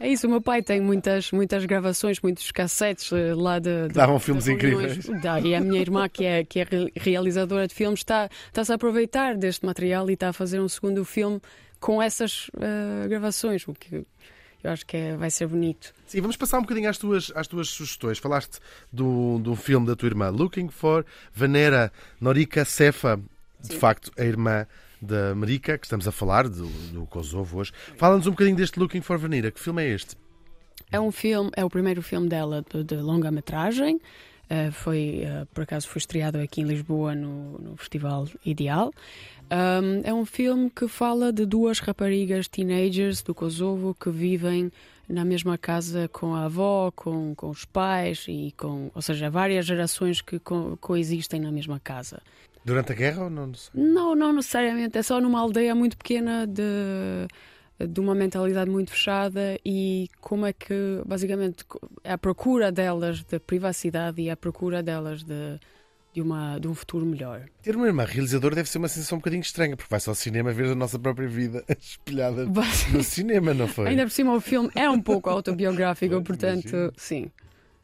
É 0.00 0.08
isso, 0.08 0.28
o 0.28 0.30
meu 0.30 0.40
pai 0.40 0.62
tem 0.62 0.80
muitas, 0.80 1.32
muitas 1.32 1.64
gravações, 1.64 2.20
muitos 2.20 2.52
cassetes 2.52 3.10
eh, 3.10 3.34
lá 3.34 3.58
de. 3.58 3.88
de 3.88 3.94
Davam 3.94 4.20
filmes 4.20 4.46
incríveis. 4.46 5.06
Dá, 5.20 5.40
e 5.40 5.56
a 5.56 5.60
minha 5.60 5.80
irmã, 5.80 6.08
que 6.08 6.24
é, 6.24 6.44
que 6.44 6.60
é 6.60 6.66
realizadora 6.94 7.66
de 7.66 7.74
filmes, 7.74 8.00
está, 8.00 8.28
está-se 8.46 8.70
a 8.70 8.76
aproveitar 8.76 9.36
deste 9.36 9.66
material 9.66 10.08
e 10.08 10.12
está 10.12 10.28
a 10.28 10.32
fazer 10.32 10.60
um 10.60 10.68
segundo 10.68 11.04
filme 11.04 11.40
com 11.80 12.02
essas 12.02 12.48
uh, 12.48 13.08
gravações, 13.08 13.66
o 13.66 13.72
que 13.72 14.04
eu 14.62 14.70
acho 14.72 14.84
que 14.84 14.96
é, 14.96 15.16
vai 15.16 15.30
ser 15.30 15.46
bonito. 15.46 15.94
Sim, 16.06 16.20
vamos 16.20 16.36
passar 16.36 16.58
um 16.58 16.62
bocadinho 16.62 16.90
às 16.90 16.98
tuas, 16.98 17.30
às 17.34 17.46
tuas 17.46 17.68
sugestões. 17.68 18.18
Falaste 18.18 18.58
do, 18.92 19.38
do 19.38 19.54
filme 19.54 19.86
da 19.86 19.94
tua 19.94 20.08
irmã, 20.08 20.30
Looking 20.30 20.68
for 20.68 21.06
Vanera 21.32 21.92
Norika 22.20 22.64
Cefa, 22.64 23.20
de 23.60 23.68
Sim. 23.68 23.78
facto, 23.78 24.10
a 24.18 24.24
irmã 24.24 24.66
da 25.00 25.32
Marika, 25.34 25.78
que 25.78 25.86
estamos 25.86 26.08
a 26.08 26.12
falar, 26.12 26.48
do, 26.48 26.66
do 26.66 27.06
Kosovo 27.06 27.58
hoje. 27.58 27.72
Fala-nos 27.96 28.26
um 28.26 28.30
bocadinho 28.30 28.56
deste 28.56 28.80
Looking 28.80 29.00
for 29.00 29.16
Vanera. 29.16 29.50
Que 29.52 29.60
filme 29.60 29.84
é 29.84 29.90
este? 29.90 30.16
É 30.90 30.98
um 30.98 31.12
filme, 31.12 31.50
é 31.56 31.64
o 31.64 31.70
primeiro 31.70 32.02
filme 32.02 32.28
dela 32.28 32.64
de, 32.72 32.82
de 32.82 32.96
longa-metragem. 32.96 34.00
Uh, 34.50 34.72
foi, 34.72 35.24
uh, 35.24 35.46
por 35.52 35.64
acaso, 35.64 35.88
foi 35.88 35.98
estreado 35.98 36.38
aqui 36.38 36.62
em 36.62 36.64
Lisboa 36.64 37.14
no, 37.14 37.58
no 37.58 37.76
Festival 37.76 38.26
Ideal. 38.44 38.90
Um, 39.50 40.00
é 40.04 40.12
um 40.12 40.24
filme 40.24 40.70
que 40.70 40.88
fala 40.88 41.32
de 41.32 41.44
duas 41.44 41.78
raparigas 41.80 42.48
teenagers 42.48 43.22
do 43.22 43.34
Kosovo 43.34 43.94
que 43.94 44.10
vivem 44.10 44.70
na 45.08 45.24
mesma 45.24 45.56
casa 45.56 46.08
com 46.08 46.34
a 46.34 46.44
avó, 46.44 46.90
com, 46.94 47.34
com 47.34 47.48
os 47.48 47.64
pais 47.64 48.26
e 48.28 48.52
com, 48.56 48.90
ou 48.94 49.00
seja, 49.00 49.30
várias 49.30 49.64
gerações 49.64 50.20
que 50.20 50.38
co 50.38 50.76
coexistem 50.80 51.40
na 51.40 51.50
mesma 51.50 51.80
casa. 51.80 52.20
Durante 52.64 52.92
a 52.92 52.94
guerra 52.94 53.24
ou 53.24 53.30
não? 53.30 53.50
Não, 53.72 54.14
não 54.14 54.32
necessariamente. 54.34 54.98
É 54.98 55.02
só 55.02 55.20
numa 55.20 55.40
aldeia 55.40 55.74
muito 55.74 55.96
pequena 55.96 56.46
de 56.46 57.26
de 57.78 58.00
uma 58.00 58.14
mentalidade 58.14 58.70
muito 58.70 58.90
fechada 58.90 59.58
e 59.64 60.08
como 60.20 60.46
é 60.46 60.52
que, 60.52 61.02
basicamente, 61.06 61.64
a 62.04 62.18
procura 62.18 62.72
delas 62.72 63.22
de 63.22 63.38
privacidade 63.38 64.20
e 64.20 64.30
a 64.30 64.36
procura 64.36 64.82
delas 64.82 65.22
de 65.22 65.58
de, 66.18 66.22
uma, 66.22 66.58
de 66.58 66.66
um 66.66 66.74
futuro 66.74 67.06
melhor. 67.06 67.44
Ter 67.62 67.76
uma 67.76 67.86
irmã 67.86 68.04
realizadora 68.04 68.54
deve 68.54 68.68
ser 68.68 68.78
uma 68.78 68.88
sensação 68.88 69.16
um 69.16 69.20
bocadinho 69.20 69.40
estranha, 69.40 69.76
porque 69.76 69.90
vai 69.90 70.00
só 70.00 70.10
ao 70.10 70.14
cinema 70.14 70.52
ver 70.52 70.66
a 70.66 70.74
nossa 70.74 70.98
própria 70.98 71.28
vida 71.28 71.64
espelhada 71.68 72.46
no 72.92 73.02
cinema, 73.02 73.54
não 73.54 73.68
foi? 73.68 73.88
Ainda 73.88 74.02
por 74.02 74.10
cima 74.10 74.34
o 74.34 74.40
filme 74.40 74.70
é 74.74 74.88
um 74.90 75.00
pouco 75.00 75.30
autobiográfico, 75.30 76.20
portanto, 76.22 76.68
imagino. 76.68 76.92
sim. 76.96 77.30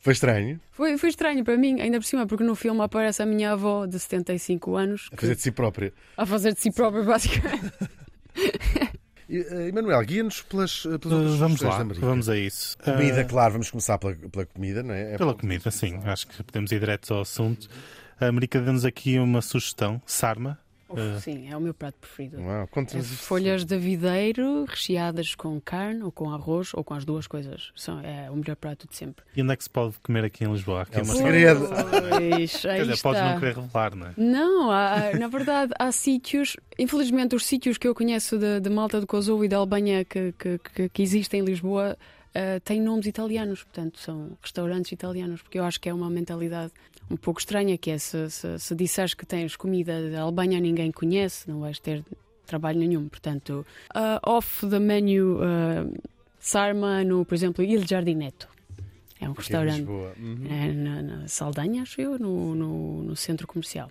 Foi 0.01 0.13
estranho? 0.13 0.61
Foi, 0.71 0.99
foi 0.99 1.09
estranho 1.09 1.43
para 1.43 1.57
mim, 1.57 1.81
ainda 1.81 1.99
por 1.99 2.05
cima, 2.05 2.27
porque 2.27 2.45
no 2.45 2.55
filme 2.55 2.83
aparece 2.83 3.23
a 3.23 3.27
minha 3.27 3.53
avó 3.53 3.87
de 3.87 3.99
75 3.99 4.77
anos. 4.77 5.09
A 5.11 5.17
fazer 5.17 5.35
de 5.35 5.41
si 5.41 5.51
própria. 5.51 5.93
A 6.17 6.27
fazer 6.27 6.53
de 6.53 6.61
si 6.61 6.71
própria, 6.71 7.03
basicamente. 7.05 7.73
Uh, 9.29 9.69
Emanuel, 9.69 10.03
guia-nos 10.03 10.43
pelas, 10.43 10.83
pelas 11.01 11.35
uh, 11.35 11.37
Vamos 11.37 11.61
lá, 11.61 11.83
vamos 11.83 12.29
a 12.29 12.37
isso. 12.37 12.77
Comida, 12.79 13.23
uh, 13.23 13.29
claro, 13.29 13.53
vamos 13.53 13.71
começar 13.71 13.99
pela, 13.99 14.15
pela 14.15 14.47
comida, 14.47 14.83
não 14.83 14.95
é? 14.95 15.15
é 15.15 15.17
pela 15.17 15.35
comida, 15.35 15.71
sim. 15.71 15.99
Acho 16.05 16.27
que 16.27 16.43
podemos 16.43 16.71
ir 16.73 16.81
direto 16.81 17.15
ao 17.15 17.23
assunto. 17.23 17.69
A 18.21 18.27
América 18.27 18.61
deu-nos 18.61 18.85
aqui 18.85 19.19
uma 19.19 19.43
sugestão, 19.43 20.01
sarma. 20.07 20.59
Uf, 20.95 21.01
uh... 21.01 21.21
Sim, 21.21 21.49
é 21.51 21.57
o 21.57 21.61
meu 21.61 21.75
prato 21.75 21.97
preferido. 22.01 22.41
Uau, 22.41 22.69
é 22.77 23.03
folhas 23.03 23.65
de 23.65 23.77
videiro 23.77 24.65
recheadas 24.65 25.35
com 25.35 25.61
carne 25.61 26.03
ou 26.03 26.13
com 26.13 26.31
arroz 26.31 26.73
ou 26.75 26.83
com 26.83 26.95
as 26.95 27.05
duas 27.05 27.27
coisas. 27.27 27.73
São, 27.75 28.01
é 28.01 28.31
o 28.31 28.37
melhor 28.37 28.57
prato 28.57 28.89
de 28.89 28.97
sempre. 28.97 29.25
E 29.37 29.43
onde 29.43 29.53
é 29.53 29.57
que 29.57 29.65
se 29.65 29.71
pode 29.71 29.95
comer 30.03 30.25
aqui 30.25 30.45
em 30.45 30.53
Lisboa? 30.53 30.83
Aqui 30.83 30.99
é 30.99 31.03
um 31.03 31.05
segredo. 31.05 31.69
Pois, 31.69 32.67
aí 32.67 32.81
dizer, 32.81 33.03
podes 33.03 33.23
não 33.23 33.39
querer 33.39 33.57
revelar, 33.57 33.95
não 33.95 34.07
é? 34.07 34.13
Não, 34.17 34.71
há, 34.71 35.13
na 35.19 35.29
verdade 35.29 35.73
há 35.79 35.91
sítios, 35.93 36.57
infelizmente 36.79 37.35
os 37.35 37.45
sítios 37.45 37.77
que 37.77 37.87
eu 37.87 37.95
conheço 37.95 38.39
de, 38.39 38.61
de 38.61 38.71
Malta 38.71 39.01
do 39.01 39.07
Kosovo 39.07 39.45
e 39.45 39.49
da 39.49 39.57
Albânia 39.57 40.05
que, 40.05 40.33
que, 40.39 40.59
que, 40.59 40.89
que 40.89 41.03
existem 41.03 41.41
em 41.41 41.45
Lisboa 41.45 41.97
uh, 42.35 42.61
têm 42.61 42.81
nomes 42.81 43.07
italianos, 43.07 43.63
portanto 43.63 43.99
são 43.99 44.37
restaurantes 44.43 44.93
italianos, 44.93 45.43
porque 45.43 45.59
eu 45.59 45.65
acho 45.65 45.81
que 45.81 45.89
é 45.89 45.95
uma 45.95 46.11
mentalidade 46.11 46.73
um 47.11 47.17
pouco 47.17 47.41
estranha, 47.41 47.77
que 47.77 47.91
é 47.91 47.99
se, 47.99 48.31
se, 48.31 48.59
se 48.59 48.75
disseres 48.75 49.15
que 49.15 49.27
tens 49.27 49.57
comida 49.57 50.11
da 50.11 50.23
Albânia 50.23 50.59
ninguém 50.61 50.91
conhece, 50.91 51.49
não 51.49 51.61
vais 51.61 51.79
ter 51.79 52.05
trabalho 52.47 52.79
nenhum. 52.79 53.09
Portanto, 53.09 53.67
uh, 53.95 54.19
off 54.29 54.67
the 54.69 54.79
menu 54.79 55.37
uh, 55.37 55.93
Sarma 56.45 57.03
no, 57.03 57.25
por 57.25 57.35
exemplo, 57.35 57.65
Il 57.65 57.87
Giardinetto. 57.87 58.49
É 59.19 59.27
um 59.27 59.33
restaurante 59.33 59.89
uhum. 59.89 60.47
é, 60.51 60.73
na, 60.73 61.03
na, 61.03 61.29
Saldanha, 61.29 61.83
acho 61.83 61.99
eu, 62.03 62.19
no, 62.19 62.55
no, 62.55 63.03
no 63.03 63.17
centro 63.17 63.47
comercial. 63.47 63.91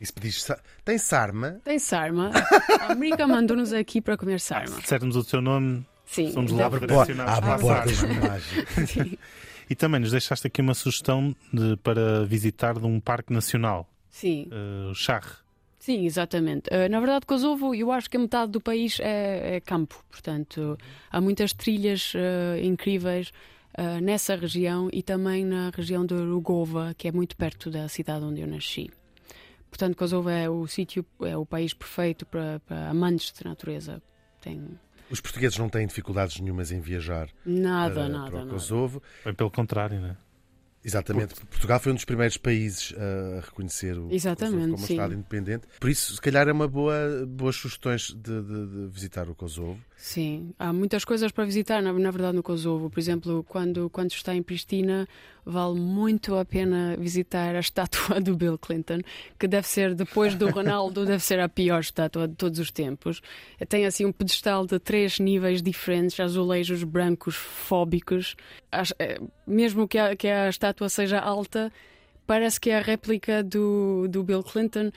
E 0.00 0.04
se 0.04 0.12
pedis, 0.12 0.44
tem 0.84 0.98
sarma? 0.98 1.60
Tem 1.62 1.78
sarma. 1.78 2.32
A 2.82 2.92
América 2.92 3.28
mandou-nos 3.28 3.72
aqui 3.72 4.00
para 4.00 4.16
comer 4.16 4.40
sarma. 4.40 4.74
Se 4.74 4.82
dissermos 4.82 5.14
o 5.14 5.22
teu 5.22 5.40
nome, 5.40 5.86
Sim, 6.14 6.30
somos 6.30 6.52
lá 6.52 6.68
direcionados 6.68 7.40
para 7.40 7.54
a 7.54 7.58
porta 7.58 7.90
Sim. 8.86 9.18
E 9.68 9.74
também 9.74 9.98
nos 9.98 10.12
deixaste 10.12 10.46
aqui 10.46 10.60
uma 10.60 10.74
sugestão 10.74 11.34
de, 11.52 11.76
para 11.78 12.24
visitar 12.24 12.78
de 12.78 12.86
um 12.86 13.00
parque 13.00 13.32
nacional. 13.32 13.88
Sim. 14.10 14.48
Uh, 14.52 14.90
o 14.90 14.94
Charre. 14.94 15.32
Sim, 15.80 16.06
exatamente. 16.06 16.68
Uh, 16.68 16.88
na 16.88 17.00
verdade, 17.00 17.26
Kosovo, 17.26 17.74
eu 17.74 17.90
acho 17.90 18.08
que 18.08 18.16
a 18.16 18.20
metade 18.20 18.52
do 18.52 18.60
país 18.60 19.00
é, 19.00 19.56
é 19.56 19.60
campo, 19.60 20.04
portanto, 20.08 20.78
há 21.10 21.20
muitas 21.20 21.52
trilhas 21.52 22.14
uh, 22.14 22.62
incríveis. 22.62 23.32
ah, 23.76 24.00
nessa 24.00 24.36
região 24.36 24.88
e 24.92 25.02
também 25.02 25.44
na 25.44 25.72
região 25.74 26.06
de 26.06 26.14
Rugova, 26.14 26.94
que 26.96 27.08
é 27.08 27.12
muito 27.12 27.36
perto 27.36 27.70
da 27.70 27.88
cidade 27.88 28.24
onde 28.24 28.40
eu 28.40 28.46
nasci. 28.46 28.88
Portanto, 29.68 29.96
Kosovo 29.96 30.28
é 30.28 30.48
o 30.48 30.64
sítio, 30.68 31.04
é 31.22 31.36
o 31.36 31.44
país 31.44 31.74
perfeito 31.74 32.24
para, 32.24 32.60
para 32.60 32.90
amantes 32.90 33.32
de 33.32 33.44
natureza. 33.44 34.00
Tem 34.40 34.78
Os 35.10 35.20
portugueses 35.20 35.58
não 35.58 35.68
têm 35.68 35.86
dificuldades 35.86 36.40
nenhumas 36.40 36.72
em 36.72 36.80
viajar 36.80 37.28
nada, 37.44 37.94
para, 37.94 38.08
nada, 38.08 38.30
para 38.30 38.36
o 38.36 38.38
nada. 38.40 38.50
Kosovo. 38.50 39.02
Bem 39.24 39.34
pelo 39.34 39.50
contrário, 39.50 40.00
né? 40.00 40.16
Exatamente. 40.86 41.34
Portugal 41.46 41.80
foi 41.80 41.92
um 41.92 41.94
dos 41.94 42.04
primeiros 42.04 42.36
países 42.36 42.92
a 42.98 43.40
reconhecer 43.40 43.98
o 43.98 44.12
Exatamente, 44.12 44.54
Kosovo 44.56 44.72
como 44.72 44.82
um 44.84 44.86
sim. 44.86 44.92
Estado 44.94 45.14
independente. 45.14 45.66
Por 45.80 45.88
isso, 45.88 46.14
se 46.14 46.20
calhar, 46.20 46.46
é 46.46 46.52
uma 46.52 46.68
boa 46.68 47.24
boas 47.26 47.56
sugestões 47.56 48.08
de, 48.08 48.42
de- 48.42 48.66
de 48.66 48.86
visitar 48.92 49.26
o 49.30 49.34
Kosovo. 49.34 49.80
Sim, 50.06 50.52
há 50.58 50.70
muitas 50.70 51.02
coisas 51.02 51.32
para 51.32 51.46
visitar, 51.46 51.80
na, 51.82 51.90
na 51.90 52.10
verdade, 52.10 52.36
no 52.36 52.42
Kosovo. 52.42 52.90
Por 52.90 53.00
exemplo, 53.00 53.42
quando, 53.48 53.88
quando 53.88 54.10
está 54.12 54.34
em 54.34 54.42
Pristina, 54.42 55.08
vale 55.46 55.80
muito 55.80 56.34
a 56.36 56.44
pena 56.44 56.94
visitar 56.98 57.56
a 57.56 57.60
estátua 57.60 58.20
do 58.20 58.36
Bill 58.36 58.58
Clinton, 58.58 58.98
que 59.38 59.48
deve 59.48 59.66
ser, 59.66 59.94
depois 59.94 60.34
do 60.34 60.50
Ronaldo, 60.50 61.06
deve 61.08 61.24
ser 61.24 61.40
a 61.40 61.48
pior 61.48 61.80
estátua 61.80 62.28
de 62.28 62.34
todos 62.34 62.58
os 62.58 62.70
tempos. 62.70 63.22
Tem 63.66 63.86
assim 63.86 64.04
um 64.04 64.12
pedestal 64.12 64.66
de 64.66 64.78
três 64.78 65.18
níveis 65.18 65.62
diferentes, 65.62 66.20
azulejos 66.20 66.84
brancos 66.84 67.34
fóbicos. 67.34 68.36
As- 68.70 68.92
eh, 68.98 69.18
Mesmo 69.46 69.88
que 69.88 69.96
a, 69.96 70.14
que 70.14 70.28
a 70.28 70.50
estátua 70.50 70.90
seja 70.90 71.18
alta, 71.18 71.72
parece 72.26 72.60
que 72.60 72.70
a 72.70 72.82
réplica 72.82 73.42
do, 73.42 74.06
do 74.10 74.22
Bill 74.22 74.42
Clinton 74.42 74.90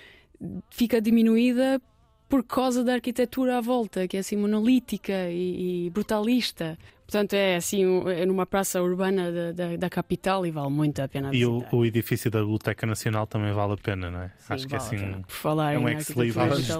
fica 0.69 0.99
diminuída 1.01 1.81
por 2.29 2.43
causa 2.43 2.83
da 2.83 2.93
arquitetura 2.93 3.57
à 3.57 3.61
volta, 3.61 4.07
que 4.07 4.17
é 4.17 4.19
assim 4.19 4.35
monolítica 4.35 5.29
e, 5.29 5.87
e 5.87 5.89
brutalista. 5.89 6.77
Portanto, 7.05 7.33
é 7.35 7.55
assim, 7.55 7.85
é 8.09 8.25
numa 8.25 8.45
praça 8.45 8.81
urbana 8.81 9.31
da, 9.31 9.51
da, 9.53 9.75
da 9.77 9.89
capital 9.89 10.45
e 10.45 10.51
vale 10.51 10.69
muito 10.69 11.01
a 11.01 11.07
pena 11.07 11.33
E 11.33 11.45
o, 11.45 11.59
visitar. 11.59 11.75
o 11.77 11.85
edifício 11.85 12.29
da 12.29 12.39
Biblioteca 12.41 12.85
Nacional 12.85 13.25
também 13.25 13.53
vale 13.53 13.73
a 13.73 13.77
pena, 13.77 14.11
não 14.11 14.21
é? 14.23 14.27
Sim, 14.37 14.53
Acho 14.53 14.67
que 14.67 14.75
é 14.75 14.77
vale 14.77 14.95
assim. 14.95 15.21
Por 15.21 15.31
falar 15.31 15.73
é 15.73 15.79
um 15.79 15.85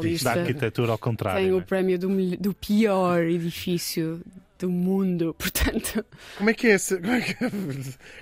disto. 0.02 0.24
da 0.26 0.32
arquitetura 0.34 0.91
ao 0.91 0.98
contrário. 0.98 1.41
tem 1.41 1.54
o 1.54 1.60
é? 1.60 1.62
prémio 1.62 1.98
do, 1.98 2.10
do 2.38 2.54
pior 2.54 3.24
edifício 3.24 4.22
do 4.60 4.70
mundo. 4.70 5.34
Portanto, 5.39 6.04
Como 6.38 6.50
é 6.50 6.54
que 6.54 6.68
é 6.68 6.72
esse, 6.72 6.98
como 7.00 7.14
é 7.14 7.22
que 7.22 7.32
é, 7.45 7.50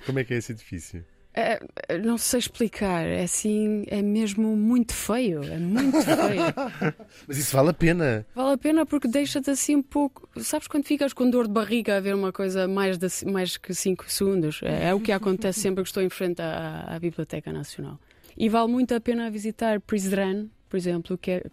como 0.06 0.18
é, 0.20 0.24
que 0.24 0.34
é 0.34 0.36
esse 0.36 0.52
edifício? 0.52 1.04
É- 1.36 1.98
não 1.98 2.16
sei 2.18 2.38
explicar. 2.40 3.04
É 3.06 3.22
assim, 3.24 3.84
é 3.88 4.00
mesmo 4.02 4.56
muito 4.56 4.92
feio. 4.94 5.42
É 5.44 5.58
muito 5.58 6.00
feio. 6.02 6.94
Mas 7.28 7.36
isso 7.38 7.54
vale 7.54 7.70
a 7.70 7.74
pena. 7.74 8.26
Vale 8.34 8.54
a 8.54 8.58
pena 8.58 8.86
porque 8.86 9.06
deixa-te 9.06 9.50
assim 9.50 9.76
um 9.76 9.82
pouco. 9.82 10.28
Sabes 10.40 10.66
quando 10.66 10.84
ficas 10.84 11.12
com 11.12 11.28
dor 11.28 11.46
de 11.46 11.52
barriga 11.52 11.96
a 11.96 12.00
ver 12.00 12.14
uma 12.14 12.32
coisa 12.32 12.66
mais, 12.66 12.96
de, 12.98 13.06
mais 13.30 13.56
que 13.56 13.74
5 13.74 14.10
segundos? 14.10 14.60
É, 14.62 14.88
é 14.88 14.94
o 14.94 15.00
que 15.00 15.12
acontece 15.12 15.60
sempre 15.60 15.82
que 15.82 15.88
estou 15.88 16.02
em 16.02 16.08
frente 16.10 16.40
à, 16.42 16.84
à 16.88 16.98
Biblioteca 16.98 17.52
Nacional. 17.52 17.98
E 18.36 18.48
vale 18.48 18.70
muito 18.72 18.94
a 18.94 19.00
pena 19.00 19.30
visitar 19.30 19.80
Prizren, 19.80 20.50
por 20.68 20.76
exemplo, 20.76 21.16
que 21.16 21.30
é, 21.30 21.44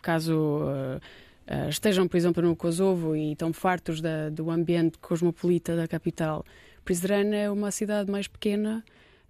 caso 0.00 0.62
eh, 0.68 1.00
eh, 1.46 1.68
estejam, 1.68 2.08
por 2.08 2.16
exemplo, 2.16 2.42
no 2.42 2.56
Kosovo 2.56 3.14
e 3.14 3.32
estão 3.32 3.52
fartos 3.52 4.00
da- 4.00 4.30
do 4.30 4.50
ambiente 4.50 4.98
cosmopolita 4.98 5.76
da 5.76 5.86
capital. 5.86 6.44
Prizren 6.84 7.34
é 7.34 7.50
uma 7.50 7.70
cidade 7.70 8.10
mais 8.10 8.26
pequena. 8.26 8.82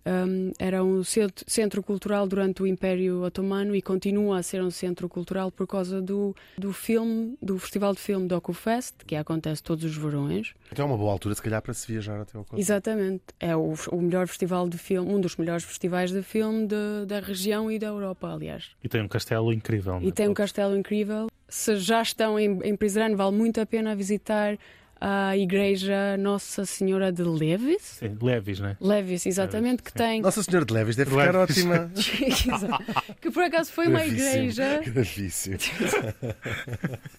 Um, 0.04 0.50
era 0.58 0.82
um 0.82 1.04
centro, 1.04 1.44
centro 1.46 1.82
cultural 1.82 2.26
durante 2.26 2.60
o 2.62 2.66
Império 2.66 3.22
Otomano 3.22 3.74
e 3.74 3.80
continua 3.80 4.38
a 4.38 4.42
ser 4.42 4.60
um 4.60 4.70
centro 4.70 5.08
cultural 5.08 5.50
por 5.52 5.66
causa 5.66 6.02
do, 6.02 6.34
do 6.58 6.72
filme, 6.72 7.36
do 7.40 7.56
Festival 7.58 7.92
de 7.94 8.00
Filme 8.00 8.26
DocuFest, 8.26 8.94
que 9.06 9.14
acontece 9.14 9.62
todos 9.62 9.84
os 9.84 9.96
verões. 9.96 10.54
Então 10.72 10.86
é 10.86 10.88
uma 10.88 10.96
boa 10.98 11.12
altura, 11.12 11.34
se 11.36 11.42
calhar, 11.42 11.62
para 11.62 11.72
se 11.72 11.86
viajar 11.86 12.20
até 12.20 12.36
ao 12.36 12.44
Kosovo. 12.44 12.60
Exatamente. 12.60 13.22
É 13.38 13.54
o, 13.54 13.74
o 13.92 14.00
melhor 14.02 14.26
festival 14.26 14.68
de 14.68 14.76
filme, 14.76 15.08
um 15.12 15.20
dos 15.20 15.36
melhores 15.36 15.62
festivais 15.62 16.10
de 16.10 16.22
filme 16.22 16.66
de- 16.66 17.06
da 17.06 17.20
região 17.20 17.70
e 17.70 17.78
da 17.78 17.86
Europa, 17.86 18.32
aliás. 18.32 18.70
E 18.82 18.88
tem 18.88 19.02
um 19.02 19.08
castelo 19.08 19.52
incrível. 19.52 19.94
não 19.94 20.00
é? 20.00 20.06
E 20.06 20.12
tem 20.12 20.26
um 20.28 20.34
castelo 20.34 20.76
incrível. 20.76 21.28
Se 21.48 21.76
já 21.76 22.02
estão 22.02 22.40
em, 22.40 22.58
em 22.64 22.74
Prizren, 22.74 23.14
vale 23.14 23.36
muito 23.36 23.60
a 23.60 23.66
pena 23.66 23.94
visitar 23.94 24.58
a 25.04 25.36
igreja 25.36 26.16
Nossa 26.16 26.64
Senhora 26.64 27.10
de 27.10 27.24
Levis. 27.24 27.82
Sim, 27.82 28.16
Levis, 28.22 28.60
né? 28.60 28.76
Levis, 28.80 29.26
exatamente, 29.26 29.82
que 29.82 29.90
sim. 29.90 29.98
tem. 29.98 30.20
Nossa 30.22 30.44
Senhora 30.44 30.64
de 30.64 30.72
Leves 30.72 30.94
deve 30.94 31.10
ficar 31.10 31.34
Leves. 31.34 31.58
ótima. 31.58 31.90
que 33.20 33.28
por 33.32 33.42
acaso 33.42 33.72
foi 33.72 33.88
uma 33.88 33.98
Gravíssimo, 33.98 34.28
igreja. 34.28 34.80
Gravíssimo. 34.86 35.58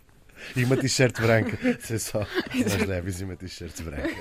E 0.58 0.66
uma 0.66 0.76
t-shirt 0.76 1.22
branca. 1.22 1.58
Sei 1.80 1.98
só. 1.98 2.28
Umas 2.54 2.86
leves 2.86 3.22
e 3.22 3.24
uma 3.24 3.36
t-shirt 3.38 3.82
branca. 3.82 4.14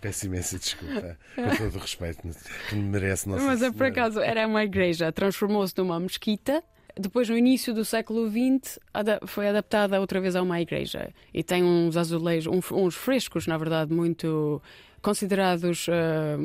Peço- 0.00 0.24
imensa 0.24 0.58
desculpa. 0.58 1.18
Com 1.34 1.56
todo 1.56 1.76
o 1.76 1.78
respeito 1.78 2.26
que 2.70 2.74
me 2.74 2.84
merece 2.84 3.28
Nossa 3.28 3.44
Mas 3.44 3.60
é 3.62 3.70
por 3.70 3.84
acaso 3.84 4.18
era 4.18 4.46
uma 4.46 4.64
igreja, 4.64 5.12
transformou-se 5.12 5.74
numa 5.76 6.00
mesquita. 6.00 6.62
Depois, 6.98 7.28
no 7.28 7.36
início 7.36 7.72
do 7.72 7.84
século 7.84 8.28
XX, 8.28 8.78
foi 9.26 9.48
adaptada 9.48 10.00
outra 10.00 10.20
vez 10.20 10.34
a 10.34 10.42
uma 10.42 10.60
igreja. 10.60 11.10
E 11.32 11.42
tem 11.44 11.62
uns 11.62 11.96
azulejos, 11.96 12.52
um- 12.52 12.76
uns 12.84 12.94
frescos, 12.94 13.46
na 13.46 13.56
verdade, 13.56 13.92
muito 13.94 14.60
considerados 15.00 15.86
ah, 15.88 16.36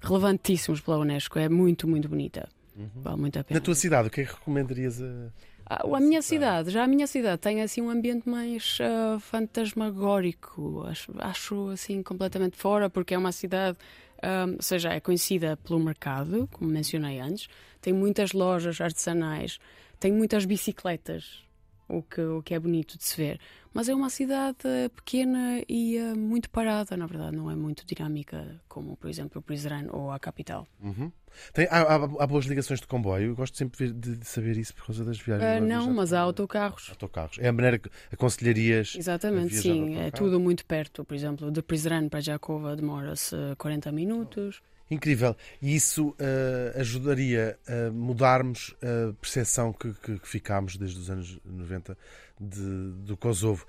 relevantíssimos 0.00 0.80
pela 0.80 0.98
Unesco. 0.98 1.38
É 1.38 1.48
muito, 1.48 1.86
muito 1.86 2.08
bonita. 2.08 2.48
Vale 2.94 3.16
muito 3.20 3.38
a 3.38 3.44
pena. 3.44 3.58
Na 3.58 3.64
tua 3.64 3.74
cidade, 3.74 4.06
o 4.08 4.10
que 4.10 4.20
é 4.20 4.24
que 4.24 4.32
recomendarias 4.32 5.02
a. 5.02 5.28
Ah, 5.70 5.82
a 5.96 6.00
minha 6.00 6.22
cidade, 6.22 6.70
já 6.70 6.84
a 6.84 6.86
minha 6.86 7.06
cidade 7.06 7.38
tem 7.42 7.60
assim 7.60 7.82
um 7.82 7.90
ambiente 7.90 8.26
mais 8.28 8.78
ah, 8.80 9.18
fantasmagórico, 9.20 10.84
acho, 10.86 11.12
acho 11.18 11.68
assim 11.70 12.02
completamente 12.02 12.56
fora, 12.56 12.88
porque 12.88 13.14
é 13.14 13.18
uma 13.18 13.32
cidade, 13.32 13.76
ah, 14.22 14.46
ou 14.56 14.62
seja, 14.62 14.90
é 14.92 15.00
conhecida 15.00 15.56
pelo 15.58 15.78
mercado, 15.80 16.48
como 16.52 16.70
mencionei 16.70 17.20
antes, 17.20 17.48
tem 17.80 17.92
muitas 17.92 18.32
lojas 18.32 18.80
artesanais, 18.80 19.58
tem 19.98 20.12
muitas 20.12 20.44
bicicletas, 20.44 21.42
o 21.88 22.02
que, 22.02 22.20
o 22.20 22.42
que 22.42 22.54
é 22.54 22.58
bonito 22.60 22.96
de 22.98 23.04
se 23.04 23.16
ver. 23.16 23.40
Mas 23.72 23.88
é 23.88 23.94
uma 23.94 24.10
cidade 24.10 24.58
pequena 24.94 25.62
e 25.68 25.98
ah, 25.98 26.14
muito 26.14 26.50
parada, 26.50 26.96
na 26.96 27.06
verdade, 27.06 27.36
não 27.36 27.50
é 27.50 27.54
muito 27.56 27.84
dinâmica 27.86 28.60
como, 28.68 28.96
por 28.96 29.08
exemplo, 29.08 29.40
Prizren 29.42 29.86
ou 29.90 30.10
a 30.10 30.18
capital. 30.18 30.66
Uhum. 30.82 31.12
Tem, 31.52 31.66
há, 31.70 31.82
há- 31.82 31.94
há 32.22 32.26
boas 32.26 32.46
ligações 32.46 32.80
de 32.80 32.86
comboio. 32.86 33.28
Eu 33.30 33.36
gosto 33.36 33.56
sempre 33.56 33.92
de, 33.92 34.16
de 34.16 34.26
saber 34.26 34.56
isso 34.56 34.74
por 34.74 34.86
causa 34.86 35.04
das 35.04 35.18
viagens. 35.18 35.44
Agora 35.48 35.60
não, 35.60 35.80
viajar 35.82 35.92
mas 35.94 36.12
há 36.12 36.20
autocarros. 36.20 36.88
Autocarros. 36.90 37.38
É 37.38 37.48
a 37.48 37.52
maneira 37.52 37.78
que 37.78 37.88
aconselharias. 38.12 38.94
Exatamente, 38.96 39.54
sim. 39.54 39.96
É 39.96 40.10
tudo 40.10 40.40
muito 40.40 40.64
perto. 40.64 41.04
Por 41.04 41.14
exemplo, 41.14 41.50
de 41.50 41.62
Prizren 41.62 42.08
para 42.08 42.20
Jakova 42.20 42.74
demora-se 42.74 43.36
40 43.58 43.92
minutos. 43.92 44.60
Incrível. 44.90 45.36
E 45.60 45.74
isso 45.76 46.14
eh, 46.18 46.72
ajudaria 46.80 47.58
a 47.68 47.90
mudarmos 47.90 48.74
a 48.82 49.12
percepção 49.20 49.72
que, 49.72 49.92
que, 49.94 50.18
que 50.18 50.28
ficámos 50.28 50.76
desde 50.76 50.98
os 50.98 51.10
anos 51.10 51.38
90 51.44 51.96
de- 52.40 52.90
do 53.04 53.16
Kosovo. 53.16 53.66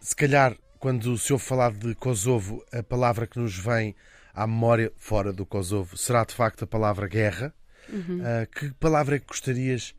Se 0.00 0.14
calhar, 0.16 0.56
quando 0.80 1.16
se 1.16 1.32
ouve 1.32 1.44
falar 1.44 1.72
de 1.72 1.94
Kosovo, 1.94 2.64
a 2.72 2.82
palavra 2.82 3.26
que 3.28 3.38
nos 3.38 3.56
vem 3.56 3.94
à 4.34 4.46
memória, 4.46 4.92
fora 4.96 5.32
do 5.32 5.46
Kosovo, 5.46 5.96
será 5.96 6.24
de 6.24 6.34
facto 6.34 6.64
a 6.64 6.66
palavra 6.66 7.06
guerra. 7.06 7.54
Eh, 7.88 8.46
que 8.46 8.72
palavra 8.74 9.16
é 9.16 9.18
que 9.20 9.26
gostarias 9.26 9.94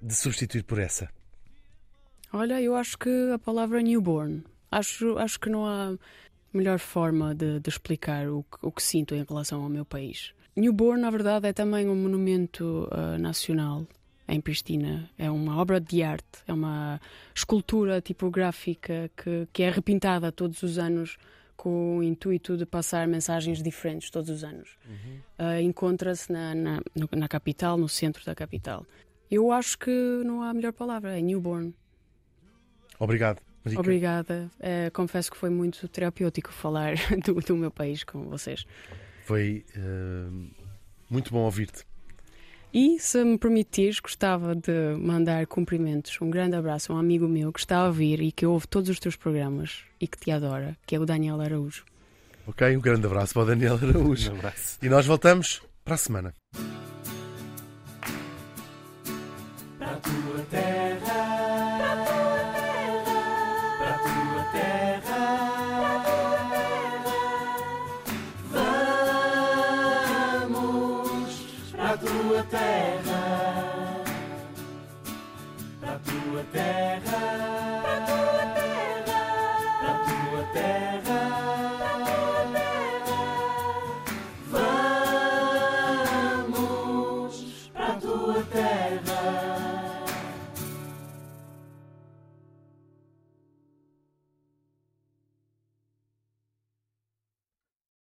de 0.00 0.14
substituir 0.14 0.62
por 0.62 0.78
essa? 0.78 1.10
Olha, 2.32 2.60
eu 2.62 2.74
acho 2.74 2.96
que 2.98 3.10
a 3.34 3.38
palavra 3.38 3.80
newborn. 3.82 4.44
Acho, 4.70 5.16
acho 5.18 5.40
que 5.40 5.48
não 5.50 5.66
há 5.66 5.96
melhor 6.52 6.78
forma 6.78 7.34
de, 7.34 7.60
de 7.60 7.68
explicar 7.68 8.28
o, 8.28 8.42
que- 8.42 8.58
o 8.62 8.70
que 8.72 8.82
sinto 8.82 9.14
em 9.14 9.22
relação 9.22 9.62
ao 9.62 9.68
meu 9.68 9.84
país. 9.84 10.32
Newborn, 10.56 11.00
na 11.00 11.10
verdade, 11.10 11.46
é 11.46 11.52
também 11.52 11.88
um 11.88 11.94
monumento 11.94 12.88
ah, 12.90 13.16
nacional 13.18 13.86
em 14.26 14.40
Pristina. 14.40 15.08
É 15.16 15.30
uma 15.30 15.56
obra 15.60 15.80
de 15.80 16.02
arte, 16.02 16.26
é 16.46 16.52
uma 16.52 17.00
escultura 17.34 18.00
tipográfica 18.00 19.10
que, 19.16 19.46
que 19.52 19.62
é 19.62 19.70
repintada 19.70 20.32
todos 20.32 20.62
os 20.62 20.78
anos 20.78 21.16
com 21.56 21.98
o 21.98 22.02
intuito 22.02 22.56
de 22.56 22.64
passar 22.66 23.06
mensagens 23.08 23.62
diferentes 23.62 24.10
todos 24.10 24.30
os 24.30 24.44
anos. 24.44 24.76
Ah, 25.38 25.60
Encontra-se 25.62 26.30
na, 26.32 26.54
na, 26.54 26.80
na 27.16 27.28
capital, 27.28 27.76
no 27.76 27.88
centro 27.88 28.24
da 28.24 28.34
capital. 28.34 28.84
Eu 29.30 29.52
acho 29.52 29.78
que 29.78 29.90
não 30.24 30.42
há 30.42 30.52
melhor 30.54 30.72
palavra, 30.72 31.18
é 31.18 31.20
newborn. 31.22 31.74
Obrigado. 32.98 33.40
Marica. 33.64 33.80
Obrigada. 33.80 34.50
Eh, 34.60 34.90
confesso 34.90 35.30
que 35.30 35.36
foi 35.36 35.50
muito 35.50 35.86
terapêutico 35.88 36.52
falar 36.52 36.94
do, 37.24 37.34
do 37.34 37.56
meu 37.56 37.70
país 37.70 38.04
com 38.04 38.24
vocês. 38.28 38.66
Foi 39.24 39.64
eh, 39.76 40.50
muito 41.10 41.32
bom 41.32 41.40
ouvir-te. 41.40 41.84
E, 42.72 42.98
se 43.00 43.24
me 43.24 43.38
permitires, 43.38 43.98
gostava 43.98 44.54
de 44.54 44.94
mandar 45.00 45.46
cumprimentos, 45.46 46.18
um 46.20 46.28
grande 46.28 46.54
abraço 46.54 46.92
a 46.92 46.96
um 46.96 46.98
amigo 46.98 47.26
meu 47.26 47.50
que 47.50 47.60
está 47.60 47.78
a 47.78 47.86
ouvir 47.86 48.20
e 48.20 48.30
que 48.30 48.44
ouve 48.44 48.66
todos 48.66 48.90
os 48.90 49.00
teus 49.00 49.16
programas 49.16 49.84
e 49.98 50.06
que 50.06 50.18
te 50.18 50.30
adora, 50.30 50.76
que 50.86 50.94
é 50.94 51.00
o 51.00 51.06
Daniel 51.06 51.40
Araújo. 51.40 51.84
Ok? 52.46 52.76
Um 52.76 52.80
grande 52.80 53.06
abraço 53.06 53.32
para 53.32 53.42
o 53.42 53.46
Daniel 53.46 53.74
Araújo. 53.82 54.32
Um 54.32 54.36
abraço. 54.36 54.78
E 54.82 54.88
nós 54.88 55.06
voltamos 55.06 55.62
para 55.82 55.94
a 55.94 55.98
semana. 55.98 56.34